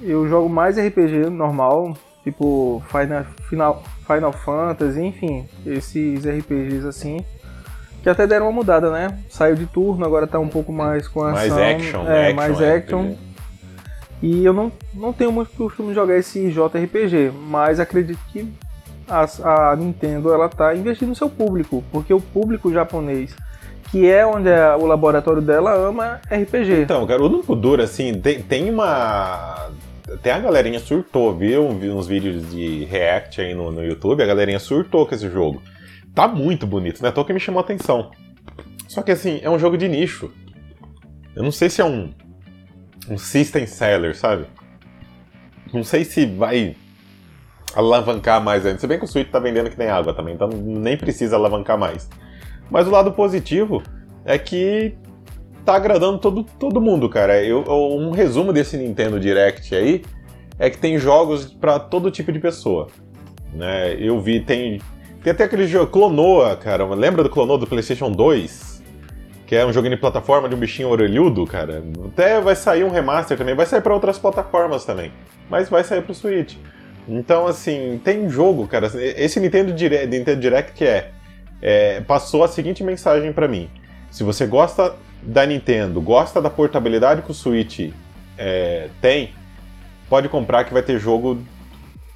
Eu 0.03 0.27
jogo 0.27 0.47
mais 0.47 0.77
RPG 0.77 1.29
normal, 1.29 1.97
tipo 2.23 2.83
Final, 2.87 3.25
Final, 3.49 3.83
Final 4.05 4.31
Fantasy, 4.31 5.01
enfim, 5.01 5.47
esses 5.65 6.23
RPGs 6.23 6.85
assim. 6.85 7.25
Que 8.03 8.09
até 8.09 8.27
deram 8.27 8.45
uma 8.45 8.51
mudada, 8.51 8.91
né? 8.91 9.17
Saiu 9.27 9.55
de 9.55 9.65
turno, 9.65 10.05
agora 10.05 10.27
tá 10.27 10.37
um 10.37 10.47
pouco 10.47 10.71
mais 10.71 11.07
com 11.07 11.23
Mais 11.23 11.51
ação. 11.51 11.63
action, 11.63 12.07
é, 12.07 12.27
action, 12.27 12.35
mais 12.35 12.59
RPG. 12.59 13.17
E 14.21 14.43
eu 14.43 14.53
não, 14.53 14.71
não 14.93 15.13
tenho 15.13 15.31
muito 15.31 15.51
costume 15.51 15.89
de 15.89 15.95
jogar 15.95 16.17
esse 16.17 16.49
JRPG, 16.51 17.31
mas 17.47 17.79
acredito 17.79 18.19
que 18.31 18.51
a, 19.07 19.71
a 19.71 19.75
Nintendo 19.75 20.33
ela 20.33 20.49
tá 20.49 20.75
investindo 20.75 21.09
no 21.09 21.15
seu 21.15 21.29
público, 21.29 21.83
porque 21.91 22.13
o 22.13 22.19
público 22.19 22.71
japonês, 22.73 23.35
que 23.91 24.09
é 24.09 24.25
onde 24.25 24.49
é 24.49 24.75
o 24.75 24.85
laboratório 24.85 25.41
dela, 25.41 25.73
ama 25.73 26.19
RPG. 26.29 26.81
Então, 26.83 27.05
cara, 27.05 27.21
o 27.21 27.27
único 27.27 27.55
duro, 27.55 27.81
assim, 27.81 28.19
tem, 28.19 28.41
tem 28.41 28.69
uma. 28.69 29.69
Tem 30.21 30.31
a 30.31 30.39
galerinha 30.39 30.79
surtou, 30.79 31.35
viu? 31.35 31.69
Vi 31.77 31.89
uns 31.89 32.07
vídeos 32.07 32.49
de 32.49 32.85
react 32.85 33.41
aí 33.41 33.53
no, 33.53 33.71
no 33.71 33.83
YouTube, 33.83 34.23
a 34.23 34.25
galerinha 34.25 34.59
surtou 34.59 35.05
com 35.05 35.13
esse 35.13 35.29
jogo. 35.29 35.61
Tá 36.15 36.27
muito 36.27 36.65
bonito, 36.65 37.03
né? 37.03 37.11
Tô 37.11 37.23
que 37.23 37.33
me 37.33 37.39
chamou 37.39 37.59
a 37.59 37.63
atenção. 37.63 38.09
Só 38.87 39.01
que 39.01 39.11
assim, 39.11 39.39
é 39.43 39.49
um 39.49 39.59
jogo 39.59 39.77
de 39.77 39.87
nicho. 39.87 40.31
Eu 41.35 41.43
não 41.43 41.51
sei 41.51 41.69
se 41.69 41.81
é 41.81 41.85
um. 41.85 42.11
Um 43.09 43.17
system 43.17 43.65
seller, 43.65 44.15
sabe? 44.15 44.45
Não 45.73 45.83
sei 45.83 46.03
se 46.03 46.25
vai 46.25 46.75
alavancar 47.75 48.43
mais 48.43 48.65
ainda. 48.65 48.79
Se 48.79 48.87
bem 48.87 48.97
que 48.97 49.05
o 49.05 49.07
Switch 49.07 49.29
tá 49.29 49.39
vendendo 49.39 49.69
que 49.69 49.77
nem 49.77 49.89
água 49.89 50.13
também, 50.13 50.33
então 50.33 50.47
nem 50.49 50.97
precisa 50.97 51.35
alavancar 51.35 51.77
mais. 51.77 52.09
Mas 52.69 52.87
o 52.87 52.91
lado 52.91 53.11
positivo 53.11 53.81
é 54.25 54.37
que 54.37 54.95
tá 55.63 55.75
agradando 55.75 56.17
todo, 56.17 56.43
todo 56.43 56.81
mundo, 56.81 57.09
cara. 57.09 57.43
Eu, 57.43 57.63
um 57.67 58.11
resumo 58.11 58.53
desse 58.53 58.77
Nintendo 58.77 59.19
Direct 59.19 59.73
aí 59.75 60.01
é 60.59 60.69
que 60.69 60.77
tem 60.77 60.97
jogos 60.97 61.45
para 61.45 61.79
todo 61.79 62.11
tipo 62.11 62.31
de 62.31 62.39
pessoa. 62.39 62.87
Né? 63.53 63.95
Eu 63.99 64.19
vi, 64.19 64.39
tem. 64.39 64.81
Tem 65.23 65.31
até 65.31 65.43
aquele 65.43 65.67
jogo 65.67 65.91
Clonoa, 65.91 66.55
cara. 66.55 66.85
Lembra 66.85 67.23
do 67.23 67.29
Clonoa 67.29 67.57
do 67.57 67.67
PlayStation 67.67 68.11
2? 68.11 68.76
Que 69.47 69.55
é 69.55 69.65
um 69.65 69.73
joguinho 69.73 69.95
de 69.95 70.01
plataforma 70.01 70.47
de 70.47 70.55
um 70.55 70.59
bichinho 70.59 70.89
orelhudo, 70.89 71.47
cara. 71.47 71.81
Até 72.05 72.39
vai 72.39 72.55
sair 72.55 72.83
um 72.83 72.89
remaster 72.89 73.37
também. 73.37 73.55
Vai 73.55 73.65
sair 73.65 73.81
para 73.81 73.93
outras 73.93 74.19
plataformas 74.19 74.83
também. 74.85 75.11
Mas 75.49 75.69
vai 75.69 75.83
sair 75.83 76.01
pro 76.01 76.13
Switch. 76.13 76.57
Então, 77.07 77.47
assim, 77.47 77.99
tem 78.03 78.29
jogo, 78.29 78.67
cara. 78.67 78.91
Esse 78.95 79.39
Nintendo 79.39 79.71
Direct, 79.71 80.07
Nintendo 80.07 80.41
Direct 80.41 80.85
é, 80.85 81.11
é, 81.61 82.01
passou 82.01 82.43
a 82.43 82.47
seguinte 82.49 82.83
mensagem 82.83 83.31
pra 83.31 83.47
mim. 83.47 83.69
Se 84.11 84.23
você 84.23 84.45
gosta 84.45 84.93
da 85.23 85.45
Nintendo, 85.45 86.01
gosta 86.01 86.41
da 86.41 86.49
portabilidade 86.49 87.21
que 87.21 87.31
o 87.31 87.33
Switch 87.33 87.91
é, 88.37 88.89
tem, 89.01 89.33
pode 90.09 90.27
comprar 90.27 90.65
que 90.65 90.73
vai 90.73 90.81
ter 90.81 90.99
jogo 90.99 91.41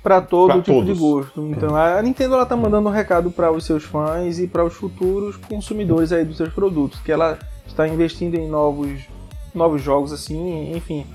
para 0.03 0.21
todo 0.21 0.47
Pra 0.53 0.61
tipo 0.61 0.79
todos. 0.79 0.93
de 0.93 0.99
gosto. 0.99 1.41
Então 1.51 1.75
a 1.75 2.01
Nintendo 2.01 2.35
ela 2.35 2.45
tá 2.45 2.55
mandando 2.55 2.89
um 2.89 2.91
recado 2.91 3.29
para 3.31 3.51
os 3.51 3.65
seus 3.65 3.83
fãs 3.83 4.39
e 4.39 4.47
para 4.47 4.63
os 4.65 4.73
futuros 4.73 5.35
consumidores 5.37 6.11
aí 6.11 6.25
dos 6.25 6.37
seus 6.37 6.51
produtos, 6.53 6.99
que 7.01 7.11
ela 7.11 7.37
está 7.67 7.87
investindo 7.87 8.35
em 8.35 8.47
novos 8.47 8.99
novos 9.53 9.81
jogos 9.81 10.13
assim, 10.13 10.73
enfim, 10.75 11.05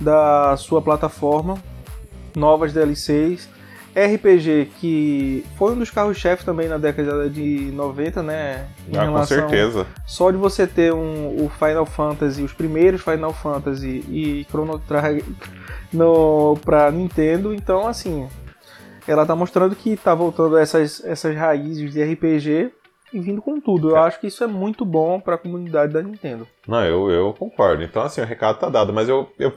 da 0.00 0.56
sua 0.56 0.82
plataforma, 0.82 1.56
novas 2.36 2.72
DLCs, 2.72 3.48
RPG 3.96 4.70
que 4.78 5.44
foi 5.56 5.72
um 5.72 5.78
dos 5.78 5.90
carros-chefe 5.90 6.44
também 6.44 6.68
na 6.68 6.78
década 6.78 7.28
de 7.28 7.70
90, 7.72 8.22
né? 8.22 8.66
em 8.88 8.96
Ah, 8.96 9.06
com 9.06 9.24
certeza. 9.24 9.86
só 10.06 10.30
de 10.30 10.36
você 10.36 10.66
ter 10.66 10.92
um, 10.92 11.44
o 11.44 11.48
Final 11.48 11.84
Fantasy, 11.86 12.42
os 12.42 12.52
primeiros 12.52 13.00
Final 13.02 13.32
Fantasy 13.32 14.04
e 14.08 14.46
Chrono 14.48 14.78
Trigger 14.78 15.24
no 15.92 16.56
para 16.64 16.90
Nintendo, 16.90 17.54
então 17.54 17.86
assim, 17.86 18.28
ela 19.06 19.24
tá 19.24 19.34
mostrando 19.34 19.74
que 19.74 19.96
tá 19.96 20.14
voltando 20.14 20.56
a 20.56 20.60
essas 20.60 21.02
essas 21.04 21.34
raízes 21.36 21.92
de 21.92 22.02
RPG 22.02 22.70
e 23.12 23.20
vindo 23.20 23.40
com 23.40 23.58
tudo. 23.58 23.90
Eu 23.90 23.96
É. 23.96 24.00
acho 24.00 24.20
que 24.20 24.26
isso 24.26 24.44
é 24.44 24.46
muito 24.46 24.84
bom 24.84 25.18
para 25.18 25.36
a 25.36 25.38
comunidade 25.38 25.92
da 25.94 26.02
Nintendo. 26.02 26.46
Não, 26.66 26.84
eu, 26.84 27.10
eu 27.10 27.32
concordo. 27.32 27.82
Então, 27.82 28.02
assim, 28.02 28.20
o 28.20 28.24
recado 28.26 28.58
tá 28.58 28.68
dado. 28.68 28.92
Mas 28.92 29.08
eu, 29.08 29.26
eu. 29.38 29.50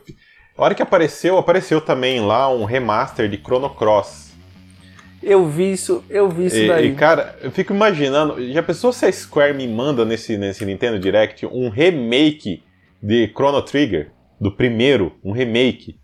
A 0.57 0.63
hora 0.63 0.75
que 0.75 0.81
apareceu, 0.81 1.37
apareceu 1.37 1.81
também 1.81 2.19
lá 2.19 2.49
um 2.53 2.65
remaster 2.65 3.29
de 3.29 3.37
Chrono 3.37 3.69
Cross. 3.69 4.31
Eu 5.23 5.47
vi 5.47 5.71
isso, 5.71 6.03
eu 6.09 6.29
vi 6.29 6.47
isso 6.47 6.57
E, 6.57 6.67
daí. 6.67 6.87
e, 6.89 6.95
cara, 6.95 7.37
eu 7.41 7.51
fico 7.51 7.73
imaginando. 7.73 8.43
Já 8.51 8.63
pensou 8.63 8.91
se 8.91 9.05
a 9.05 9.11
Square 9.11 9.53
me 9.53 9.67
manda 9.67 10.03
nesse, 10.03 10.35
nesse 10.37 10.65
Nintendo 10.65 10.99
Direct 10.99 11.45
um 11.45 11.69
remake 11.69 12.63
de 13.01 13.27
Chrono 13.27 13.61
Trigger? 13.61 14.11
Do 14.39 14.51
primeiro, 14.51 15.13
um 15.23 15.31
remake. 15.31 15.99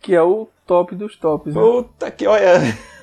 Que 0.00 0.14
é 0.14 0.22
o 0.22 0.48
top 0.66 0.94
dos 0.96 1.16
tops. 1.16 1.54
Né? 1.54 1.60
Puta 1.60 2.10
que 2.10 2.26
olha. 2.26 2.54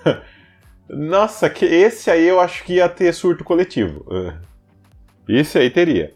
Nossa, 0.89 1.50
que 1.50 1.64
esse 1.64 2.10
aí 2.10 2.28
eu 2.28 2.39
acho 2.39 2.64
que 2.64 2.74
ia 2.74 2.89
ter 2.89 3.14
surto 3.14 3.44
coletivo. 3.44 4.04
Esse 5.30 5.60
aí 5.60 5.70
teria. 5.70 6.14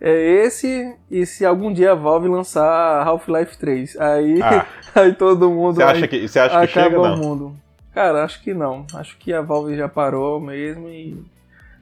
É 0.00 0.44
esse, 0.44 0.94
e 1.10 1.24
se 1.24 1.44
algum 1.46 1.72
dia 1.72 1.92
a 1.92 1.94
Valve 1.94 2.28
lançar 2.28 3.06
Half-Life 3.06 3.56
3, 3.56 3.98
aí, 3.98 4.42
Ah. 4.42 4.66
aí 4.94 5.12
todo 5.14 5.50
mundo 5.50 5.76
Você 5.76 5.82
acha 5.82 6.08
que, 6.08 6.28
você 6.28 6.38
acha 6.38 6.60
que 6.60 6.66
chega? 6.72 6.98
Não. 6.98 7.16
mundo. 7.16 7.56
Cara, 7.94 8.22
acho 8.24 8.42
que 8.42 8.52
não. 8.52 8.86
Acho 8.94 9.16
que 9.16 9.32
a 9.32 9.40
Valve 9.40 9.74
já 9.74 9.88
parou 9.88 10.38
mesmo 10.38 10.86
e 10.88 11.18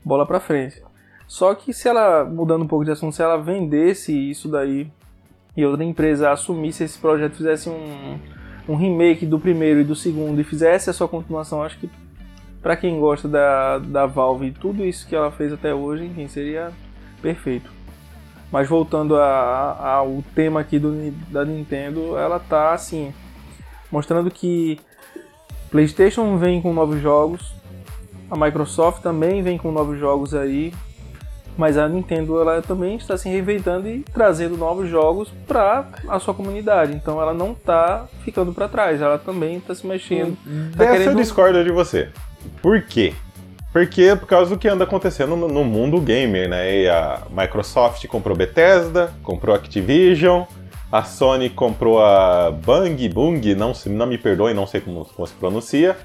bola 0.04 0.24
pra 0.24 0.38
frente. 0.38 0.80
Só 1.26 1.54
que 1.56 1.72
se 1.72 1.88
ela, 1.88 2.24
mudando 2.24 2.62
um 2.62 2.68
pouco 2.68 2.84
de 2.84 2.92
assunto, 2.92 3.16
se 3.16 3.22
ela 3.22 3.36
vendesse 3.36 4.12
isso 4.30 4.48
daí 4.48 4.86
e 5.56 5.64
outra 5.66 5.82
empresa 5.84 6.30
assumisse 6.30 6.84
esse 6.84 6.98
projeto, 6.98 7.36
fizesse 7.36 7.68
um, 7.68 8.18
um 8.68 8.76
remake 8.76 9.26
do 9.26 9.40
primeiro 9.40 9.80
e 9.80 9.84
do 9.84 9.96
segundo 9.96 10.40
e 10.40 10.44
fizesse 10.44 10.88
a 10.88 10.92
sua 10.92 11.08
continuação, 11.08 11.62
acho 11.62 11.78
que 11.78 11.90
pra 12.62 12.76
quem 12.76 13.00
gosta 13.00 13.26
da, 13.26 13.78
da 13.78 14.06
Valve 14.06 14.46
e 14.46 14.52
tudo 14.52 14.84
isso 14.84 15.06
que 15.08 15.16
ela 15.16 15.32
fez 15.32 15.52
até 15.52 15.74
hoje, 15.74 16.04
enfim, 16.04 16.28
seria 16.28 16.70
perfeito. 17.20 17.73
Mas 18.52 18.68
voltando 18.68 19.16
a- 19.16 19.24
a- 19.80 19.90
ao 19.96 20.22
tema 20.34 20.60
aqui 20.60 20.78
do, 20.78 21.10
da 21.30 21.44
Nintendo, 21.44 22.16
ela 22.16 22.38
tá 22.38 22.72
assim, 22.72 23.12
mostrando 23.90 24.30
que 24.30 24.78
PlayStation 25.70 26.36
vem 26.36 26.62
com 26.62 26.72
novos 26.72 27.00
jogos, 27.00 27.54
a 28.30 28.36
Microsoft 28.36 29.02
também 29.02 29.42
vem 29.42 29.58
com 29.58 29.72
novos 29.72 29.98
jogos 29.98 30.34
aí, 30.34 30.72
mas 31.56 31.76
a 31.76 31.88
Nintendo 31.88 32.40
ela 32.40 32.62
também 32.62 32.96
está 32.96 33.16
se 33.16 33.28
reinventando 33.28 33.88
e 33.88 34.00
trazendo 34.12 34.56
novos 34.56 34.88
jogos 34.88 35.28
para 35.46 35.86
a 36.08 36.18
sua 36.18 36.34
comunidade. 36.34 36.92
Então 36.94 37.20
ela 37.20 37.34
não 37.34 37.52
está 37.52 38.06
ficando 38.24 38.52
para 38.52 38.68
trás, 38.68 39.00
ela 39.00 39.18
também 39.18 39.56
está 39.56 39.74
se 39.74 39.86
mexendo. 39.86 40.36
Tá 40.76 40.84
Dessa 40.84 40.92
eu 40.94 40.98
querendo- 40.98 41.16
discordo 41.20 41.62
de 41.64 41.70
você. 41.72 42.08
Por 42.62 42.82
quê? 42.82 43.14
Porque 43.74 44.14
por 44.14 44.28
causa 44.28 44.50
do 44.50 44.56
que 44.56 44.68
anda 44.68 44.84
acontecendo 44.84 45.34
no, 45.34 45.48
no 45.48 45.64
mundo 45.64 46.00
gamer, 46.00 46.48
né? 46.48 46.82
E 46.82 46.88
a 46.88 47.22
Microsoft 47.28 48.06
comprou 48.06 48.36
Bethesda, 48.36 49.12
comprou 49.20 49.52
Activision, 49.52 50.44
a 50.92 51.02
Sony 51.02 51.50
comprou 51.50 52.00
a 52.00 52.52
Bang 52.52 53.08
Bung, 53.08 53.40
não, 53.56 53.72
não 53.86 54.06
me 54.06 54.16
perdoe, 54.16 54.54
não 54.54 54.64
sei 54.64 54.80
como, 54.80 55.04
como 55.04 55.26
se 55.26 55.34
pronuncia. 55.34 55.96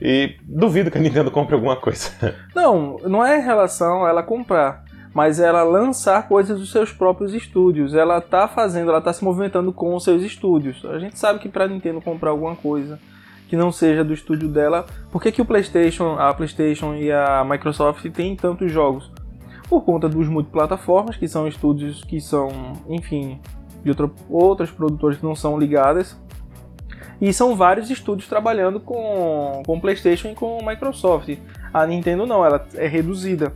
E 0.00 0.36
duvido 0.44 0.88
que 0.88 0.96
a 0.96 1.00
Nintendo 1.00 1.32
compre 1.32 1.56
alguma 1.56 1.74
coisa. 1.74 2.10
Não, 2.54 2.98
não 3.04 3.24
é 3.24 3.38
em 3.38 3.42
relação 3.42 4.04
a 4.04 4.10
ela 4.10 4.22
comprar, 4.24 4.84
mas 5.14 5.38
ela 5.38 5.62
lançar 5.62 6.28
coisas 6.28 6.58
dos 6.58 6.70
seus 6.70 6.92
próprios 6.92 7.32
estúdios. 7.32 7.94
Ela 7.94 8.20
tá 8.20 8.46
fazendo, 8.46 8.90
ela 8.90 9.00
tá 9.00 9.12
se 9.12 9.24
movimentando 9.24 9.72
com 9.72 9.94
os 9.94 10.04
seus 10.04 10.22
estúdios. 10.22 10.84
A 10.84 10.98
gente 10.98 11.18
sabe 11.18 11.38
que 11.38 11.48
pra 11.48 11.68
Nintendo 11.68 12.00
comprar 12.00 12.30
alguma 12.30 12.54
coisa 12.54 12.98
que 13.54 13.56
não 13.56 13.70
seja 13.70 14.02
do 14.02 14.12
estúdio 14.12 14.48
dela, 14.48 14.84
por 15.12 15.22
que, 15.22 15.30
que 15.30 15.40
o 15.40 15.44
PlayStation, 15.44 16.16
a 16.18 16.34
PlayStation 16.34 16.94
e 16.96 17.12
a 17.12 17.44
Microsoft 17.48 18.04
têm 18.10 18.34
tantos 18.34 18.70
jogos? 18.72 19.12
Por 19.68 19.82
conta 19.82 20.08
dos 20.08 20.26
multiplataformas, 20.26 21.16
que 21.16 21.28
são 21.28 21.46
estúdios 21.46 22.02
que 22.02 22.20
são, 22.20 22.48
enfim, 22.88 23.40
de 23.84 23.90
outra, 23.90 24.10
outras 24.28 24.70
produtoras 24.72 25.18
que 25.18 25.24
não 25.24 25.36
são 25.36 25.56
ligadas. 25.56 26.20
E 27.20 27.32
são 27.32 27.54
vários 27.54 27.88
estúdios 27.90 28.28
trabalhando 28.28 28.80
com, 28.80 29.62
com 29.64 29.78
PlayStation 29.78 30.28
e 30.30 30.34
com 30.34 30.58
Microsoft. 30.66 31.38
A 31.72 31.86
Nintendo 31.86 32.26
não, 32.26 32.44
ela 32.44 32.66
é 32.74 32.88
reduzida. 32.88 33.52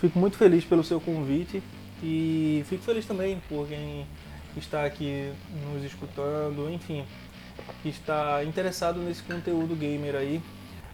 fico 0.00 0.18
muito 0.18 0.36
feliz 0.36 0.64
pelo 0.64 0.82
seu 0.82 1.00
convite 1.00 1.62
e 2.02 2.64
fico 2.68 2.82
feliz 2.82 3.06
também 3.06 3.40
por 3.48 3.68
quem 3.68 4.04
está 4.56 4.84
aqui 4.84 5.30
nos 5.72 5.84
escutando, 5.84 6.68
enfim, 6.72 7.04
que 7.80 7.88
está 7.90 8.42
interessado 8.42 8.98
nesse 8.98 9.22
conteúdo 9.22 9.76
gamer 9.76 10.16
aí. 10.16 10.40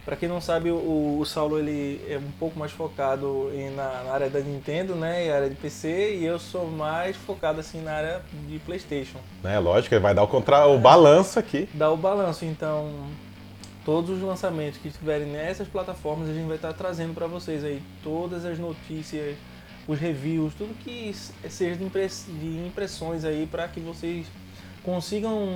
Para 0.03 0.15
quem 0.15 0.27
não 0.27 0.41
sabe, 0.41 0.71
o, 0.71 1.17
o 1.19 1.25
Saulo 1.25 1.59
ele 1.59 2.03
é 2.09 2.17
um 2.17 2.31
pouco 2.39 2.57
mais 2.57 2.71
focado 2.71 3.51
em- 3.53 3.69
na, 3.69 4.03
na 4.03 4.11
área 4.11 4.29
da 4.31 4.39
Nintendo, 4.39 4.95
né, 4.95 5.27
e 5.27 5.31
área 5.31 5.47
de 5.49 5.55
PC, 5.55 6.15
e 6.17 6.25
eu 6.25 6.39
sou 6.39 6.65
mais 6.67 7.15
focado 7.15 7.59
assim 7.59 7.81
na 7.81 7.91
área 7.93 8.21
de 8.47 8.57
PlayStation. 8.59 9.19
Né? 9.43 9.59
Lógico, 9.59 9.93
ele 9.93 10.01
vai 10.01 10.15
dar 10.15 10.23
o, 10.23 10.27
contra... 10.27 10.65
o 10.65 10.79
balanço 10.79 11.37
aqui. 11.37 11.69
Dá 11.73 11.91
o 11.91 11.97
balanço, 11.97 12.45
então 12.45 12.89
todos 13.85 14.09
os 14.17 14.21
lançamentos 14.21 14.79
que 14.79 14.87
estiverem 14.87 15.27
nessas 15.27 15.67
plataformas 15.67 16.29
a 16.29 16.33
gente 16.33 16.47
vai 16.47 16.55
estar 16.55 16.73
trazendo 16.73 17.13
para 17.13 17.27
vocês 17.27 17.63
aí 17.63 17.81
todas 18.03 18.43
as 18.43 18.57
notícias, 18.57 19.35
os 19.87 19.99
reviews, 19.99 20.53
tudo 20.55 20.73
que 20.83 21.13
seja 21.49 21.75
de 21.75 22.65
impressões 22.67 23.23
aí 23.23 23.47
para 23.49 23.67
que 23.67 23.79
vocês 23.79 24.25
consigam 24.83 25.47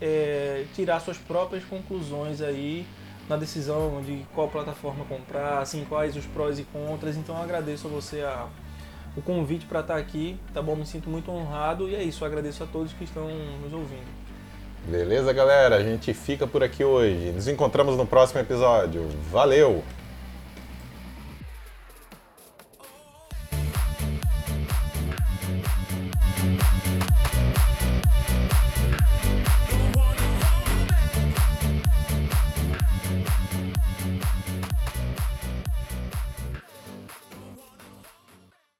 é, 0.00 0.64
tirar 0.74 1.00
suas 1.00 1.16
próprias 1.18 1.64
conclusões 1.64 2.40
aí 2.40 2.84
na 3.28 3.36
decisão 3.36 4.00
de 4.02 4.24
qual 4.34 4.48
plataforma 4.48 5.04
comprar, 5.04 5.58
assim, 5.58 5.84
quais 5.88 6.16
os 6.16 6.24
prós 6.26 6.58
e 6.58 6.64
contras. 6.64 7.16
Então 7.16 7.36
eu 7.36 7.42
agradeço 7.42 7.86
a 7.86 7.90
você 7.90 8.20
a, 8.20 8.46
o 9.16 9.22
convite 9.22 9.66
para 9.66 9.80
estar 9.80 9.96
aqui, 9.96 10.38
tá 10.52 10.62
bom? 10.62 10.76
Me 10.76 10.86
sinto 10.86 11.08
muito 11.08 11.30
honrado 11.30 11.88
e 11.88 11.94
é 11.94 12.02
isso, 12.02 12.22
eu 12.22 12.26
agradeço 12.26 12.62
a 12.62 12.66
todos 12.66 12.92
que 12.92 13.04
estão 13.04 13.28
nos 13.62 13.72
ouvindo. 13.72 14.26
Beleza, 14.88 15.32
galera? 15.32 15.76
A 15.76 15.82
gente 15.82 16.14
fica 16.14 16.46
por 16.46 16.62
aqui 16.62 16.84
hoje. 16.84 17.32
Nos 17.32 17.48
encontramos 17.48 17.96
no 17.96 18.06
próximo 18.06 18.40
episódio. 18.40 19.08
Valeu! 19.32 19.82